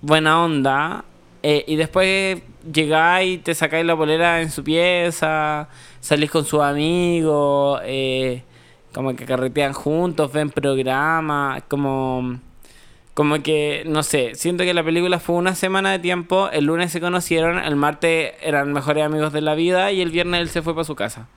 buena 0.01 0.43
onda, 0.43 1.05
eh, 1.43 1.63
y 1.67 1.75
después 1.75 2.41
llegáis 2.71 3.43
te 3.43 3.55
sacáis 3.55 3.85
la 3.85 3.95
polera 3.95 4.41
en 4.41 4.51
su 4.51 4.63
pieza, 4.63 5.69
salís 5.99 6.29
con 6.29 6.45
sus 6.45 6.61
amigos, 6.61 7.81
eh, 7.85 8.43
como 8.93 9.15
que 9.15 9.25
carretean 9.25 9.73
juntos, 9.73 10.31
ven 10.31 10.49
programas, 10.49 11.63
como... 11.67 12.39
Como 13.15 13.43
que, 13.43 13.83
no 13.85 14.01
sé, 14.01 14.35
siento 14.35 14.63
que 14.63 14.73
la 14.73 14.81
película 14.81 15.19
fue 15.19 15.35
una 15.35 15.53
semana 15.53 15.91
de 15.91 15.99
tiempo, 15.99 16.49
el 16.53 16.63
lunes 16.63 16.89
se 16.89 17.01
conocieron, 17.01 17.57
el 17.57 17.75
martes 17.75 18.31
eran 18.41 18.71
mejores 18.71 19.03
amigos 19.03 19.33
de 19.33 19.41
la 19.41 19.55
vida 19.55 19.91
y 19.91 19.99
el 19.99 20.09
viernes 20.09 20.39
él 20.39 20.47
se 20.47 20.61
fue 20.61 20.73
para 20.73 20.85
su 20.85 20.95
casa. 20.95 21.27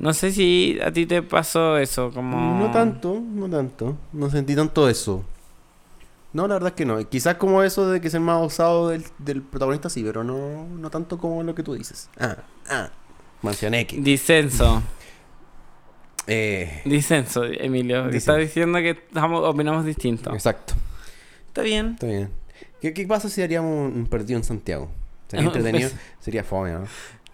No 0.00 0.12
sé 0.12 0.32
si 0.32 0.76
a 0.84 0.90
ti 0.90 1.06
te 1.06 1.22
pasó 1.22 1.76
eso, 1.76 2.10
como... 2.10 2.58
No 2.58 2.72
tanto, 2.72 3.20
no 3.20 3.48
tanto. 3.48 3.96
No 4.12 4.28
sentí 4.28 4.56
tanto 4.56 4.88
eso. 4.88 5.24
No, 6.32 6.46
la 6.46 6.54
verdad 6.54 6.68
es 6.70 6.74
que 6.74 6.84
no. 6.84 7.08
Quizás 7.08 7.36
como 7.36 7.62
eso 7.62 7.90
de 7.90 8.00
que 8.00 8.08
es 8.08 8.14
el 8.14 8.20
más 8.20 8.42
osado 8.42 8.88
del, 8.88 9.04
del 9.18 9.42
protagonista, 9.42 9.88
sí, 9.88 10.02
pero 10.04 10.24
no, 10.24 10.66
no 10.68 10.90
tanto 10.90 11.18
como 11.18 11.42
lo 11.42 11.54
que 11.54 11.62
tú 11.62 11.74
dices. 11.74 12.10
Ah, 12.18 12.36
ah. 12.68 12.90
Mansianeque. 13.42 13.96
Disenso. 13.98 14.82
Eh, 16.26 16.82
Disenso, 16.84 17.44
Emilio. 17.44 18.04
Disenso. 18.06 18.16
Está 18.18 18.36
diciendo 18.36 18.78
que 18.80 18.90
estamos, 18.90 19.42
opinamos 19.48 19.84
distinto. 19.84 20.32
exacto. 20.34 20.74
Está 21.46 21.62
bien. 21.62 21.92
Está 21.94 22.06
bien. 22.06 22.30
¿Qué, 22.80 22.92
qué 22.92 23.06
pasa 23.06 23.28
si 23.28 23.40
haríamos 23.42 23.70
un, 23.90 23.98
un 24.00 24.06
partido 24.06 24.36
en 24.36 24.44
Santiago? 24.44 24.90
Sería 25.28 25.46
entretenido. 25.46 25.90
Sería 26.20 26.44
fome, 26.44 26.72
¿no? 26.72 26.84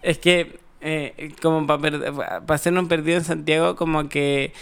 Es 0.01 0.17
que, 0.17 0.59
eh, 0.81 1.33
como 1.41 1.67
para 1.67 2.43
hacer 2.47 2.73
un 2.73 2.87
perdido 2.87 3.17
en 3.17 3.23
Santiago, 3.25 3.75
como 3.75 4.07
que. 4.07 4.53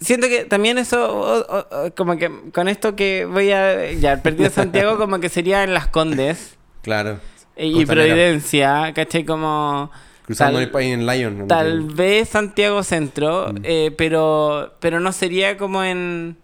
Siento 0.00 0.28
que 0.28 0.44
también 0.44 0.78
eso, 0.78 1.44
como 1.96 2.16
que 2.16 2.30
con 2.52 2.68
esto 2.68 2.94
que 2.94 3.24
voy 3.24 3.50
a. 3.50 3.92
Ya, 3.92 4.22
perdido 4.22 4.50
Santiago, 4.50 4.96
como 4.98 5.18
que 5.20 5.28
sería 5.28 5.64
en 5.64 5.74
Las 5.74 5.88
Condes 5.88 6.56
Claro. 6.82 7.18
y 7.56 7.72
Costanera. 7.74 8.06
Providencia, 8.14 8.92
¿cachai? 8.94 9.24
Como. 9.24 9.90
Cruzando 10.24 10.58
Tal- 10.58 10.64
el 10.64 10.70
país 10.70 10.92
en 10.94 11.06
Lion. 11.06 11.38
¿no? 11.38 11.46
Tal 11.46 11.82
vez 11.84 12.28
Santiago 12.28 12.82
Centro, 12.82 13.52
Mm. 13.52 13.56
eh, 13.64 13.94
pero, 13.96 14.74
pero 14.78 15.00
no 15.00 15.10
sería 15.12 15.56
como 15.56 15.82
en. 15.82 16.36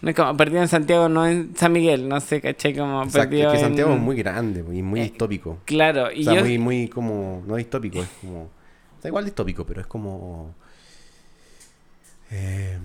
No 0.00 0.10
es 0.10 0.14
como 0.16 0.36
perdido 0.36 0.60
en 0.62 0.68
Santiago, 0.68 1.08
no 1.08 1.26
en 1.26 1.56
San 1.56 1.72
Miguel, 1.72 2.08
no 2.08 2.20
sé, 2.20 2.40
¿cachai? 2.40 2.72
Como 2.76 3.02
Exacto, 3.04 3.30
perdido 3.30 3.48
es 3.52 3.58
que 3.58 3.64
Santiago 3.64 3.90
en- 3.92 3.96
es 3.98 4.02
muy 4.02 4.16
grande 4.16 4.60
y 4.72 4.82
muy 4.82 5.00
Eh, 5.00 5.04
distópico. 5.04 5.58
Claro, 5.64 6.12
y 6.12 6.20
o 6.20 6.24
sea, 6.24 6.34
yo. 6.34 6.40
muy, 6.42 6.58
muy 6.58 6.88
como. 6.88 7.42
No 7.46 7.56
distópico, 7.56 8.00
es 8.02 8.08
como. 8.20 8.50
Está 8.96 9.08
igual 9.08 9.24
distópico, 9.24 9.64
pero 9.64 9.80
es 9.80 9.86
como. 9.86 10.54
Eh, 12.30 12.78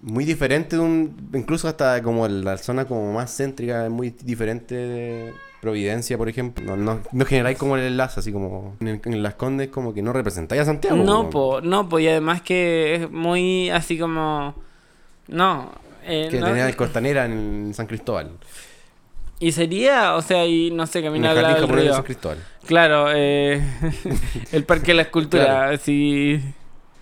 muy 0.00 0.24
diferente 0.24 0.76
de 0.76 0.82
un. 0.82 1.30
Incluso 1.34 1.68
hasta 1.68 2.02
como 2.02 2.26
la 2.28 2.56
zona 2.58 2.84
como 2.84 3.12
más 3.12 3.36
céntrica, 3.36 3.84
es 3.84 3.90
muy 3.90 4.10
diferente 4.10 4.74
de 4.74 5.34
Providencia, 5.60 6.16
por 6.16 6.28
ejemplo. 6.28 6.64
No, 6.64 6.76
no, 6.76 7.00
no 7.10 7.24
generáis 7.24 7.58
como 7.58 7.76
el 7.76 7.82
enlace, 7.84 8.20
así 8.20 8.32
como. 8.32 8.76
En, 8.80 9.22
Las 9.22 9.34
Condes, 9.34 9.68
como 9.68 9.92
que 9.92 10.02
no 10.02 10.12
representáis 10.12 10.62
a 10.62 10.64
Santiago. 10.64 10.96
No, 10.96 11.28
po, 11.30 11.60
no, 11.60 11.88
po, 11.88 11.98
y 11.98 12.06
además 12.06 12.42
que 12.42 12.94
es 12.94 13.10
muy 13.10 13.68
así 13.70 13.98
como. 13.98 14.54
No. 15.26 15.72
eh, 16.04 16.28
Que 16.30 16.38
no- 16.40 16.46
tenía 16.46 16.68
el 16.68 16.76
Costanera 16.76 17.26
en 17.26 17.72
San 17.74 17.86
Cristóbal. 17.86 18.30
Y 19.40 19.52
sería, 19.52 20.14
o 20.16 20.22
sea, 20.22 20.46
y 20.46 20.70
no 20.72 20.86
sé, 20.86 21.02
caminar 21.02 21.30
al 21.36 21.36
jardín 21.36 21.42
lado 21.42 21.54
del 21.54 21.62
japonés 21.66 21.84
de 21.84 21.88
río. 21.88 21.94
San 21.94 22.04
Cristóbal. 22.04 22.38
Claro, 22.66 23.08
eh, 23.14 23.62
el 24.52 24.64
Parque 24.64 24.86
de 24.88 24.94
la 24.94 25.02
Escultura, 25.02 25.44
Claro. 25.44 25.76
sí. 25.82 26.40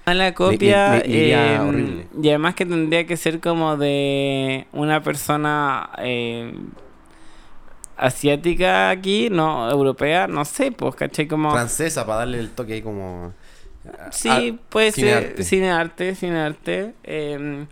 Mala 0.07 0.33
copia. 0.35 1.03
me- 1.05 1.09
me 1.09 1.19
iría 1.19 1.55
eh, 1.57 1.59
horrible. 1.61 2.07
y 2.23 2.29
además 2.29 2.55
que 2.55 2.64
tendría 2.64 3.07
que 3.07 3.16
ser 3.16 3.40
como 3.40 3.77
de 3.77 4.66
una 4.73 5.03
persona 5.03 5.90
eh, 5.99 6.55
asiática 7.97 8.90
aquí, 8.90 9.29
no, 9.31 9.69
europea, 9.71 10.29
no 10.29 10.45
sé, 10.45 10.71
pues, 10.73 10.95
¿cachai? 10.95 11.27
Como... 11.27 11.51
Francesa, 11.51 12.07
para 12.07 12.19
darle 12.21 12.38
el 12.38 12.51
toque 12.51 12.75
ahí 12.75 12.83
como. 12.83 13.33
Sí, 14.11 14.59
puede 14.69 14.90
ser 14.92 15.42
cinearte, 15.45 16.14
cinearte. 16.14 16.95
Eh, 17.05 17.66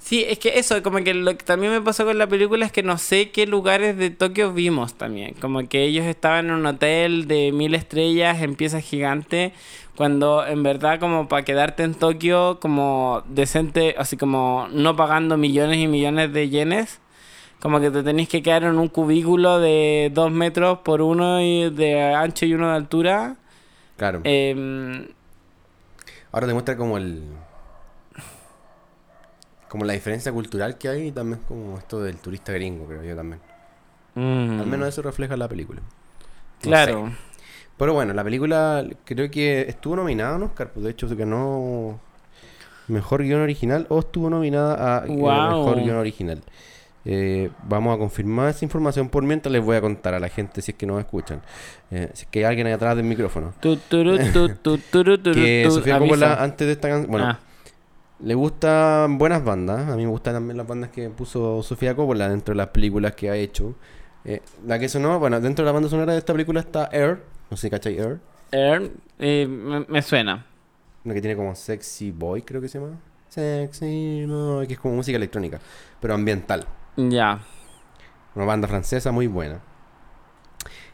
sí, 0.00 0.24
es 0.26 0.38
que 0.38 0.58
eso, 0.58 0.82
como 0.82 0.98
que 0.98 1.14
lo 1.14 1.36
que 1.36 1.44
también 1.44 1.72
me 1.72 1.80
pasó 1.80 2.04
con 2.04 2.18
la 2.18 2.26
película 2.26 2.66
es 2.66 2.72
que 2.72 2.82
no 2.82 2.98
sé 2.98 3.30
qué 3.30 3.46
lugares 3.46 3.96
de 3.96 4.10
Tokio 4.10 4.52
vimos 4.52 4.94
también. 4.94 5.34
Como 5.40 5.68
que 5.68 5.84
ellos 5.84 6.06
estaban 6.06 6.46
en 6.46 6.52
un 6.52 6.66
hotel 6.66 7.28
de 7.28 7.52
mil 7.52 7.74
estrellas 7.74 8.42
en 8.42 8.56
piezas 8.56 8.82
gigantes, 8.82 9.52
cuando 9.96 10.44
en 10.46 10.62
verdad 10.62 10.98
como 10.98 11.28
para 11.28 11.44
quedarte 11.44 11.82
en 11.84 11.94
Tokio 11.94 12.58
como 12.60 13.22
decente, 13.28 13.94
así 13.98 14.16
como 14.16 14.66
no 14.72 14.96
pagando 14.96 15.36
millones 15.36 15.78
y 15.78 15.86
millones 15.86 16.32
de 16.32 16.48
yenes. 16.48 16.98
Como 17.60 17.78
que 17.78 17.90
te 17.90 18.02
tenés 18.02 18.28
que 18.28 18.42
quedar 18.42 18.64
en 18.64 18.78
un 18.78 18.88
cubículo 18.88 19.60
de 19.60 20.10
dos 20.14 20.32
metros 20.32 20.78
por 20.78 21.02
uno 21.02 21.42
y 21.42 21.68
de 21.68 22.00
ancho 22.14 22.46
y 22.46 22.54
uno 22.54 22.70
de 22.70 22.76
altura. 22.76 23.36
Claro. 23.98 24.22
Em, 24.24 25.06
Ahora 26.32 26.46
te 26.46 26.52
muestra 26.52 26.76
como 26.76 26.96
el. 26.96 27.22
Como 29.70 29.84
la 29.84 29.92
diferencia 29.94 30.32
cultural 30.32 30.76
que 30.76 30.88
hay 30.88 31.06
y 31.06 31.12
también 31.12 31.40
como 31.46 31.78
esto 31.78 32.02
del 32.02 32.16
turista 32.16 32.52
gringo, 32.52 32.86
creo 32.86 33.02
yo 33.04 33.14
también. 33.16 33.40
Mm. 34.16 34.60
Al 34.60 34.66
menos 34.66 34.88
eso 34.88 35.00
refleja 35.00 35.36
la 35.36 35.48
película. 35.48 35.80
No 35.80 35.86
Claro. 36.60 37.06
sé. 37.06 37.12
Pero 37.78 37.94
bueno, 37.94 38.12
la 38.12 38.24
película 38.24 38.84
creo 39.04 39.30
que 39.30 39.62
estuvo 39.62 39.96
nominada 39.96 40.32
a 40.34 40.36
un 40.36 40.42
Oscar, 40.42 40.70
pues 40.72 40.84
de 40.84 40.90
hecho 40.90 41.08
ganó 41.16 41.98
Mejor 42.88 43.22
Guión 43.22 43.40
Original 43.42 43.86
o 43.88 44.00
estuvo 44.00 44.28
nominada 44.28 44.98
a. 44.98 45.00
Mejor 45.06 45.76
Guión 45.82 45.96
Original. 45.96 46.42
Eh, 47.06 47.50
vamos 47.62 47.94
a 47.94 47.98
confirmar 47.98 48.50
esa 48.50 48.64
información 48.64 49.08
por 49.08 49.22
mientras 49.22 49.50
les 49.52 49.64
voy 49.64 49.76
a 49.76 49.80
contar 49.80 50.12
a 50.12 50.20
la 50.20 50.28
gente 50.28 50.60
si 50.60 50.72
es 50.72 50.76
que 50.76 50.84
nos 50.84 50.98
escuchan. 50.98 51.40
Eh, 51.90 52.10
si 52.12 52.24
es 52.24 52.28
que 52.28 52.40
hay 52.40 52.44
alguien 52.46 52.66
ahí 52.66 52.72
atrás 52.74 52.96
del 52.96 53.06
micrófono. 53.06 53.54
Que 55.32 55.66
Sofía. 55.70 55.98
Coppola 55.98 56.42
antes 56.42 56.66
de 56.66 56.72
esta 56.72 56.88
canción... 56.88 57.10
Bueno, 57.10 57.26
Ah, 57.28 57.38
le 58.22 58.34
gustan 58.34 59.18
buenas 59.18 59.44
bandas. 59.44 59.88
A 59.88 59.96
mí 59.96 60.04
me 60.04 60.10
gustan 60.10 60.34
también 60.34 60.56
las 60.56 60.66
bandas 60.66 60.90
que 60.90 61.08
puso 61.10 61.62
Sofía 61.62 61.94
Coppola 61.94 62.28
dentro 62.28 62.52
de 62.52 62.56
las 62.58 62.68
películas 62.68 63.14
que 63.14 63.30
ha 63.30 63.36
hecho. 63.36 63.74
Eh, 64.24 64.42
la 64.66 64.78
que 64.78 64.88
sonó, 64.88 65.18
bueno, 65.18 65.40
dentro 65.40 65.64
de 65.64 65.66
la 65.68 65.72
banda 65.72 65.88
sonora 65.88 66.12
de 66.12 66.18
esta 66.18 66.32
película 66.32 66.60
está 66.60 66.88
Air. 66.92 67.22
No 67.50 67.56
sé 67.56 67.62
si 67.66 67.70
cachai 67.70 67.98
Air. 67.98 68.20
Air, 68.52 68.90
eh, 69.18 69.46
me, 69.48 69.80
me 69.88 70.02
suena. 70.02 70.46
Una 71.04 71.14
que 71.14 71.20
tiene 71.20 71.36
como 71.36 71.54
Sexy 71.54 72.10
Boy, 72.10 72.42
creo 72.42 72.60
que 72.60 72.68
se 72.68 72.78
llama. 72.78 72.98
Sexy 73.28 74.26
Boy, 74.26 74.66
que 74.66 74.74
es 74.74 74.78
como 74.80 74.94
música 74.96 75.16
electrónica, 75.16 75.58
pero 76.00 76.14
ambiental. 76.14 76.66
Ya. 76.96 77.40
Una 78.34 78.44
banda 78.44 78.68
francesa 78.68 79.10
muy 79.12 79.26
buena. 79.26 79.60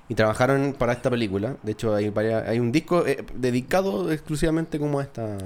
Y 0.09 0.15
trabajaron 0.15 0.77
para 0.79 0.93
esta 0.93 1.11
película. 1.11 1.57
De 1.65 1.73
hecho, 1.73 1.93
hay, 1.95 2.11
varias- 2.11 2.47
hay 2.49 2.61
un 2.61 2.71
disco 2.71 3.05
eh, 3.07 3.25
dedicado 3.35 4.13
exclusivamente 4.13 4.79
como 4.79 5.01
a 5.01 5.03
esta 5.03 5.37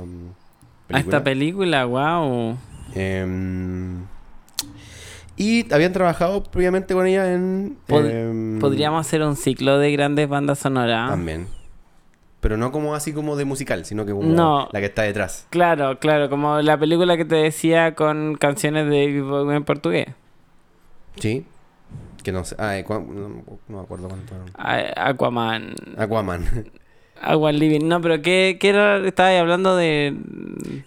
A 0.93 0.99
esta 1.01 1.23
película, 1.25 1.85
wow. 1.85 2.57
Em, 2.95 4.05
y 5.37 5.73
habían 5.73 5.93
trabajado 5.93 6.43
previamente 6.43 6.93
con 6.95 7.07
ella 7.07 7.33
en... 7.33 7.77
Pod- 7.87 8.11
em, 8.11 8.59
Podríamos 8.59 9.07
hacer 9.07 9.23
un 9.23 9.37
ciclo 9.37 9.79
de 9.79 9.93
grandes 9.93 10.29
bandas 10.29 10.59
sonoras. 10.59 11.11
También. 11.11 11.47
Pero 12.41 12.57
no 12.57 12.73
como 12.73 12.95
así 12.95 13.13
como 13.13 13.37
de 13.37 13.45
musical, 13.45 13.85
sino 13.85 14.05
que 14.07 14.13
como 14.13 14.25
No. 14.29 14.69
la 14.73 14.81
que 14.81 14.87
está 14.87 15.03
detrás. 15.03 15.47
Claro, 15.51 15.99
claro, 15.99 16.29
como 16.31 16.61
la 16.63 16.79
película 16.79 17.17
que 17.17 17.25
te 17.25 17.37
decía 17.37 17.95
con 17.95 18.35
canciones 18.37 18.89
de 18.89 19.21
Bowie 19.23 19.57
en 19.57 19.65
portugués. 19.65 20.07
Sí. 21.17 21.45
Que 22.23 22.33
no 22.33 22.45
sé... 22.45 22.57
Ah, 22.59 22.77
eh, 22.79 22.85
no, 22.89 23.01
no 23.69 23.77
me 23.77 23.81
acuerdo 23.81 24.09
cuánto... 24.09 24.35
A- 24.57 25.09
Aquaman. 25.09 25.75
Aquaman. 25.97 26.45
Aqua 27.21 27.53
Living. 27.53 27.87
No, 27.87 28.01
pero 28.01 28.23
¿qué, 28.23 28.57
qué 28.61 28.71
era? 28.71 28.99
Estaba 29.07 29.29
ahí 29.31 29.37
hablando 29.37 29.77
de, 29.77 30.17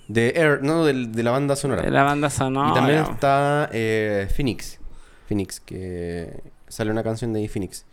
De 0.08 0.34
Air, 0.36 0.62
no, 0.64 0.84
del- 0.86 1.12
de, 1.12 1.24
la 1.24 1.32
banda 1.32 1.56
sonora. 1.56 1.82
de 1.84 1.92
la 1.92 2.04
banda 2.04 2.30
sonora. 2.30 2.72
y 2.72 2.74
también 2.74 3.00
está 3.00 3.70
eh, 3.72 4.28
Phoenix. 4.36 4.80
Phoenix, 5.28 5.60
que 5.60 6.42
sale 6.68 6.92
una 6.92 7.04
canción 7.04 7.34
de 7.34 7.48
Phoenix. 7.48 7.86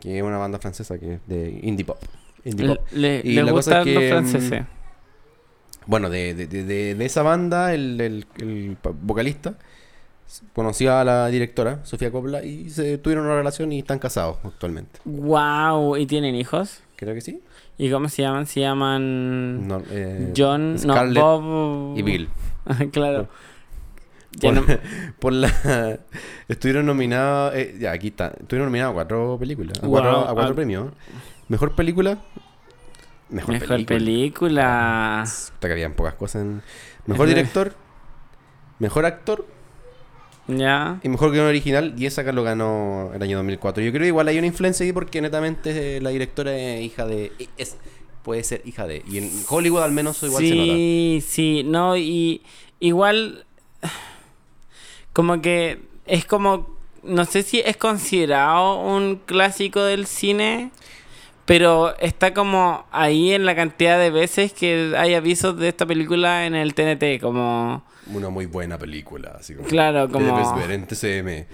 Que 0.00 0.18
es 0.18 0.22
una 0.22 0.38
banda 0.38 0.58
francesa 0.58 0.98
que 0.98 1.14
es 1.14 1.20
de 1.26 1.58
indie 1.62 1.84
pop. 1.84 1.98
Indie 2.44 2.66
pop. 2.68 2.86
Le, 2.92 3.20
Y 3.24 3.32
le 3.34 3.42
la 3.42 3.50
cosa 3.52 3.80
es 3.80 3.86
los 3.86 3.94
que, 4.02 4.08
franceses. 4.08 4.64
Bueno, 5.86 6.10
de, 6.10 6.34
de, 6.34 6.46
de, 6.46 6.64
de- 6.64 6.94
de 6.94 7.04
esa 7.04 7.22
banda, 7.22 7.74
el, 7.74 8.00
el- 8.00 8.76
vocalista 9.02 9.54
conoció 10.52 10.94
a 10.96 11.02
la 11.04 11.26
directora, 11.26 11.80
Sofía 11.84 12.12
Coppola, 12.12 12.44
y 12.44 12.70
se 12.70 12.98
tuvieron 12.98 13.24
una 13.26 13.34
relación 13.34 13.72
y 13.72 13.80
están 13.80 13.98
casados 13.98 14.36
actualmente. 14.44 15.00
Wow, 15.04 15.96
¿y 15.96 16.06
tienen 16.06 16.36
hijos? 16.36 16.82
Creo 16.94 17.14
que 17.14 17.20
sí. 17.20 17.40
¿Y 17.82 17.90
cómo 17.90 18.08
se 18.10 18.20
llaman? 18.22 18.46
Se 18.46 18.60
llaman 18.60 19.66
No, 19.66 19.82
eh, 19.90 20.32
John, 20.36 20.76
Scarlett 20.78 21.14
no, 21.22 21.40
Bob 21.40 21.98
y 21.98 22.02
Bill. 22.02 22.28
claro. 22.92 23.26
Por, 24.40 24.52
no- 24.54 24.64
por 25.18 25.32
la... 25.32 25.48
Estuvieron 26.48 26.84
nominados... 26.84 27.54
eh, 27.54 27.76
ya, 27.80 27.92
aquí 27.92 28.08
está. 28.08 28.34
Estuvieron 28.38 28.66
nominados 28.66 28.90
a 28.90 28.94
cuatro 28.94 29.36
películas. 29.40 29.78
A 29.82 29.86
cuatro, 29.86 30.12
Wow, 30.12 30.28
a 30.28 30.34
cuatro 30.34 30.54
premios. 30.54 30.92
Mejor 31.48 31.74
película... 31.74 32.18
Mejor, 33.30 33.54
Mejor 33.54 33.68
película. 33.68 33.98
película. 33.98 35.24
Puta 35.54 35.68
que 35.68 35.72
habían 35.72 35.94
pocas 35.94 36.14
cosas 36.14 36.42
en... 36.42 36.62
Mejor 37.06 37.28
Ese- 37.28 37.34
director. 37.36 37.72
Mejor 38.78 39.06
actor. 39.06 39.46
Ya. 40.56 41.00
Y 41.02 41.08
mejor 41.08 41.32
guion 41.32 41.46
original, 41.46 41.94
y 41.96 42.06
esa 42.06 42.24
que 42.24 42.32
lo 42.32 42.42
ganó 42.42 43.10
el 43.14 43.22
año 43.22 43.36
2004. 43.38 43.82
Yo 43.82 43.90
creo 43.90 44.02
que 44.02 44.08
igual 44.08 44.28
hay 44.28 44.38
una 44.38 44.46
influencia 44.46 44.84
ahí 44.84 44.92
porque 44.92 45.20
netamente 45.20 46.00
la 46.00 46.10
directora 46.10 46.56
es 46.56 46.82
hija 46.82 47.06
de... 47.06 47.32
Es, 47.56 47.76
puede 48.22 48.44
ser 48.44 48.62
hija 48.64 48.86
de... 48.86 49.02
Y 49.10 49.18
en 49.18 49.30
Hollywood 49.48 49.82
al 49.82 49.92
menos 49.92 50.22
igual 50.22 50.44
se 50.44 50.54
nota. 50.54 50.72
sí, 50.72 51.24
sí, 51.26 51.62
no, 51.64 51.96
y 51.96 52.42
igual 52.80 53.44
como 55.12 55.40
que 55.40 55.80
es 56.06 56.24
como, 56.24 56.76
no 57.02 57.24
sé 57.24 57.42
si 57.42 57.60
es 57.60 57.76
considerado 57.76 58.80
un 58.80 59.16
clásico 59.16 59.82
del 59.82 60.06
cine, 60.06 60.70
pero 61.44 61.96
está 61.98 62.32
como 62.34 62.86
ahí 62.90 63.32
en 63.32 63.44
la 63.44 63.54
cantidad 63.54 63.98
de 63.98 64.10
veces 64.10 64.52
que 64.52 64.94
hay 64.96 65.14
avisos 65.14 65.56
de 65.58 65.68
esta 65.68 65.86
película 65.86 66.46
en 66.46 66.54
el 66.54 66.74
TNT, 66.74 67.20
como... 67.20 67.82
Una 68.14 68.28
muy 68.28 68.46
buena 68.46 68.78
película, 68.78 69.36
así 69.38 69.54
como... 69.54 69.68
Claro, 69.68 70.08
como- 70.10 70.26
Debes 70.26 70.54
ver 70.56 70.70
en 70.72 70.86
TCM. 70.86 71.46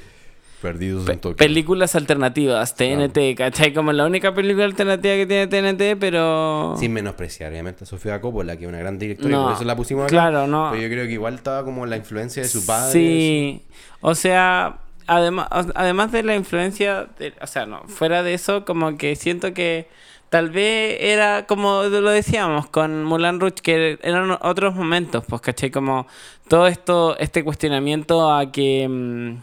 Perdidos 0.63 1.05
Pe- 1.05 1.13
en 1.13 1.19
Tokio. 1.21 1.37
películas 1.37 1.95
alternativas, 1.97 2.75
TNT, 2.75 3.35
¿cachai? 3.37 3.75
Como 3.75 3.93
la 3.93 4.07
única 4.07 4.35
película 4.35 4.65
alternativa 4.65 5.15
que 5.15 5.27
tiene 5.27 5.47
TNT, 5.49 6.01
pero... 6.01 6.75
Sin 6.79 6.95
menospreciar, 6.95 7.53
obviamente, 7.53 7.85
a 7.85 7.87
Sofía 7.87 8.21
Coppola, 8.23 8.57
que 8.57 8.65
es 8.65 8.69
una 8.69 8.79
gran 8.79 8.99
directora, 8.99 9.29
y 9.29 9.33
No, 9.33 9.45
por 9.45 9.53
eso 9.53 9.65
la 9.65 9.77
pusimos 9.77 10.05
acá. 10.05 10.11
Claro, 10.11 10.47
no. 10.47 10.71
Pero 10.71 10.83
yo 10.83 10.89
creo 10.89 11.07
que 11.07 11.13
igual 11.13 11.35
estaba 11.35 11.63
como 11.63 11.85
la 11.85 11.99
influencia 11.99 12.43
de 12.43 12.49
su 12.49 12.65
padre. 12.65 12.91
Sí, 12.91 13.63
o 14.01 14.15
sea, 14.15 14.79
además, 15.07 15.47
además 15.75 16.11
de 16.11 16.23
la 16.23 16.35
influencia, 16.35 17.07
de- 17.19 17.35
o 17.41 17.47
sea, 17.47 17.67
no, 17.67 17.83
fuera 17.87 18.23
de 18.23 18.33
eso, 18.33 18.65
como 18.65 18.97
que 18.97 19.15
siento 19.15 19.53
que 19.53 19.89
tal 20.29 20.51
vez 20.51 20.99
era 21.01 21.47
como 21.47 21.85
lo 21.85 22.11
decíamos 22.11 22.69
con 22.69 23.05
Mulan 23.05 23.41
Rouge, 23.41 23.63
que 23.63 23.99
eran 24.03 24.37
otros 24.43 24.75
momentos, 24.75 25.25
pues, 25.29 25.41
¿cachai? 25.43 25.71
Como 25.71 26.07
todo 26.49 26.67
esto, 26.67 27.17
este 27.19 27.45
cuestionamiento 27.45 28.33
a 28.33 28.51
que 28.53 28.89
mm, 28.89 29.37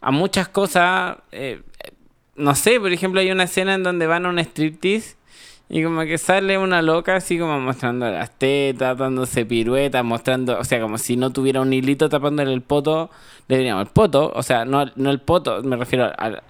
a 0.00 0.10
muchas 0.10 0.48
cosas, 0.48 1.16
eh, 1.32 1.62
no 2.36 2.54
sé, 2.54 2.80
por 2.80 2.92
ejemplo, 2.92 3.20
hay 3.20 3.30
una 3.30 3.44
escena 3.44 3.74
en 3.74 3.82
donde 3.82 4.06
van 4.06 4.26
a 4.26 4.28
un 4.28 4.38
striptease. 4.38 5.16
Y 5.68 5.82
como 5.82 6.02
que 6.02 6.18
sale 6.18 6.58
una 6.58 6.82
loca 6.82 7.16
así 7.16 7.38
como 7.38 7.58
mostrando 7.58 8.08
las 8.10 8.30
tetas, 8.38 8.98
dándose 8.98 9.46
piruetas, 9.46 10.04
mostrando, 10.04 10.58
o 10.58 10.64
sea, 10.64 10.80
como 10.80 10.98
si 10.98 11.16
no 11.16 11.32
tuviera 11.32 11.62
un 11.62 11.72
hilito 11.72 12.08
tapándole 12.10 12.52
el 12.52 12.60
poto, 12.62 13.10
le 13.48 13.56
diríamos 13.56 13.86
el 13.86 13.92
poto, 13.92 14.30
o 14.34 14.42
sea, 14.42 14.66
no, 14.66 14.84
no 14.96 15.10
el 15.10 15.20
poto, 15.20 15.62
me 15.62 15.76
refiero 15.76 16.12
al, 16.18 16.42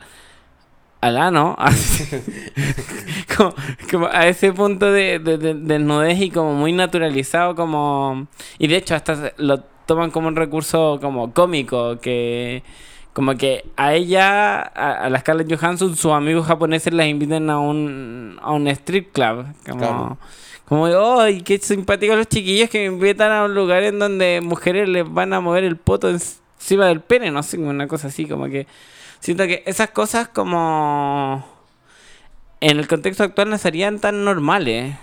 al 1.04 1.18
ano, 1.18 1.54
así, 1.58 2.04
como, 3.36 3.54
como 3.90 4.06
a 4.06 4.26
ese 4.26 4.52
punto 4.52 4.90
de, 4.90 5.18
de, 5.18 5.38
de 5.38 5.54
desnudez 5.54 6.20
y 6.20 6.30
como 6.30 6.54
muy 6.54 6.72
naturalizado, 6.72 7.54
como, 7.54 8.26
y 8.58 8.66
de 8.68 8.76
hecho 8.76 8.94
hasta 8.94 9.32
lo 9.36 9.60
toman 9.86 10.10
como 10.10 10.28
un 10.28 10.36
recurso 10.36 10.98
como 11.00 11.32
cómico, 11.32 11.98
que 12.00 12.62
como 13.12 13.36
que 13.36 13.64
a 13.76 13.94
ella, 13.94 14.60
a, 14.60 15.04
a 15.04 15.08
la 15.10 15.20
Scarlett 15.20 15.48
Johansson, 15.54 15.94
sus 15.94 16.10
amigos 16.12 16.46
japoneses 16.46 16.92
las 16.92 17.06
inviten 17.06 17.48
a 17.48 17.60
un, 17.60 18.38
a 18.42 18.52
un 18.52 18.66
strip 18.68 19.12
club. 19.12 19.46
Como, 19.68 19.78
Claro. 19.78 20.18
como 20.64 20.86
¡ay, 21.20 21.42
qué 21.42 21.58
simpáticos 21.58 22.16
los 22.16 22.26
chiquillos 22.26 22.68
que 22.70 22.78
me 22.80 22.86
invitan 22.96 23.30
a 23.30 23.44
un 23.44 23.54
lugar 23.54 23.84
en 23.84 24.00
donde 24.00 24.40
mujeres 24.42 24.88
les 24.88 25.08
van 25.08 25.32
a 25.32 25.40
mover 25.40 25.62
el 25.62 25.76
poto 25.76 26.08
encima 26.10 26.86
del 26.86 27.00
pene! 27.02 27.30
No 27.30 27.42
sé, 27.44 27.56
una 27.58 27.86
cosa 27.86 28.08
así, 28.08 28.26
como 28.26 28.46
que... 28.46 28.66
Siento 29.24 29.46
que 29.46 29.62
esas 29.64 29.88
cosas 29.88 30.28
como... 30.28 31.42
En 32.60 32.78
el 32.78 32.86
contexto 32.86 33.22
actual 33.22 33.48
no 33.48 33.56
serían 33.56 33.98
tan 33.98 34.22
normales. 34.22 34.96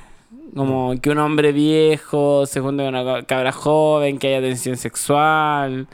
Como 0.56 0.94
que 1.02 1.10
un 1.10 1.18
hombre 1.18 1.52
viejo 1.52 2.46
se 2.46 2.60
junte 2.60 2.84
con 2.84 2.94
una 2.94 3.24
cabra 3.24 3.52
joven, 3.52 4.20
que 4.20 4.28
haya 4.28 4.40
tensión 4.48 4.78
sexual, 4.78 5.88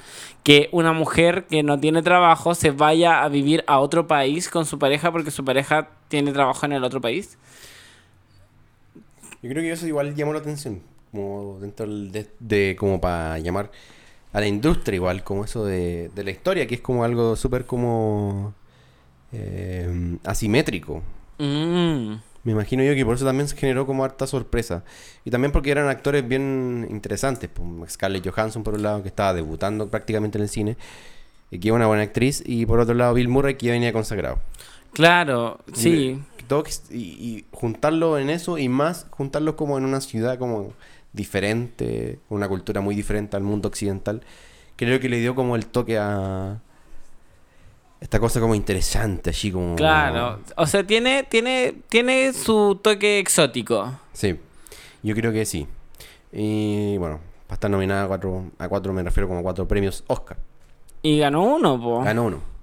que 0.44 0.68
una 0.74 0.92
mujer 0.92 1.46
que 1.50 1.64
no 1.64 1.80
tiene 1.80 2.02
trabajo 2.02 2.54
se 2.54 2.72
vaya 2.72 3.24
a 3.24 3.30
vivir 3.30 3.64
a 3.66 3.80
otro 3.80 4.08
país 4.08 4.50
con 4.50 4.66
su 4.66 4.78
pareja 4.78 5.10
porque 5.10 5.32
su 5.32 5.46
pareja 5.46 5.88
tiene 6.10 6.34
trabajo 6.34 6.66
en 6.66 6.74
el 6.74 6.84
otro 6.84 7.00
país. 7.00 7.38
Yo 9.42 9.50
creo 9.50 9.64
que 9.64 9.72
eso 9.72 9.88
igual 9.88 10.16
llamó 10.16 10.34
la 10.34 10.40
atención. 10.40 10.82
Como 11.14 11.60
dentro 11.62 11.88
de, 11.88 12.28
de- 12.40 12.76
como 12.78 13.00
para 13.00 13.40
llamar 13.40 13.72
a 14.34 14.40
la 14.40 14.48
industria 14.48 14.96
igual, 14.96 15.24
como 15.24 15.46
eso 15.46 15.66
de, 15.66 16.10
de 16.14 16.24
la 16.24 16.32
historia, 16.32 16.68
que 16.68 16.76
es 16.76 16.82
como 16.82 17.04
algo 17.04 17.36
súper 17.36 17.66
como 17.66 18.54
eh, 19.32 20.18
asimétrico. 20.24 21.02
Mm. 21.38 22.16
Me 22.44 22.54
imagino 22.54 22.82
yo 22.82 22.96
que 22.96 23.06
por 23.06 23.16
eso 23.16 23.26
también 23.26 23.48
se 23.48 23.58
generó 23.58 23.86
como 23.86 24.06
harta 24.06 24.26
sorpresa. 24.26 24.84
Y 25.26 25.32
también 25.32 25.52
porque 25.52 25.72
eran 25.72 25.90
actores 25.90 26.26
bien 26.28 26.88
interesantes. 26.90 27.50
pues, 27.54 27.94
Scarlett 27.94 28.26
Johansson, 28.26 28.64
por 28.64 28.76
un 28.76 28.84
lado, 28.84 29.02
que 29.02 29.10
estaba 29.10 29.34
debutando 29.34 29.90
prácticamente 29.90 30.38
en 30.38 30.44
el 30.44 30.50
cine. 30.50 30.78
Y 31.52 31.60
que 31.60 31.68
era 31.68 31.76
una 31.76 31.88
buena 31.88 32.04
actriz. 32.04 32.42
Y 32.46 32.66
por 32.66 32.80
otro 32.80 32.96
lado, 32.96 33.14
Bill 33.14 33.28
Murray, 33.28 33.56
que 33.56 33.66
ya 33.66 33.74
venía 33.74 33.92
consagrado. 33.92 34.40
Claro, 34.94 35.60
sí. 35.74 36.22
Y, 36.90 37.44
juntarlo 37.52 38.18
en 38.18 38.30
eso 38.30 38.58
y 38.58 38.70
más 38.70 39.06
juntarlos 39.10 39.56
como 39.56 39.78
en 39.78 39.84
una 39.84 40.00
ciudad 40.00 40.40
como 40.40 40.72
diferente, 41.18 42.20
una 42.30 42.48
cultura 42.48 42.80
muy 42.80 42.96
diferente 42.96 43.36
al 43.36 43.44
mundo 43.44 43.68
occidental. 43.68 44.22
Creo 44.78 45.02
que 45.02 45.10
le 45.10 45.20
dio 45.20 45.36
como 45.36 45.58
el 45.58 45.66
toque 45.66 45.98
a... 45.98 46.62
Esta 48.00 48.20
cosa 48.20 48.40
como 48.40 48.56
interesante, 48.56 49.32
así 49.32 49.52
como... 49.52 49.76
Claro. 49.76 50.40
O 50.56 50.66
sea, 50.68 50.86
tiene, 50.86 51.24
tiene, 51.24 51.76
tiene 51.90 52.32
su 52.32 52.80
toque 52.82 53.20
exótico. 53.20 54.00
Sí, 54.14 54.40
yo 55.04 55.16
creo 55.16 55.34
que 55.34 55.46
sí. 55.46 55.68
Y 56.32 56.96
bueno, 56.98 57.20
para 57.48 57.56
estar 57.56 57.72
nominada 57.72 58.04
a 58.04 58.08
cuatro, 58.08 58.52
a 58.60 58.70
cuatro 58.70 58.94
me 58.94 59.04
refiero 59.04 59.28
como 59.28 59.40
a 59.40 59.44
cuatro 59.44 59.68
premios 59.68 60.04
Oscar. 60.08 60.38
Y 61.02 61.20
ganó 61.20 61.44
uno, 61.44 61.82
po. 61.82 62.04
Ganó 62.04 62.26
uno. 62.26 62.57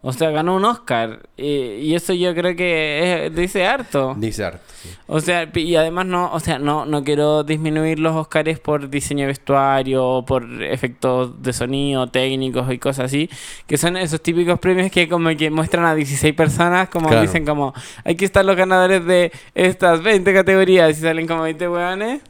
O 0.00 0.12
sea, 0.12 0.30
ganó 0.30 0.54
un 0.54 0.64
Oscar. 0.64 1.28
Y, 1.36 1.46
y 1.48 1.94
eso 1.96 2.14
yo 2.14 2.32
creo 2.34 2.54
que 2.54 3.26
es- 3.26 3.34
dice 3.34 3.66
harto. 3.66 4.14
Dice 4.16 4.44
arte. 4.44 4.60
sí. 4.80 4.90
O 5.08 5.20
sea, 5.20 5.50
y 5.54 5.74
además 5.74 6.06
no, 6.06 6.32
o 6.32 6.38
sea, 6.38 6.58
no, 6.60 6.86
no 6.86 7.02
quiero 7.02 7.42
disminuir 7.42 7.98
los 7.98 8.14
Oscars 8.14 8.60
por 8.60 8.88
diseño 8.90 9.22
de 9.22 9.26
vestuario, 9.28 10.24
por 10.26 10.44
efectos 10.62 11.42
de 11.42 11.52
sonido, 11.52 12.06
técnicos 12.06 12.70
y 12.72 12.78
cosas 12.78 13.06
así, 13.06 13.28
que 13.66 13.76
son 13.76 13.96
esos 13.96 14.20
típicos 14.22 14.60
premios 14.60 14.90
que 14.92 15.08
como 15.08 15.30
que 15.36 15.50
muestran 15.50 15.84
a 15.84 15.94
16 15.96 16.32
personas, 16.34 16.88
como 16.90 17.08
Claro. 17.08 17.22
dicen 17.22 17.44
como, 17.44 17.74
aquí 18.04 18.24
están 18.24 18.46
los 18.46 18.54
ganadores 18.56 19.04
de 19.04 19.32
estas 19.54 20.00
20 20.02 20.32
categorías 20.32 20.96
y 20.96 21.00
salen 21.02 21.26
como 21.26 21.42
20 21.42 21.68
hueones. 21.68 22.20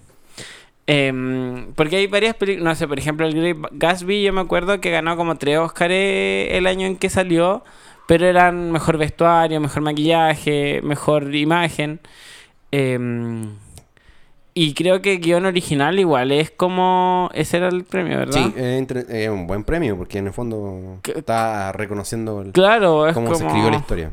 Em, 0.90 1.74
porque 1.74 1.96
hay 1.96 2.06
varias 2.06 2.34
películas, 2.34 2.64
no 2.64 2.74
sé, 2.74 2.88
por 2.88 2.98
ejemplo, 2.98 3.26
el 3.26 3.34
Great 3.34 3.58
Gatsby, 3.72 4.22
yo 4.22 4.32
me 4.32 4.40
acuerdo 4.40 4.80
que 4.80 4.90
ganó 4.90 5.18
como 5.18 5.36
tres 5.36 5.58
Oscars 5.58 5.92
el 5.92 6.66
año 6.66 6.86
en 6.86 6.96
que 6.96 7.10
salió, 7.10 7.62
pero 8.06 8.24
eran 8.26 8.72
mejor 8.72 8.96
vestuario, 8.96 9.60
mejor 9.60 9.82
maquillaje, 9.82 10.80
mejor 10.82 11.34
imagen. 11.34 12.00
Em, 12.70 13.50
y 14.54 14.72
creo 14.74 15.02
que 15.02 15.18
guion 15.18 15.44
original 15.44 15.98
igual 15.98 16.32
es 16.32 16.50
como. 16.50 17.28
Ese 17.34 17.58
era 17.58 17.68
el 17.68 17.84
premio, 17.84 18.16
¿verdad? 18.18 18.40
Sí, 18.42 18.54
es 18.56 19.28
un 19.28 19.46
buen 19.46 19.64
premio 19.64 19.94
porque 19.96 20.18
en 20.18 20.28
el 20.28 20.32
fondo 20.32 21.00
está 21.14 21.70
reconociendo 21.72 22.40
el- 22.40 22.52
Claro, 22.52 23.06
es 23.08 23.14
cómo 23.14 23.26
como. 23.26 23.38
se 23.38 23.44
escribió 23.46 23.70
la 23.70 23.76
historia. 23.76 24.10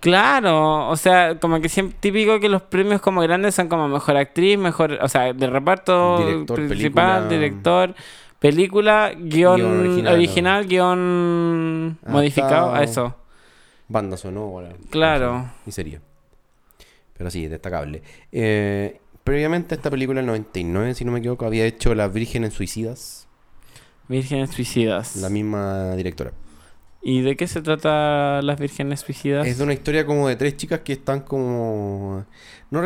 Claro, 0.00 0.88
o 0.88 0.96
sea, 0.96 1.38
como 1.38 1.60
que 1.60 1.68
siempre 1.68 1.96
típico 2.00 2.40
que 2.40 2.48
los 2.48 2.62
premios 2.62 3.00
como 3.02 3.20
grandes 3.20 3.54
son 3.54 3.68
como 3.68 3.86
mejor 3.86 4.16
actriz, 4.16 4.58
mejor, 4.58 4.98
o 5.00 5.08
sea, 5.08 5.32
de 5.32 5.46
reparto 5.46 6.18
Director, 6.18 6.56
principal, 6.56 7.28
película. 7.28 7.28
director, 7.28 7.94
película, 8.38 9.12
guion, 9.16 9.56
Guión 9.56 9.80
original, 9.80 10.14
original, 10.14 10.66
guion 10.66 11.98
modificado, 12.06 12.74
a 12.74 12.82
eso. 12.82 13.14
Banda 13.88 14.16
sonora. 14.16 14.70
Claro. 14.88 15.50
Y 15.66 15.72
sería. 15.72 16.00
Pero 17.16 17.30
sí, 17.30 17.48
destacable. 17.48 18.02
Eh, 18.32 19.00
previamente 19.24 19.74
a 19.74 19.76
esta 19.76 19.90
película, 19.90 20.20
en 20.20 20.26
99, 20.26 20.94
si 20.94 21.04
no 21.04 21.12
me 21.12 21.18
equivoco, 21.18 21.44
había 21.44 21.66
hecho 21.66 21.94
Las 21.94 22.10
Vírgenes 22.12 22.54
Suicidas. 22.54 23.28
Vírgenes 24.08 24.50
suicidas. 24.50 25.16
La 25.16 25.28
misma 25.28 25.94
directora. 25.94 26.32
¿Y 27.02 27.22
de 27.22 27.34
qué 27.36 27.46
se 27.46 27.62
trata 27.62 28.42
las 28.42 28.58
vírgenes 28.60 29.00
suicidas? 29.00 29.46
Es 29.46 29.56
de 29.58 29.64
una 29.64 29.72
historia 29.72 30.04
como 30.04 30.28
de 30.28 30.36
tres 30.36 30.56
chicas 30.56 30.80
que 30.80 30.92
están 30.92 31.20
como... 31.20 32.26
No, 32.70 32.82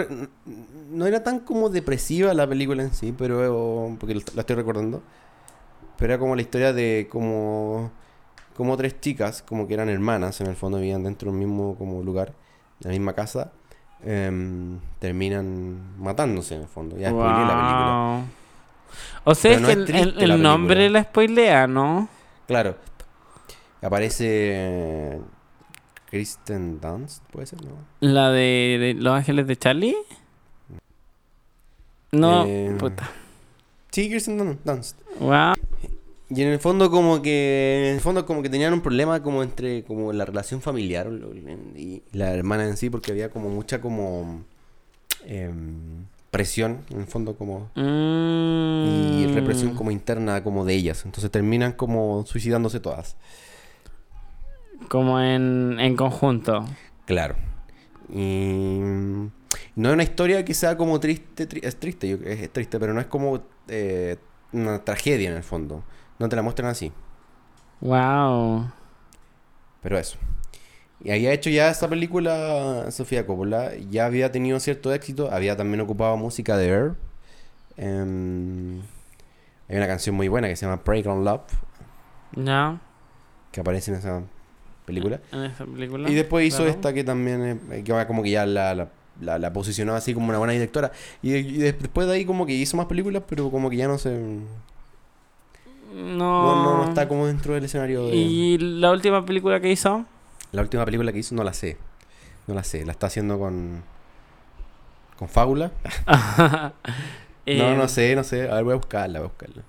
no 0.91 1.07
era 1.07 1.23
tan 1.25 1.41
como 1.41 1.69
depresiva 1.69 2.33
la 2.33 2.47
película 2.47 2.83
en 2.83 2.95
sí, 2.95 3.13
pero... 3.17 3.97
Porque 3.99 4.15
la 4.15 4.41
estoy 4.41 4.57
recordando. 4.57 5.03
Pero 5.99 6.13
era 6.13 6.21
como 6.21 6.37
la 6.37 6.43
historia 6.43 6.73
de 6.73 7.09
como... 7.11 7.91
Como 8.57 8.77
tres 8.77 9.01
chicas, 9.01 9.43
como 9.43 9.67
que 9.67 9.75
eran 9.75 9.89
hermanas, 9.89 10.41
en 10.41 10.47
el 10.47 10.55
fondo 10.55 10.79
vivían 10.79 11.03
dentro 11.03 11.29
del 11.33 11.41
mismo 11.41 11.75
como 11.77 12.01
lugar, 12.05 12.35
de 12.79 12.89
la 12.89 12.91
misma 12.91 13.13
casa. 13.15 13.51
em, 14.05 14.79
terminan 15.01 15.99
matándose 15.99 16.55
en 16.55 16.63
el 16.63 16.69
fondo. 16.69 16.97
Ya 16.97 17.11
spoileé 17.11 17.47
la 17.47 17.55
película. 17.57 18.25
O 19.25 19.35
sea, 19.35 19.53
es 19.53 19.61
que 19.61 19.73
el, 19.73 20.15
el 20.21 20.29
la 20.29 20.37
nombre 20.37 20.89
la 20.89 21.03
spoilea, 21.03 21.67
¿no? 21.67 22.09
Claro. 22.47 22.77
Aparece 23.85 24.27
eh, 24.29 25.21
Kristen 26.11 26.81
Dunst, 26.81 27.23
puede 27.31 27.47
ser, 27.47 27.63
¿no? 27.65 27.73
La 28.01 28.31
de, 28.31 28.79
de 28.81 28.95
Los 28.95 29.15
Ángeles 29.15 29.47
de 29.47 29.57
Charlie. 29.57 29.97
No, 32.13 32.45
Eh, 32.47 32.75
puta. 32.79 33.11
Sí, 33.91 34.09
Kristen 34.09 34.39
Dun- 34.39 34.59
Dunst. 34.65 34.99
Wow. 35.21 35.55
Y 36.31 36.43
en 36.43 36.49
el 36.49 36.59
fondo 36.59 36.91
como 36.91 37.21
que 37.23 37.89
en 37.91 37.95
el 37.97 38.01
fondo 38.01 38.25
como 38.27 38.43
que 38.43 38.49
tenían 38.49 38.73
un 38.73 38.81
problema 38.81 39.23
como 39.23 39.43
entre 39.43 39.85
como 39.85 40.13
la 40.13 40.25
relación 40.25 40.61
familiar 40.63 41.09
y 41.77 42.03
la 42.13 42.33
hermana 42.33 42.65
en 42.67 42.77
sí 42.77 42.89
porque 42.91 43.13
había 43.13 43.29
como 43.31 43.51
mucha 43.51 43.81
como 43.81 44.43
em, 45.27 46.07
presión 46.31 46.81
en 46.91 47.01
el 47.03 47.07
fondo 47.07 47.37
como 47.37 47.71
y 47.77 47.81
Mm. 47.81 49.35
represión 49.35 49.75
como 49.77 49.91
interna 49.91 50.43
como 50.43 50.65
de 50.65 50.75
ellas 50.75 51.03
entonces 51.05 51.31
terminan 51.31 51.73
como 51.73 52.25
suicidándose 52.27 52.81
todas 52.81 53.17
Como 54.89 55.21
en, 55.21 55.79
en 55.81 55.97
conjunto. 55.97 56.65
claro 57.07 57.35
y 58.13 58.79
no 59.77 59.89
es 59.89 59.95
una 59.95 60.03
historia 60.03 60.45
que 60.45 60.53
sea 60.55 60.77
como 60.77 61.01
triste 61.01 61.49
tri- 61.49 61.65
es 61.65 61.77
triste 61.81 62.09
yo- 62.09 62.17
es, 62.25 62.41
es 62.41 62.53
triste 62.53 62.79
pero 62.79 62.93
no 62.93 63.01
es 63.01 63.07
como 63.07 63.41
eh, 63.69 64.17
una 64.53 64.85
tragedia 64.85 65.31
en 65.31 65.37
el 65.37 65.43
fondo 65.43 65.83
no 66.19 66.29
te 66.29 66.37
la 66.37 66.43
muestran 66.43 66.69
así 66.71 66.93
Wow. 67.81 68.71
Pero 69.83 69.99
eso. 69.99 70.17
Y 71.03 71.11
había 71.11 71.33
hecho 71.33 71.51
ya 71.51 71.69
esta 71.69 71.87
película 71.89 72.87
Sofía 72.91 73.27
Coppola, 73.27 73.73
ya 73.91 74.07
había 74.07 74.33
tenido 74.33 74.59
cierto 74.61 74.95
éxito, 74.95 75.31
había 75.31 75.55
también 75.57 75.83
ocupado 75.83 76.17
música 76.17 76.57
de 76.57 76.69
Air. 76.69 76.95
Em, 77.77 78.81
hay 79.69 79.77
una 79.77 79.87
canción 79.87 80.15
muy 80.15 80.29
buena 80.29 80.49
que 80.49 80.57
se 80.57 80.65
llama 80.65 80.81
Break 80.83 81.07
on 81.07 81.25
Love, 81.25 81.43
Ya. 82.37 82.81
que 83.53 83.61
aparece 83.61 83.91
en 83.91 83.99
esa 83.99 84.23
película. 84.85 85.21
En 85.33 85.45
esa 85.45 85.65
película. 85.65 86.11
Y 86.11 86.15
después 86.15 86.47
hizo 86.47 86.59
claro. 86.59 86.71
esta 86.73 86.93
que 86.93 87.05
también, 87.05 87.61
eh, 87.71 87.83
que 87.85 88.07
como 88.07 88.23
que 88.23 88.31
ya 88.31 88.47
la, 88.47 88.75
la, 88.75 88.89
la, 89.21 89.39
la 89.39 89.53
posicionó 89.53 89.95
así 89.95 90.15
como 90.15 90.29
una 90.29 90.39
buena 90.39 90.53
directora. 90.53 90.93
Y, 91.23 91.35
y 91.35 91.53
de- 91.59 91.73
después 91.73 92.07
de 92.07 92.15
ahí 92.15 92.25
como 92.25 92.47
que 92.47 92.53
hizo 92.53 92.77
más 92.77 92.87
películas, 92.87 93.23
pero 93.29 93.51
como 93.51 93.71
que 93.71 93.77
ya 93.77 93.89
no 93.89 93.99
se... 93.99 94.11
No. 94.11 94.45
No, 95.95 96.65
no, 96.65 96.77
no 96.79 96.85
está 96.89 97.07
como 97.09 97.27
dentro 97.27 97.55
del 97.55 97.65
escenario 97.65 98.09
de... 98.09 98.17
¿Y 98.17 98.59
la 98.59 98.91
última 98.91 99.25
película 99.25 99.61
que 99.61 99.71
hizo? 99.71 100.05
La 100.53 100.63
última 100.63 100.85
película 100.85 101.13
que 101.13 101.19
hizo 101.21 101.35
no 101.35 101.45
la 101.45 101.53
sé. 101.53 101.77
No 102.47 102.55
la 102.55 102.65
sé. 102.65 102.85
La 102.85 102.93
está 102.93 103.07
haciendo 103.07 103.39
con... 103.39 103.83
Con 105.19 105.29
Fábula. 105.29 105.71
Eh, 107.47 107.59
No, 107.59 107.77
no 107.77 107.89
sé, 107.89 108.17
no 108.17 108.25
sé. 108.25 108.49
A 108.51 108.55
ver, 108.57 108.65
voy 108.65 108.73
a 108.73 108.77
buscarla, 108.77 109.21
voy 109.21 109.27
a 109.27 109.29
buscarla. 109.29 109.63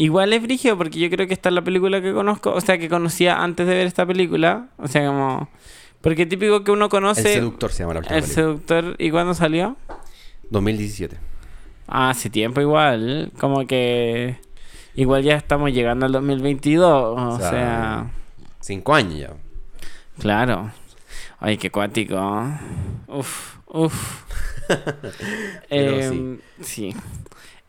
Igual 0.00 0.32
es 0.32 0.40
brígido 0.42 0.78
porque 0.78 0.98
yo 0.98 1.10
creo 1.10 1.26
que 1.26 1.34
esta 1.34 1.50
es 1.50 1.54
la 1.54 1.60
película 1.62 2.00
que 2.00 2.14
conozco, 2.14 2.52
o 2.54 2.60
sea, 2.62 2.78
que 2.78 2.88
conocía 2.88 3.42
antes 3.42 3.66
de 3.66 3.74
ver 3.74 3.86
esta 3.86 4.06
película. 4.06 4.68
O 4.78 4.88
sea, 4.88 5.06
como. 5.06 5.50
Porque 6.00 6.24
típico 6.24 6.64
que 6.64 6.70
uno 6.70 6.88
conoce. 6.88 7.28
El 7.34 7.40
Seductor 7.40 7.70
se 7.70 7.82
llama 7.82 7.92
la 7.94 7.98
última 8.00 8.16
El 8.16 8.22
película. 8.22 8.42
seductor. 8.46 8.96
¿Y 8.98 9.10
cuándo 9.10 9.34
salió? 9.34 9.76
2017. 10.48 11.18
Ah, 11.86 12.08
hace 12.08 12.30
tiempo 12.30 12.62
igual. 12.62 13.30
Como 13.38 13.66
que. 13.66 14.38
Igual 14.94 15.22
ya 15.22 15.36
estamos 15.36 15.70
llegando 15.70 16.06
al 16.06 16.12
2022. 16.12 16.82
O, 16.90 17.14
O 17.34 17.38
sea, 17.38 17.50
sea. 17.50 18.10
Cinco 18.60 18.94
años 18.94 19.18
ya. 19.18 19.30
Claro. 20.18 20.70
Ay, 21.40 21.58
qué 21.58 21.70
cuático. 21.70 22.16
Uf, 23.06 23.56
uf. 23.66 24.22
Pero 25.68 25.96
Em, 26.00 26.38
sí. 26.62 26.94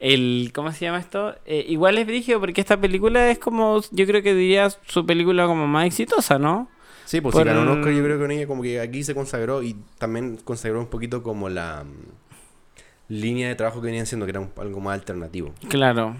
El, 0.01 0.51
¿Cómo 0.53 0.71
se 0.71 0.83
llama 0.85 0.97
esto? 0.99 1.35
Eh, 1.45 1.63
igual 1.69 1.97
es 1.99 2.07
brígido 2.07 2.39
porque 2.39 2.59
esta 2.59 2.75
película 2.81 3.29
es 3.29 3.37
como, 3.37 3.79
yo 3.91 4.05
creo 4.07 4.23
que 4.23 4.33
diría 4.33 4.67
su 4.87 5.05
película 5.05 5.45
como 5.45 5.67
más 5.67 5.85
exitosa, 5.85 6.39
¿no? 6.39 6.67
Sí, 7.05 7.21
pues 7.21 7.33
Por- 7.33 7.43
si 7.43 7.47
ganó 7.47 7.61
un 7.61 7.79
Oscar, 7.79 7.93
yo 7.93 8.03
creo 8.03 8.17
que 8.17 8.21
con 8.23 8.31
ella 8.31 8.47
como 8.47 8.63
que 8.63 8.79
aquí 8.79 9.03
se 9.03 9.13
consagró 9.13 9.61
y 9.61 9.75
también 9.99 10.37
consagró 10.43 10.79
un 10.79 10.87
poquito 10.87 11.21
como 11.21 11.49
la 11.49 11.83
mm, 11.85 13.13
línea 13.13 13.47
de 13.49 13.55
trabajo 13.55 13.79
que 13.79 13.85
venían 13.87 14.03
haciendo, 14.03 14.25
que 14.25 14.31
era 14.31 14.39
un- 14.39 14.51
algo 14.57 14.79
más 14.79 14.95
alternativo. 14.95 15.53
Claro. 15.69 16.15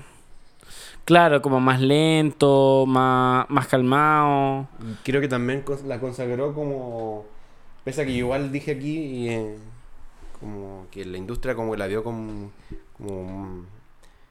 Claro, 1.04 1.42
como 1.42 1.60
más 1.60 1.82
lento, 1.82 2.86
más, 2.88 3.50
más 3.50 3.68
calmado. 3.68 4.68
Creo 5.04 5.20
que 5.22 5.28
también 5.28 5.64
la 5.88 6.00
consagró 6.00 6.54
como... 6.54 7.26
Pese 7.84 8.04
a 8.04 8.06
que 8.06 8.12
igual 8.12 8.52
dije 8.52 8.72
aquí, 8.74 9.28
eh, 9.30 9.56
como 10.40 10.86
que 10.92 11.04
la 11.04 11.18
industria 11.18 11.56
como 11.56 11.72
que 11.72 11.78
la 11.80 11.88
vio 11.88 12.04
como... 12.04 12.52
como 13.02 13.22
un 13.22 13.68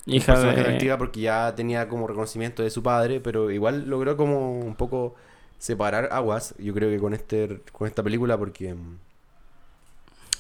Hija 0.07 0.33
personaje 0.33 0.57
de... 0.57 0.63
atractiva 0.63 0.99
porque 0.99 1.21
ya 1.21 1.55
tenía 1.55 1.89
como 1.89 2.07
reconocimiento 2.07 2.63
de 2.63 2.71
su 2.71 2.83
padre, 2.83 3.21
pero 3.21 3.51
igual 3.51 3.89
logró 3.89 4.17
como 4.17 4.59
un 4.59 4.75
poco 4.75 5.15
separar 5.59 6.09
aguas, 6.13 6.55
yo 6.59 6.73
creo 6.73 6.89
que 6.91 6.99
con 6.99 7.13
este 7.13 7.61
con 7.73 7.87
esta 7.87 8.03
película 8.03 8.39
porque 8.39 8.73
mm, 8.73 8.99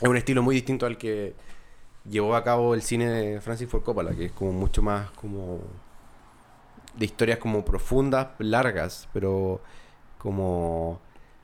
es 0.01 0.09
un 0.09 0.17
estilo 0.17 0.43
muy 0.43 0.55
distinto 0.55 0.87
al 0.87 0.97
que 0.97 1.35
llevó 2.09 2.35
a 2.35 2.43
cabo 2.43 2.75
el 2.75 2.83
cine 2.83 3.09
de 3.09 3.41
Francis 3.41 3.69
Ford 3.69 3.83
Coppola, 3.83 4.15
que 4.15 4.27
es 4.27 4.33
como 4.33 4.53
mucho 4.53 4.83
más 4.83 5.11
como 5.11 5.61
de 6.97 7.05
historias 7.05 7.39
como 7.39 7.65
profundas, 7.65 8.29
largas, 8.39 9.09
pero 9.13 9.61
como 10.19 11.01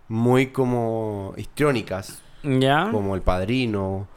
muy 0.09 0.49
como 0.49 1.35
histriónicas, 1.37 2.23
¿Ya? 2.43 2.89
como 2.91 3.15
El 3.15 3.23
Padrino, 3.23 4.09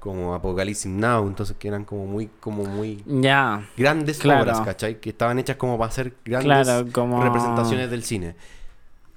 como 0.00 0.34
Apocalypse 0.34 0.88
Now, 0.88 1.26
entonces 1.28 1.56
que 1.58 1.68
eran 1.68 1.84
como 1.84 2.06
muy 2.06 2.28
como 2.40 2.64
muy 2.64 3.04
grandes 3.76 4.18
Claro. 4.18 4.42
obras, 4.42 4.60
¿cachai? 4.62 5.00
Que 5.00 5.10
estaban 5.10 5.38
hechas 5.38 5.56
como 5.56 5.78
para 5.78 5.90
hacer 5.90 6.14
grandes 6.24 6.66
Claro, 6.66 6.88
como... 6.92 7.22
representaciones 7.22 7.90
del 7.90 8.02
cine. 8.02 8.34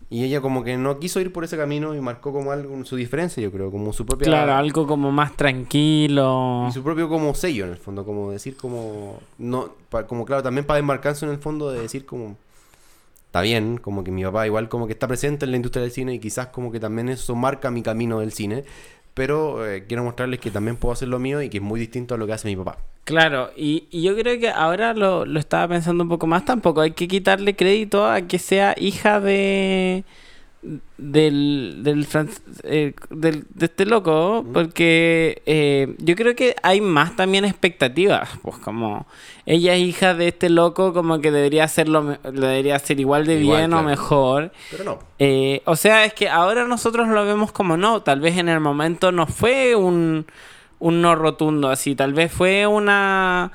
Y 0.09 0.23
ella 0.25 0.41
como 0.41 0.63
que 0.63 0.77
no 0.77 0.99
quiso 0.99 1.19
ir 1.21 1.34
por 1.34 1.43
ese 1.43 1.57
camino 1.57 1.95
y 1.95 1.99
marcó 1.99 2.31
como 2.31 2.51
algo 2.51 2.86
su 2.86 2.95
diferencia, 2.95 3.41
yo 3.41 3.51
creo, 3.51 3.71
como 3.71 3.93
su 3.93 4.05
propia 4.05 4.25
Claro, 4.27 4.53
algo 4.53 4.86
como 4.86 5.11
más 5.11 5.36
tranquilo. 5.36 6.67
y 6.69 6.71
su 6.71 6.84
propio 6.84 7.09
como 7.09 7.34
sello 7.34 7.65
en 7.65 7.71
el 7.71 7.77
fondo, 7.77 8.05
como 8.05 8.31
decir 8.31 8.55
como 8.55 9.19
no 9.39 9.71
pa- 9.89 10.05
como 10.05 10.25
claro, 10.25 10.43
también 10.43 10.65
para 10.65 10.77
desmarcarse 10.77 11.25
en 11.25 11.31
el 11.31 11.39
fondo 11.39 11.71
de 11.71 11.81
decir 11.81 12.05
como 12.05 12.38
está 13.25 13.41
bien, 13.41 13.77
como 13.77 14.03
que 14.03 14.11
mi 14.11 14.23
papá 14.23 14.45
igual 14.45 14.69
como 14.69 14.86
que 14.86 14.93
está 14.93 15.07
presente 15.07 15.45
en 15.45 15.51
la 15.51 15.57
industria 15.57 15.81
del 15.81 15.91
cine 15.91 16.13
y 16.13 16.19
quizás 16.19 16.47
como 16.47 16.71
que 16.71 16.79
también 16.79 17.09
eso 17.09 17.34
marca 17.36 17.71
mi 17.71 17.81
camino 17.81 18.19
del 18.19 18.34
cine, 18.34 18.65
pero 19.14 19.66
eh, 19.68 19.86
quiero 19.88 20.03
mostrarles 20.03 20.39
que 20.39 20.51
también 20.51 20.78
puedo 20.78 20.93
hacer 20.93 21.07
lo 21.07 21.20
mío 21.20 21.41
y 21.41 21.49
que 21.49 21.57
es 21.57 21.64
muy 21.64 21.80
distinto 21.80 22.16
a 22.16 22.18
lo 22.18 22.26
que 22.26 22.34
hace 22.34 22.47
mi 22.47 22.55
papá. 22.55 22.78
Claro, 23.03 23.51
y, 23.55 23.88
y 23.91 24.01
yo 24.01 24.16
creo 24.16 24.39
que 24.39 24.49
ahora 24.49 24.93
lo, 24.93 25.26
lo 25.26 25.39
estaba 25.39 25.68
pensando 25.68 26.03
un 26.03 26.09
poco 26.09 26.26
más, 26.26 26.45
tampoco 26.45 26.82
hay 26.82 26.91
que 26.91 27.07
quitarle 27.07 27.55
crédito 27.55 28.07
a 28.07 28.22
que 28.22 28.39
sea 28.39 28.76
hija 28.78 29.20
de 29.20 30.05
del 30.97 31.80
del, 31.84 32.07
eh, 32.64 32.93
del- 33.09 33.45
de 33.53 33.66
este 33.66 33.86
loco, 33.86 34.45
porque 34.53 35.41
eh, 35.45 35.95
yo 35.99 36.16
creo 36.16 36.36
que 36.36 36.55
hay 36.64 36.80
más 36.82 37.16
también 37.16 37.43
expectativas, 37.45 38.30
pues 38.41 38.57
como 38.59 39.05
ella 39.45 39.74
es 39.76 39.82
hija 39.82 40.14
de 40.14 40.30
este 40.30 40.49
loco, 40.49 40.93
como 40.93 41.20
que 41.20 41.32
debería 41.32 41.66
hacerlo, 41.66 42.18
debería 42.24 42.76
hacer 42.78 42.99
igual 42.99 43.26
de 43.26 43.39
Igual, 43.41 43.57
bien 43.59 43.74
o 43.74 43.84
mejor. 43.84 44.51
Pero 44.72 44.84
no. 44.86 44.99
Eh, 45.20 45.61
o 45.66 45.76
sea, 45.76 46.05
es 46.05 46.14
que 46.14 46.30
ahora 46.30 46.66
nosotros 46.66 47.07
lo 47.09 47.26
vemos 47.26 47.51
como 47.51 47.76
no, 47.76 48.01
tal 48.01 48.22
vez 48.22 48.38
en 48.38 48.47
el 48.49 48.59
momento 48.61 49.11
no 49.11 49.28
fue 49.28 49.76
un, 49.76 50.26
un 50.80 51.01
no 51.01 51.16
rotundo 51.16 51.70
así, 51.70 51.95
tal 51.95 52.14
vez 52.14 52.32
fue 52.32 52.66
una... 52.68 53.51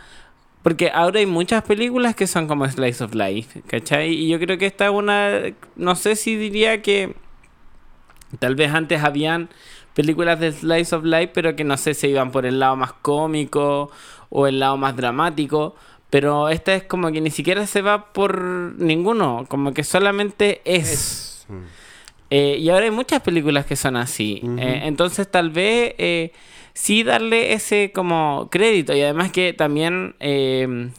Porque 0.68 0.90
ahora 0.92 1.20
hay 1.20 1.24
muchas 1.24 1.62
películas 1.62 2.14
que 2.14 2.26
son 2.26 2.46
como 2.46 2.68
Slice 2.68 3.02
of 3.02 3.14
Life, 3.14 3.62
¿cachai? 3.66 4.12
Y 4.12 4.28
yo 4.28 4.38
creo 4.38 4.58
que 4.58 4.66
esta 4.66 4.84
es 4.84 4.90
una... 4.90 5.40
No 5.76 5.96
sé 5.96 6.14
si 6.14 6.36
diría 6.36 6.82
que... 6.82 7.16
Tal 8.38 8.54
vez 8.54 8.74
antes 8.74 9.02
habían 9.02 9.48
películas 9.94 10.38
de 10.38 10.52
Slice 10.52 10.94
of 10.94 11.04
Life, 11.04 11.30
pero 11.32 11.56
que 11.56 11.64
no 11.64 11.78
sé, 11.78 11.94
se 11.94 12.08
iban 12.08 12.32
por 12.32 12.44
el 12.44 12.58
lado 12.58 12.76
más 12.76 12.92
cómico 12.92 13.90
o 14.28 14.46
el 14.46 14.60
lado 14.60 14.76
más 14.76 14.94
dramático. 14.94 15.74
Pero 16.10 16.50
esta 16.50 16.74
es 16.74 16.82
como 16.82 17.10
que 17.12 17.22
ni 17.22 17.30
siquiera 17.30 17.66
se 17.66 17.80
va 17.80 18.12
por 18.12 18.38
ninguno, 18.38 19.46
como 19.48 19.72
que 19.72 19.84
solamente 19.84 20.60
es. 20.66 20.92
Es. 20.92 21.46
mm. 21.48 21.64
Eh, 22.28 22.58
y 22.60 22.68
ahora 22.68 22.84
hay 22.84 22.90
muchas 22.90 23.22
películas 23.22 23.64
que 23.64 23.74
son 23.74 23.96
así. 23.96 24.42
Eh, 24.58 24.82
entonces 24.84 25.30
tal 25.30 25.48
vez 25.48 25.94
eh, 25.96 26.32
sí 26.78 27.02
darle 27.02 27.54
ese 27.54 27.90
como 27.92 28.48
crédito. 28.50 28.94
Y 28.94 29.02
además 29.02 29.32
que 29.32 29.52
también 29.52 30.14
eh, 30.20 30.90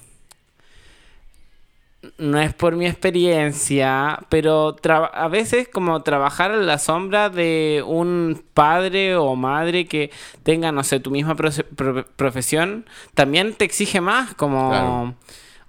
no 2.17 2.39
es 2.39 2.53
por 2.53 2.75
mi 2.75 2.86
experiencia, 2.86 4.19
pero 4.27 4.75
a 5.13 5.27
veces 5.30 5.69
como 5.69 6.01
trabajar 6.03 6.51
en 6.51 6.67
la 6.67 6.80
sombra 6.80 7.30
de 7.30 7.82
un 7.88 8.43
padre 8.53 9.15
o 9.15 9.36
madre 9.38 9.86
que 9.88 10.11
tenga, 10.43 10.73
no 10.73 10.84
sé, 10.84 10.99
tu 10.99 11.11
misma 11.11 11.36
profesión, 11.36 12.86
también 13.13 13.53
te 13.53 13.63
exige 13.65 14.01
más. 14.01 14.34
Como... 14.34 15.15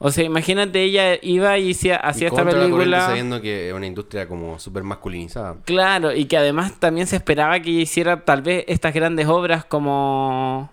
O 0.02 0.10
sea, 0.10 0.24
imagínate, 0.24 0.82
ella 0.82 1.18
iba 1.20 1.58
y 1.58 1.72
hacía, 1.72 1.96
esta 1.96 2.42
película. 2.44 3.02
sabiendo 3.02 3.42
que 3.42 3.68
es 3.68 3.74
una 3.74 3.86
industria 3.86 4.26
como 4.26 4.58
súper 4.58 4.82
masculinizada. 4.82 5.56
Claro, 5.66 6.14
y 6.14 6.24
que 6.24 6.38
además 6.38 6.72
también 6.80 7.06
se 7.06 7.16
esperaba 7.16 7.60
que 7.60 7.68
ella 7.70 7.82
hiciera 7.82 8.24
tal 8.24 8.40
vez 8.40 8.64
estas 8.66 8.94
grandes 8.94 9.26
obras 9.26 9.66
como... 9.66 10.70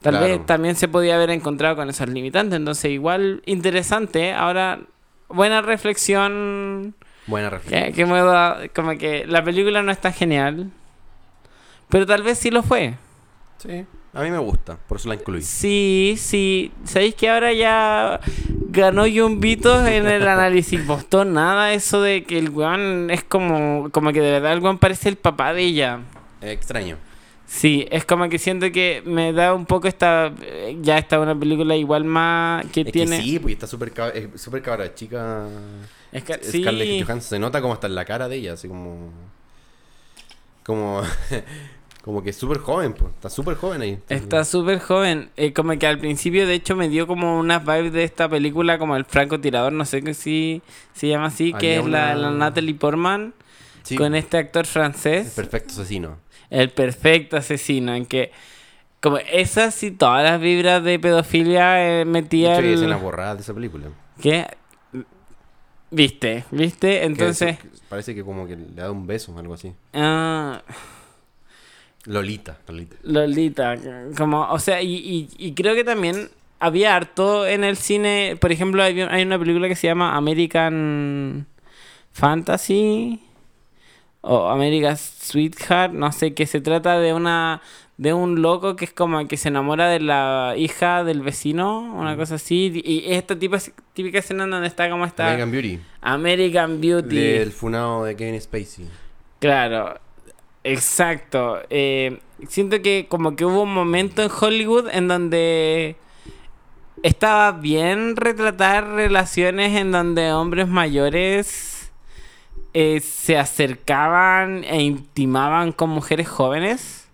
Tal 0.00 0.14
Claro. 0.14 0.26
vez 0.26 0.46
también 0.46 0.74
se 0.74 0.88
podía 0.88 1.16
haber 1.16 1.30
encontrado 1.30 1.76
con 1.76 1.90
esas 1.90 2.08
limitantes. 2.08 2.56
Entonces, 2.56 2.90
igual 2.92 3.42
interesante. 3.44 4.32
Ahora, 4.32 4.80
buena 5.28 5.60
reflexión. 5.62 6.94
Buena 7.26 7.50
reflexión. 7.50 7.84
Que, 7.84 7.92
que 7.92 8.06
me 8.06 8.20
da- 8.22 8.68
como 8.74 8.96
que 8.96 9.26
la 9.26 9.42
película 9.44 9.82
no 9.82 9.92
está 9.92 10.12
genial. 10.12 10.70
Pero 11.88 12.06
tal 12.06 12.22
vez 12.22 12.38
sí 12.38 12.50
lo 12.50 12.62
fue. 12.62 12.94
Sí, 13.58 13.84
a 14.16 14.22
mí 14.22 14.30
me 14.30 14.38
gusta, 14.38 14.78
por 14.88 14.96
eso 14.98 15.08
la 15.08 15.14
incluí. 15.16 15.42
Sí, 15.42 16.14
sí. 16.18 16.72
¿Sabéis 16.84 17.14
que 17.14 17.28
ahora 17.28 17.52
ya 17.52 18.18
ganó 18.70 19.06
Vito 19.40 19.86
en 19.86 20.06
el 20.06 20.26
análisis 20.28 20.86
Boston? 20.86 21.34
Nada 21.34 21.72
eso 21.74 22.00
de 22.00 22.24
que 22.24 22.38
el 22.38 22.50
weón 22.50 23.10
es 23.10 23.22
como, 23.24 23.90
como 23.90 24.12
que 24.12 24.20
de 24.20 24.30
verdad 24.32 24.52
el 24.54 24.60
weón 24.60 24.78
parece 24.78 25.08
el 25.10 25.16
papá 25.16 25.52
de 25.52 25.62
ella. 25.62 26.00
Extraño. 26.40 26.96
Sí, 27.46 27.86
es 27.92 28.04
como 28.04 28.28
que 28.28 28.38
siento 28.38 28.72
que 28.72 29.02
me 29.04 29.32
da 29.32 29.54
un 29.54 29.66
poco 29.66 29.86
esta. 29.86 30.32
Ya 30.82 30.98
está 30.98 31.20
una 31.20 31.38
película 31.38 31.76
igual 31.76 32.04
más 32.04 32.64
que 32.72 32.80
Es 32.80 32.90
tiene. 32.92 33.18
que 33.18 33.22
sí, 33.22 33.38
pues 33.38 33.52
está 33.54 33.66
súper 33.68 33.92
súper 34.36 34.62
cabra 34.62 34.92
chica. 34.94 35.46
Es 36.10 36.24
que- 36.24 36.38
sí. 36.42 36.62
Scarlett 36.62 37.04
Johansson 37.04 37.28
se 37.28 37.38
nota 37.38 37.60
como 37.60 37.74
hasta 37.74 37.86
en 37.86 37.94
la 37.94 38.04
cara 38.04 38.28
de 38.28 38.36
ella, 38.36 38.54
así 38.54 38.66
como. 38.66 39.12
Como. 40.64 41.02
como 42.06 42.22
que 42.22 42.30
es 42.30 42.36
súper 42.36 42.58
joven, 42.58 42.94
pues. 42.94 43.12
Está 43.12 43.28
súper 43.28 43.56
joven 43.56 43.82
ahí. 43.82 43.98
Está 44.08 44.44
súper 44.46 44.78
joven. 44.78 45.28
Eh, 45.36 45.52
como 45.52 45.76
que 45.78 45.86
al 45.86 45.98
principio, 45.98 46.46
de 46.46 46.54
hecho, 46.54 46.74
me 46.76 46.88
dio 46.88 47.06
como 47.06 47.38
unas 47.38 47.62
vibes 47.64 47.92
de 47.92 48.04
esta 48.04 48.28
película, 48.28 48.78
como 48.78 48.96
el 48.96 49.04
francotirador, 49.04 49.72
no 49.72 49.84
sé 49.84 50.02
qué 50.02 50.14
si 50.14 50.62
se 50.94 51.08
llama 51.08 51.26
así, 51.26 51.52
que 51.52 51.76
es 51.76 51.84
la, 51.84 52.12
una- 52.12 52.14
la 52.14 52.30
Natalie 52.30 52.74
Portman. 52.74 53.34
Sí. 53.82 53.96
con 53.96 54.14
este 54.16 54.36
actor 54.38 54.62
El 54.64 54.66
francés, 54.66 55.32
perfecto 55.36 55.72
asesino. 55.74 56.16
el 56.50 56.70
perfecto 56.70 57.36
asesino, 57.36 57.94
en 57.94 58.04
que 58.06 58.32
como 59.00 59.18
esas 59.18 59.80
y 59.84 59.92
todas 59.92 60.24
las 60.24 60.40
vibras 60.40 60.82
de 60.82 60.98
pedofilia 60.98 61.84
eh, 61.86 61.98
De 61.98 62.04
metía 62.04 62.54
hecho, 62.58 62.66
el... 62.66 62.74
escenas 62.74 63.00
borradas 63.00 63.36
de 63.36 63.42
esa 63.42 63.54
película. 63.54 63.86
¿Qué? 64.20 64.46
¿Viste? 65.90 66.44
¿Viste? 66.50 67.04
Entonces... 67.04 67.58
parece 67.88 68.14
que 68.14 68.24
como 68.24 68.46
que 68.46 68.56
le 68.56 68.66
da 68.74 68.90
un 68.90 69.06
beso 69.06 69.32
o 69.32 69.38
algo 69.38 69.54
así. 69.54 69.72
ah, 69.94 70.60
Lolita, 72.06 72.58
Lolita. 72.68 72.96
Lolita, 73.02 73.76
como, 74.16 74.42
o 74.50 74.58
sea, 74.58 74.80
y, 74.82 74.94
y- 74.94 75.28
y 75.38 75.52
creo 75.54 75.74
que 75.74 75.84
también 75.84 76.28
había 76.60 76.96
harto 76.96 77.46
en 77.46 77.64
el 77.64 77.76
cine, 77.76 78.36
por 78.40 78.50
ejemplo, 78.52 78.82
hay, 78.82 79.00
hay 79.00 79.22
una 79.22 79.38
película 79.38 79.68
que 79.68 79.76
se 79.76 79.86
llama 79.88 80.16
American 80.16 81.46
Fantasy 82.12 83.20
o 84.22 84.48
American 84.48 84.96
Sweetheart, 84.96 85.92
no 85.92 86.10
sé, 86.12 86.34
que 86.34 86.46
se 86.46 86.60
trata 86.60 86.98
de 86.98 87.12
una 87.12 87.60
de 87.98 88.12
un 88.12 88.42
loco 88.42 88.76
que 88.76 88.84
es 88.84 88.92
como 88.92 89.26
que 89.26 89.38
se 89.38 89.48
enamora 89.48 89.88
de 89.88 90.00
la 90.00 90.52
hija 90.56 91.02
del 91.02 91.22
vecino, 91.22 91.80
una 91.94 92.14
cosa 92.16 92.34
así, 92.34 92.82
y 92.84 93.10
esta 93.12 93.38
típica, 93.38 93.62
típica 93.94 94.18
escena 94.18 94.44
en 94.44 94.50
donde 94.50 94.66
está 94.68 94.90
como 94.90 95.06
esta 95.06 95.24
American 95.28 95.50
Beauty. 95.50 95.80
American 96.02 96.80
Beauty. 96.80 97.16
Del 97.16 97.52
funado 97.52 98.04
de 98.04 98.14
Kevin 98.14 98.38
Spacey. 98.40 98.86
Claro, 99.38 99.98
exacto. 100.72 101.60
Eh, 101.70 102.20
siento 102.48 102.82
que 102.82 103.06
como 103.08 103.36
que 103.36 103.44
hubo 103.44 103.62
un 103.62 103.74
momento 103.74 104.22
en 104.22 104.30
Hollywood 104.30 104.88
en 104.90 105.08
donde 105.08 105.96
estaba 107.02 107.52
bien 107.52 108.16
retratar 108.16 108.88
relaciones 108.88 109.76
en 109.76 109.92
donde 109.92 110.32
hombres 110.32 110.68
mayores 110.68 111.90
eh, 112.74 113.00
se 113.00 113.38
acercaban 113.38 114.64
e 114.64 114.82
intimaban 114.82 115.72
con 115.72 115.90
mujeres 115.90 116.28
jóvenes. 116.28 117.08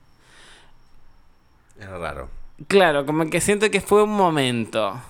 Era 1.78 1.98
raro. 1.98 2.28
Claro, 2.68 3.06
como 3.06 3.28
que 3.28 3.40
siento 3.40 3.70
que 3.70 3.80
fue 3.80 4.02
un 4.02 4.16
momento. 4.16 5.00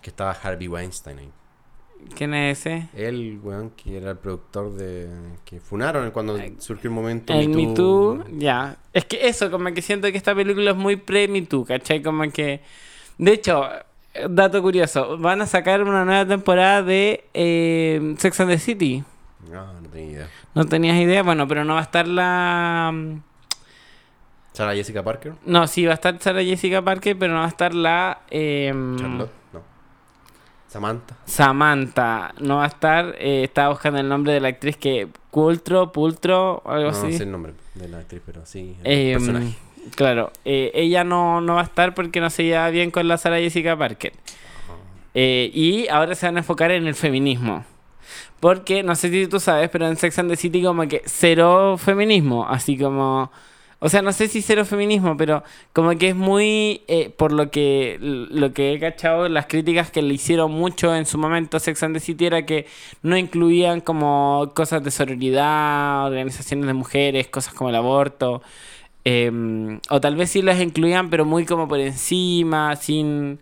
Que 0.00 0.10
estaba 0.10 0.32
Harvey 0.32 0.68
Weinstein 0.68 1.18
ahí. 1.18 1.32
¿Quién 2.14 2.34
es 2.34 2.58
ese? 2.60 2.88
Él, 2.94 3.40
weón, 3.42 3.70
que 3.70 3.96
era 3.96 4.10
el 4.10 4.18
productor 4.18 4.72
de... 4.74 5.08
Que 5.44 5.60
funaron 5.60 6.10
cuando 6.10 6.38
surgió 6.58 6.90
el 6.90 6.94
momento 6.94 7.32
El 7.32 7.48
Me 7.48 7.56
Me 7.56 7.74
Too. 7.74 7.74
Too, 7.74 8.24
ya. 8.38 8.76
Es 8.92 9.04
que 9.04 9.28
eso, 9.28 9.50
como 9.50 9.72
que 9.72 9.82
siento 9.82 10.10
que 10.10 10.16
esta 10.16 10.34
película 10.34 10.72
es 10.72 10.76
muy 10.76 10.96
pre-Me 10.96 11.42
Too, 11.42 11.64
¿cachai? 11.64 12.02
Como 12.02 12.30
que... 12.30 12.60
De 13.18 13.32
hecho, 13.32 13.64
dato 14.28 14.60
curioso, 14.62 15.18
van 15.18 15.42
a 15.42 15.46
sacar 15.46 15.82
una 15.82 16.04
nueva 16.04 16.26
temporada 16.26 16.82
de 16.82 17.24
eh, 17.34 18.14
Sex 18.18 18.40
and 18.40 18.50
the 18.50 18.58
City. 18.58 19.04
No, 19.50 19.72
no 19.80 19.88
tenía 19.88 20.10
idea. 20.10 20.28
¿No 20.54 20.64
tenías 20.66 20.96
idea? 20.96 21.22
Bueno, 21.22 21.48
pero 21.48 21.64
no 21.64 21.74
va 21.74 21.80
a 21.80 21.84
estar 21.84 22.06
la... 22.06 22.90
mm, 22.92 23.22
Sarah 24.52 24.74
Jessica 24.74 25.02
Parker. 25.02 25.34
No, 25.46 25.66
sí, 25.66 25.84
va 25.86 25.92
a 25.92 25.94
estar 25.94 26.18
Sarah 26.20 26.42
Jessica 26.42 26.82
Parker, 26.82 27.18
pero 27.18 27.32
no 27.32 27.40
va 27.40 27.46
a 27.46 27.48
estar 27.48 27.74
la... 27.74 28.22
eh, 28.30 28.72
Charlotte. 28.98 29.41
No. 30.74 30.80
Samantha. 30.80 31.16
Samantha. 31.24 32.34
No 32.40 32.56
va 32.56 32.64
a 32.64 32.68
estar... 32.68 33.14
eh, 33.18 33.44
estaba 33.44 33.70
buscando 33.70 34.00
el 34.00 34.08
nombre 34.08 34.32
de 34.32 34.40
la 34.40 34.48
actriz 34.48 34.76
que... 34.76 35.08
Cultro, 35.30 35.92
Pultro, 35.92 36.62
algo 36.66 36.90
No, 36.90 36.96
así. 36.96 37.12
sé 37.16 37.22
el 37.22 37.30
nombre 37.32 37.54
de 37.74 37.88
la 37.88 37.98
actriz, 37.98 38.20
pero 38.26 38.44
sí. 38.44 38.76
el 38.84 38.92
Eh, 39.10 39.12
personaje. 39.14 39.54
claro, 39.96 40.30
eh, 40.44 40.70
ella 40.74 41.04
no, 41.04 41.40
no 41.40 41.54
va 41.54 41.62
a 41.62 41.64
estar 41.64 41.94
porque 41.94 42.20
no 42.20 42.28
se 42.30 42.44
lleva 42.44 42.68
bien 42.70 42.90
con 42.90 43.08
la 43.08 43.16
Sarah 43.16 43.38
Jessica 43.38 43.76
Parker. 43.76 44.12
Y 45.14 45.88
ahora 45.88 46.14
se 46.14 46.26
van 46.26 46.36
a 46.36 46.40
enfocar 46.40 46.70
en 46.70 46.86
el 46.86 46.94
feminismo. 46.94 47.64
Porque, 48.40 48.82
no 48.82 48.94
sé 48.96 49.08
si 49.10 49.26
tú 49.26 49.38
sabes, 49.40 49.68
pero 49.70 49.86
en 49.86 49.96
Sex 49.96 50.18
and 50.18 50.28
the 50.30 50.36
City 50.36 50.62
como 50.62 50.86
que 50.88 51.02
cero 51.06 51.76
feminismo. 51.78 52.46
Así 52.48 52.76
como... 52.76 53.30
O 53.84 53.88
sea, 53.88 54.00
no 54.00 54.12
sé 54.12 54.28
si 54.28 54.42
cero 54.42 54.64
feminismo, 54.64 55.16
pero 55.16 55.42
como 55.72 55.90
que 55.98 56.10
es 56.10 56.14
muy... 56.16 56.82
eh, 56.86 57.10
por 57.16 57.32
lo 57.32 57.50
que, 57.50 57.98
lo 58.00 58.52
que 58.52 58.72
he 58.72 58.78
cachado, 58.78 59.28
las 59.28 59.46
críticas 59.46 59.90
que 59.90 60.02
le 60.02 60.14
hicieron 60.14 60.52
mucho 60.52 60.94
en 60.94 61.04
su 61.04 61.18
momento 61.18 61.56
a 61.56 61.60
Sex 61.60 61.82
and 61.82 61.94
the 61.96 62.00
City 62.00 62.26
era 62.26 62.46
que 62.46 62.66
no 63.02 63.16
incluían 63.16 63.80
como 63.80 64.52
cosas 64.54 64.84
de 64.84 64.90
sororidad, 64.92 66.06
organizaciones 66.06 66.66
de 66.66 66.74
mujeres, 66.74 67.26
cosas 67.28 67.54
como 67.54 67.70
el 67.70 67.76
aborto. 67.76 68.42
em, 69.04 69.80
o 69.90 70.00
tal 70.00 70.16
vez 70.16 70.30
sí 70.30 70.42
las 70.42 70.60
incluían, 70.60 71.10
pero 71.10 71.24
muy 71.24 71.44
como 71.46 71.68
por 71.68 71.80
encima, 71.80 72.76
sin... 72.76 73.40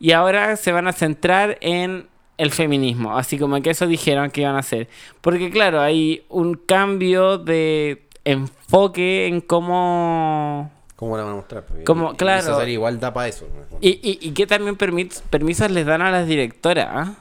Y 0.00 0.12
ahora 0.12 0.56
se 0.56 0.72
van 0.72 0.88
a 0.88 0.92
centrar 0.92 1.58
en 1.60 2.06
el 2.38 2.50
feminismo, 2.50 3.16
así 3.16 3.38
como 3.38 3.60
que 3.62 3.70
eso 3.70 3.86
dijeron 3.86 4.30
que 4.30 4.40
iban 4.42 4.56
a 4.56 4.60
hacer. 4.60 4.88
Porque 5.20 5.50
claro, 5.50 5.80
hay 5.80 6.24
un 6.28 6.54
cambio 6.54 7.38
de 7.38 8.03
enfoque 8.24 9.26
en 9.26 9.40
cómo... 9.40 10.70
¿Cómo 10.96 11.16
la 11.16 11.24
van 11.24 11.32
a 11.32 11.36
mostrar? 11.36 11.64
Como, 11.84 12.12
y- 12.12 12.16
claro. 12.16 12.40
Esa 12.40 12.56
serie 12.58 12.74
igual 12.74 13.00
da 13.00 13.12
para 13.12 13.28
eso. 13.28 13.46
¿no? 13.70 13.78
Y, 13.80 13.90
y, 14.02 14.18
y 14.28 14.32
que 14.32 14.46
también 14.46 14.76
permit- 14.78 15.20
permisos 15.28 15.70
les 15.70 15.84
dan 15.86 16.02
a 16.02 16.10
las 16.10 16.26
directoras. 16.26 16.88
¿ah? 16.90 17.14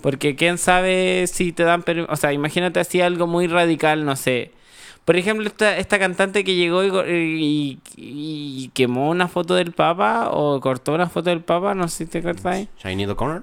Porque 0.00 0.36
quién 0.36 0.56
sabe 0.58 1.26
si 1.26 1.52
te 1.52 1.64
dan... 1.64 1.82
permi- 1.84 2.06
O 2.08 2.16
sea, 2.16 2.32
imagínate 2.32 2.78
así 2.80 3.00
algo 3.00 3.26
muy 3.26 3.46
radical, 3.48 4.04
no 4.04 4.14
sé. 4.16 4.52
Por 5.04 5.16
ejemplo, 5.16 5.46
esta, 5.46 5.76
esta 5.78 5.98
cantante 5.98 6.42
que 6.44 6.54
llegó 6.54 6.82
y, 6.84 7.78
y- 7.96 8.70
quemó 8.74 9.10
una 9.10 9.28
foto 9.28 9.54
del 9.54 9.72
Papa 9.72 10.30
o 10.32 10.60
cortó 10.60 10.94
una 10.94 11.08
foto 11.08 11.30
del 11.30 11.40
Papa, 11.42 11.74
no 11.74 11.88
sé 11.88 12.04
si 12.04 12.10
te 12.10 12.18
acuerdas. 12.18 12.66
Shiny 12.82 13.06
O'Connor. 13.06 13.42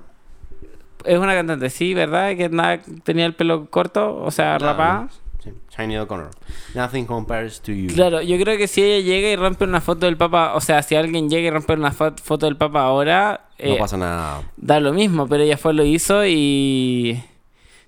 Es 1.05 1.17
una 1.19 1.34
cantante, 1.34 1.69
sí, 1.69 1.93
¿verdad? 1.93 2.36
Que 2.38 2.47
nada, 2.49 2.80
tenía 3.03 3.26
el 3.26 3.34
pelo 3.36 3.69
corto, 3.69 4.15
o 4.24 4.32
sea, 4.32 4.57
rapada. 4.57 5.09
Sí. 5.43 5.51
Shiny 5.77 5.97
O'Connor. 5.97 6.29
Nothing 6.73 7.05
compares 7.05 7.59
to 7.61 7.71
you. 7.73 7.87
Claro, 7.93 8.21
yo 8.21 8.37
creo 8.39 8.57
que 8.57 8.67
si 8.67 8.81
ella 8.81 9.03
llega 9.05 9.29
y 9.29 9.35
rompe 9.35 9.65
una 9.65 9.81
foto 9.81 10.05
del 10.05 10.15
Papa, 10.15 10.53
o 10.55 10.61
sea, 10.61 10.81
si 10.83 10.95
alguien 10.95 11.29
llega 11.29 11.47
y 11.47 11.49
rompe 11.51 11.73
una 11.73 11.91
fo- 11.91 12.17
foto 12.17 12.45
del 12.45 12.55
Papa 12.55 12.83
ahora, 12.83 13.49
No 13.59 13.65
eh, 13.73 13.75
pasa 13.77 13.97
nada. 13.97 14.41
da 14.55 14.79
lo 14.79 14.93
mismo, 14.93 15.27
pero 15.27 15.43
ella 15.43 15.57
fue, 15.57 15.73
lo 15.73 15.83
hizo 15.83 16.25
y 16.25 17.21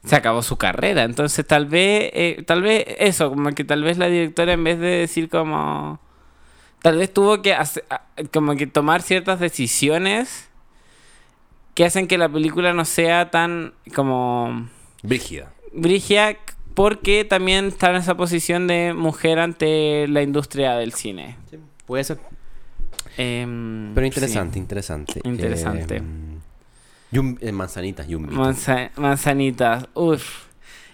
se 0.04 0.16
acabó 0.18 0.42
su 0.42 0.58
carrera. 0.58 1.04
Entonces 1.04 1.48
tal 1.48 1.66
vez, 1.68 2.10
eh, 2.14 2.44
tal 2.46 2.62
vez 2.62 2.84
eso, 3.00 3.30
como 3.30 3.50
que 3.52 3.64
tal 3.64 3.84
vez 3.84 3.98
la 3.98 4.08
directora 4.08 4.52
en 4.54 4.64
vez 4.64 4.78
de 4.80 4.88
decir 4.88 5.30
como... 5.30 6.00
Tal 6.82 6.98
vez 6.98 7.12
tuvo 7.14 7.42
que 7.42 7.54
hace- 7.54 7.86
a- 7.90 8.02
como 8.34 8.56
que 8.56 8.68
tomar 8.68 9.02
ciertas 9.02 9.40
decisiones 9.40 10.50
que 11.74 11.86
hacen 11.86 12.08
que 12.08 12.18
la 12.18 12.30
película 12.30 12.74
no 12.74 12.84
sea 12.86 13.32
tan 13.32 13.74
como 13.96 14.70
Brígida. 15.04 15.52
brígida 15.74 16.36
porque 16.76 17.26
también 17.26 17.66
está 17.66 17.90
en 17.90 17.96
esa 17.96 18.16
posición 18.16 18.68
de 18.68 18.94
mujer 18.94 19.40
ante 19.40 20.08
la 20.08 20.22
industria 20.22 20.76
del 20.76 20.94
cine. 20.94 21.38
Sí, 21.50 21.58
puede 21.86 22.04
ser. 22.04 22.20
Em, 23.18 23.94
Pero 23.96 24.06
sí. 24.06 24.08
interesante, 24.10 24.60
interesante. 24.60 25.22
Interesante. 25.24 25.98
Eh, 25.98 26.02
yum- 27.12 27.38
eh, 27.42 27.52
manzanitas, 27.52 28.08
yumbito. 28.08 28.36
Manza- 28.40 28.92
manzanitas, 28.98 29.88
uff. 29.94 30.46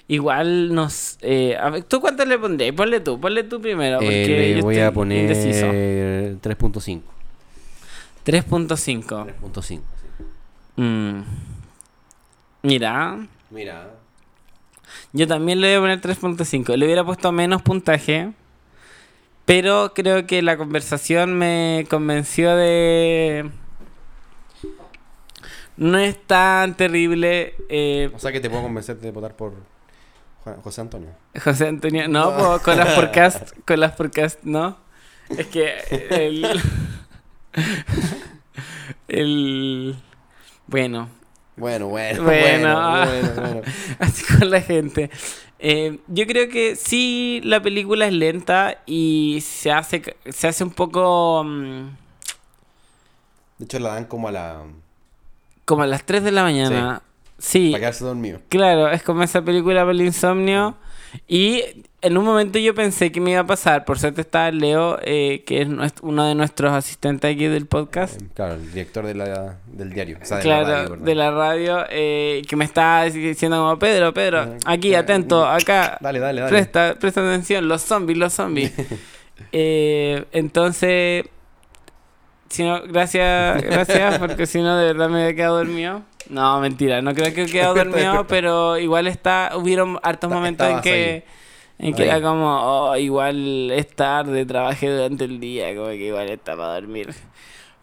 Igual 0.07 0.73
nos... 0.75 1.17
Eh, 1.21 1.55
a 1.57 1.69
ver, 1.69 1.83
¿Tú 1.85 2.01
cuánto 2.01 2.25
le 2.25 2.37
pondrías? 2.37 2.75
Ponle 2.75 2.99
tú, 2.99 3.19
ponle 3.19 3.43
tú 3.45 3.61
primero. 3.61 3.95
Eh, 4.01 4.05
Porque 4.05 4.27
le 4.27 4.55
yo 4.57 4.61
voy 4.61 4.75
estoy 4.75 4.87
a 4.87 4.91
poner 4.91 5.21
indeciso. 5.21 5.67
3.5. 5.67 7.01
3.5. 8.25 9.25
3.5. 9.25 9.61
sí. 9.61 9.79
Mm. 10.75 11.21
Mira, 12.63 13.27
Mira. 13.49 13.89
Yo 15.13 15.27
también 15.27 15.59
le 15.61 15.77
voy 15.77 15.91
a 15.91 15.99
poner 15.99 16.17
3.5. 16.17 16.75
Le 16.75 16.85
hubiera 16.85 17.03
puesto 17.03 17.31
menos 17.31 17.61
puntaje. 17.61 18.31
Pero 19.45 19.93
creo 19.93 20.25
que 20.27 20.41
la 20.41 20.55
conversación 20.57 21.37
me 21.37 21.85
convenció 21.89 22.55
de... 22.55 23.49
No 25.77 25.97
es 25.97 26.21
tan 26.27 26.75
terrible. 26.77 27.55
eh, 27.69 28.11
O 28.13 28.19
sea 28.19 28.31
que 28.31 28.39
te 28.39 28.49
puedo 28.49 28.63
convencer 28.63 28.99
de 28.99 29.11
votar 29.11 29.35
por 29.35 29.53
José 30.63 30.81
Antonio. 30.81 31.09
José 31.43 31.67
Antonio, 31.67 32.07
no, 32.07 32.35
po, 32.37 32.59
con 32.63 32.77
las 32.77 32.93
podcast, 32.99 33.51
con 33.65 33.79
las 33.79 33.93
podcast, 33.93 34.43
no. 34.43 34.77
Es 35.29 35.47
que 35.47 35.73
el, 36.09 36.45
el, 39.07 39.95
bueno, 40.67 41.09
Bueno, 41.61 41.89
bueno, 41.89 42.23
Bueno. 42.23 43.35
bueno, 43.35 43.61
así 43.99 44.23
con 44.25 44.49
la 44.49 44.61
gente. 44.61 45.11
Eh, 45.59 45.99
yo 46.07 46.25
creo 46.25 46.49
que 46.49 46.75
sí, 46.75 47.39
la 47.43 47.61
película 47.61 48.07
es 48.07 48.13
lenta 48.13 48.79
y 48.87 49.43
se 49.45 49.71
hace, 49.71 50.15
se 50.27 50.47
hace 50.47 50.63
un 50.63 50.71
poco 50.71 51.43
mm, 51.45 51.85
De 53.59 53.65
hecho, 53.65 53.77
la 53.77 53.93
dan 53.93 54.05
como 54.05 54.27
a 54.27 54.31
la. 54.31 54.63
como 55.65 55.83
a 55.83 55.87
las 55.87 56.03
3 56.03 56.23
de 56.23 56.31
la 56.31 56.41
mañana. 56.41 57.03
Sí, 57.37 57.69
Para 57.69 57.81
quedarse 57.81 58.05
dormido. 58.05 58.39
Claro, 58.49 58.89
es 58.89 59.03
como 59.03 59.21
esa 59.21 59.43
película 59.43 59.81
para 59.81 59.91
el 59.91 60.01
insomnio. 60.01 60.75
Y 61.27 61.61
en 62.03 62.17
un 62.17 62.25
momento 62.25 62.57
yo 62.57 62.73
pensé 62.73 63.11
que 63.11 63.21
me 63.21 63.31
iba 63.31 63.41
a 63.41 63.45
pasar, 63.45 63.85
por 63.85 63.99
suerte 63.99 64.21
estaba 64.21 64.49
Leo, 64.51 64.97
eh, 65.03 65.43
que 65.45 65.61
es 65.61 65.67
uno 66.01 66.25
de 66.25 66.33
nuestros 66.35 66.71
asistentes 66.71 67.31
aquí 67.33 67.45
del 67.45 67.67
podcast. 67.67 68.21
Eh, 68.21 68.25
claro, 68.33 68.55
el 68.55 68.71
director 68.71 69.05
de 69.05 69.13
la, 69.13 69.57
del 69.67 69.91
diario. 69.91 70.17
O 70.21 70.25
sea, 70.25 70.37
de 70.37 70.43
claro, 70.43 70.67
la 70.67 70.83
radio, 70.83 70.97
de 70.97 71.15
la 71.15 71.31
radio, 71.31 71.85
eh, 71.89 72.41
que 72.47 72.55
me 72.55 72.65
está 72.65 73.03
diciendo 73.03 73.57
como, 73.57 73.77
Pedro, 73.77 74.13
Pedro, 74.13 74.55
aquí, 74.65 74.95
atento, 74.95 75.45
acá, 75.45 75.97
Dale, 76.01 76.19
dale, 76.19 76.41
dale. 76.41 76.51
presta, 76.51 76.95
presta 76.99 77.21
atención, 77.21 77.67
los 77.67 77.81
zombies, 77.81 78.17
los 78.17 78.33
zombies. 78.33 78.73
Eh, 79.51 80.23
entonces, 80.33 81.25
si 82.49 82.63
no, 82.63 82.79
gracias, 82.83 83.63
gracias, 83.63 84.19
porque 84.19 84.45
si 84.45 84.61
no, 84.61 84.77
de 84.77 84.85
verdad 84.85 85.09
me 85.09 85.23
había 85.23 85.35
quedado 85.35 85.57
dormido. 85.57 86.03
No, 86.29 86.59
mentira, 86.59 87.01
no 87.01 87.13
creo 87.15 87.33
que 87.33 87.43
he 87.43 87.45
quedado 87.47 87.73
dormido, 87.83 88.27
pero 88.27 88.77
igual 88.77 89.07
está, 89.07 89.53
hubieron 89.55 89.99
hartos 90.03 90.27
Está- 90.27 90.35
momentos 90.35 90.69
en 90.69 90.81
que, 90.81 91.25
en 91.81 91.93
que 91.95 92.03
era 92.03 92.21
como, 92.21 92.45
oh, 92.91 92.95
igual 92.97 93.71
es 93.71 93.87
tarde, 93.95 94.45
trabajé 94.45 94.89
durante 94.89 95.25
el 95.25 95.39
día, 95.39 95.75
como 95.75 95.87
que 95.87 96.07
igual 96.07 96.29
está 96.29 96.55
para 96.55 96.75
dormir. 96.75 97.13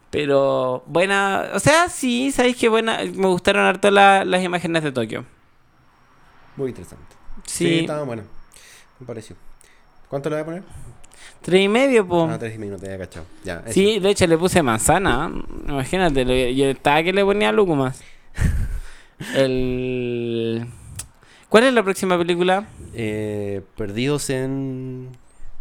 Pero 0.09 0.83
buena, 0.87 1.49
o 1.53 1.59
sea, 1.59 1.87
sí, 1.89 2.31
sabéis 2.31 2.55
que 2.57 2.67
buena, 2.69 2.99
me 3.13 3.27
gustaron 3.27 3.65
harto 3.65 3.91
la- 3.91 4.25
las 4.25 4.43
imágenes 4.43 4.81
de 4.83 4.91
Tokio. 4.91 5.25
Muy 6.55 6.69
interesante. 6.69 7.05
Sí, 7.45 7.65
Sí, 7.67 7.79
estaba 7.81 8.03
bueno. 8.03 8.23
Me 8.99 9.05
pareció. 9.05 9.35
¿Cuánto 10.07 10.29
le 10.29 10.35
voy 10.37 10.41
a 10.41 10.45
poner? 10.45 10.63
tres 11.41 11.61
y 11.61 11.67
medio, 11.69 12.05
pues. 12.07 12.23
Ah, 12.31 12.39
tres 12.39 12.55
y 12.55 12.57
medio, 12.57 12.73
no 12.73 12.79
te 12.79 12.87
había 12.87 12.97
cachado. 13.05 13.25
Ya. 13.43 13.63
Sí, 13.67 13.99
de 13.99 14.09
hecho 14.09 14.25
le 14.27 14.37
puse 14.37 14.61
manzana. 14.63 15.31
Imagínate, 15.67 16.25
lo- 16.25 16.33
yo 16.55 16.65
estaba 16.65 17.03
que 17.03 17.13
le 17.13 17.23
ponía 17.23 17.51
lúcumas. 17.51 18.01
El... 19.35 20.65
¿Cuál 21.49 21.63
es 21.63 21.73
la 21.73 21.83
próxima 21.83 22.17
película? 22.17 22.67
Eh, 22.93 23.61
perdidos 23.75 24.29
en 24.29 25.09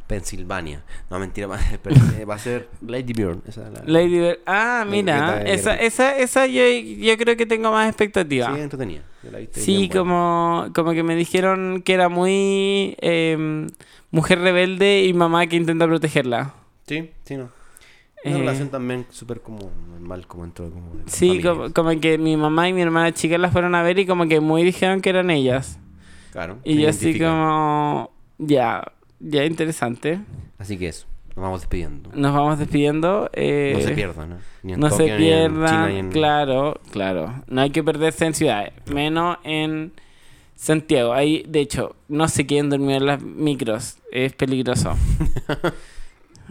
Pensilvania. 0.07 0.83
No, 1.11 1.19
mentira, 1.19 1.47
va 1.49 1.59
eh, 1.59 2.27
a 2.29 2.39
ser 2.39 2.69
Lady 2.87 3.13
Bird. 3.15 3.39
Esa 3.49 3.67
es 3.69 3.73
la... 3.73 3.83
Lady 3.87 4.19
Bird. 4.19 4.39
Ah, 4.47 4.85
mira, 4.89 5.43
esa, 5.43 5.75
esa, 5.75 6.17
esa 6.17 6.47
yo, 6.47 6.63
yo 6.67 7.17
creo 7.17 7.37
que 7.37 7.47
tengo 7.47 7.71
más 7.71 7.89
expectativa. 7.89 8.55
Sí, 8.55 8.61
entretenida. 8.61 9.03
Yo 9.23 9.31
la 9.31 9.39
viste 9.39 9.61
Sí, 9.61 9.89
buena. 9.89 9.95
como, 9.95 10.69
como 10.75 10.93
que 10.93 11.03
me 11.03 11.17
dijeron 11.17 11.83
que 11.83 11.95
era 11.95 12.09
muy 12.09 12.97
em, 13.01 13.69
mujer 14.11 14.41
rebelde 14.41 15.05
y 15.05 15.13
mamá 15.15 15.47
que 15.47 15.57
intenta 15.57 15.87
protegerla. 15.87 16.55
Sí, 16.87 17.11
sí, 17.25 17.37
no. 17.37 17.51
Una 18.25 18.35
Eh, 18.37 18.39
relación 18.39 18.69
también 18.69 19.07
súper 19.11 19.41
como 19.41 19.71
normal, 19.91 20.27
como 20.27 20.43
dentro 20.45 20.71
como 20.71 20.95
de 20.97 21.03
Sí, 21.07 21.41
como, 21.43 21.73
como 21.73 22.01
que 22.01 22.19
mi 22.19 22.37
mamá 22.37 22.69
y 22.69 22.73
mi 22.73 22.83
hermana 22.83 23.13
chica 23.13 23.39
las 23.39 23.53
fueron 23.53 23.75
a 23.75 23.83
ver 23.83 23.99
y 23.99 24.07
como 24.07 24.27
que 24.27 24.41
muy 24.41 24.65
dijeron 24.65 25.01
que 25.01 25.11
eran 25.11 25.31
ellas. 25.31 25.79
Claro. 26.33 26.59
Y 26.65 26.75
se 26.75 26.81
yo 26.83 26.89
así 26.91 27.19
como, 27.19 28.11
ya, 28.39 28.93
ya 29.21 29.45
interesante. 29.45 30.21
Así 30.59 30.77
que 30.77 30.89
eso. 30.89 31.07
Nos 31.37 31.45
vamos 31.45 31.61
despidiendo. 31.61 32.11
Nos 32.15 32.35
vamos 32.35 32.59
despidiendo. 32.59 33.31
eh, 33.33 33.73
no 33.77 33.81
se 33.83 33.93
pierdan, 33.95 34.31
¿no? 34.31 34.37
Ni 34.65 34.73
en 34.73 34.81
no 34.81 34.91
se 34.91 34.97
Tokio, 34.97 35.07
China, 35.07 35.19
pierdan, 35.19 35.91
en- 35.93 36.11
claro, 36.11 36.81
claro. 36.91 37.33
No 37.47 37.61
hay 37.61 37.71
que 37.71 37.85
perderse 37.85 38.27
en 38.27 38.35
ciudades, 38.35 38.73
menos 38.93 39.39
en 39.45 39.93
Santiago. 40.57 41.13
Ahí, 41.13 41.45
de 41.49 41.61
hecho, 41.61 41.95
no 42.09 42.27
se 42.27 42.45
quieren 42.45 42.69
dormir 42.71 42.97
en 42.97 43.07
las 43.07 43.23
micros, 43.23 43.99
es 44.11 44.33
peligroso. 44.33 44.97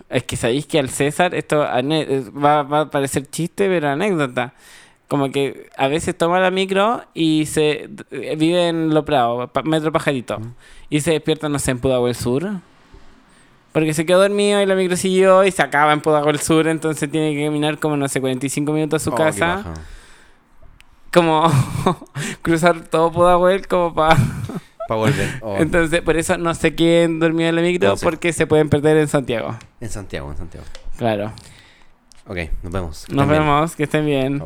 es 0.10 0.24
que 0.24 0.38
sabéis 0.38 0.66
que 0.66 0.80
al 0.80 0.90
César, 0.90 1.36
esto 1.36 1.60
va, 1.60 2.64
va 2.64 2.82
a 2.82 2.90
parecer 2.90 3.28
chiste, 3.30 3.68
pero 3.68 3.90
anécdota. 3.90 4.54
Como 5.08 5.32
que 5.32 5.70
a 5.78 5.88
veces 5.88 6.18
toma 6.18 6.40
la 6.42 6.52
micro 6.52 7.02
y 7.14 7.46
se 7.46 7.90
eh, 8.12 8.36
vive 8.38 8.68
en 8.68 8.94
Lo 8.94 9.06
Prado, 9.06 9.50
Metro 9.64 9.92
Pajarito, 9.94 10.40
y 10.90 11.00
se 11.00 11.12
despierta, 11.12 11.48
no 11.48 11.60
sé, 11.60 11.72
en 11.72 11.80
Pudahuel 11.80 12.14
Sur. 12.14 12.50
Porque 13.72 13.94
se 13.94 14.06
quedó 14.06 14.20
dormido 14.22 14.62
y 14.62 14.66
la 14.66 14.76
micro 14.76 14.98
siguió 14.98 15.46
y 15.46 15.52
se 15.52 15.62
acaba 15.62 15.94
en 15.94 16.02
Pudahuel 16.02 16.40
Sur, 16.40 16.68
entonces 16.68 17.10
tiene 17.10 17.34
que 17.36 17.46
caminar 17.46 17.80
como, 17.80 17.96
no 17.96 18.08
sé, 18.10 18.20
45 18.20 18.72
minutos 18.74 19.02
a 19.02 19.06
su 19.06 19.12
Oh, 19.12 19.16
casa. 19.16 19.64
Como 21.14 21.50
cruzar 22.42 22.82
todo 22.90 23.12
Pudahuel 23.12 23.68
como 23.68 23.94
para... 23.94 24.18
Para 24.88 25.00
volver. 25.00 25.30
Oh, 25.42 25.58
Entonces, 25.58 26.02
por 26.02 26.18
eso 26.18 26.38
no 26.38 26.54
sé 26.56 26.76
quién 26.76 27.20
dormido 27.20 27.50
en 27.50 27.56
la 27.56 27.62
micro, 27.62 27.96
porque 28.02 28.34
se 28.34 28.48
pueden 28.48 28.70
perder 28.70 28.98
en 28.98 29.08
Santiago. 29.08 29.56
En 29.82 29.90
Santiago, 29.90 30.32
en 30.32 30.38
Santiago. 30.38 30.66
Claro. 30.98 31.34
Ok, 32.26 32.38
nos 32.64 32.74
vemos. 32.74 33.06
Nos 33.10 33.28
vemos, 33.28 33.76
que 33.76 33.84
estén 33.84 34.06
bien. 34.06 34.42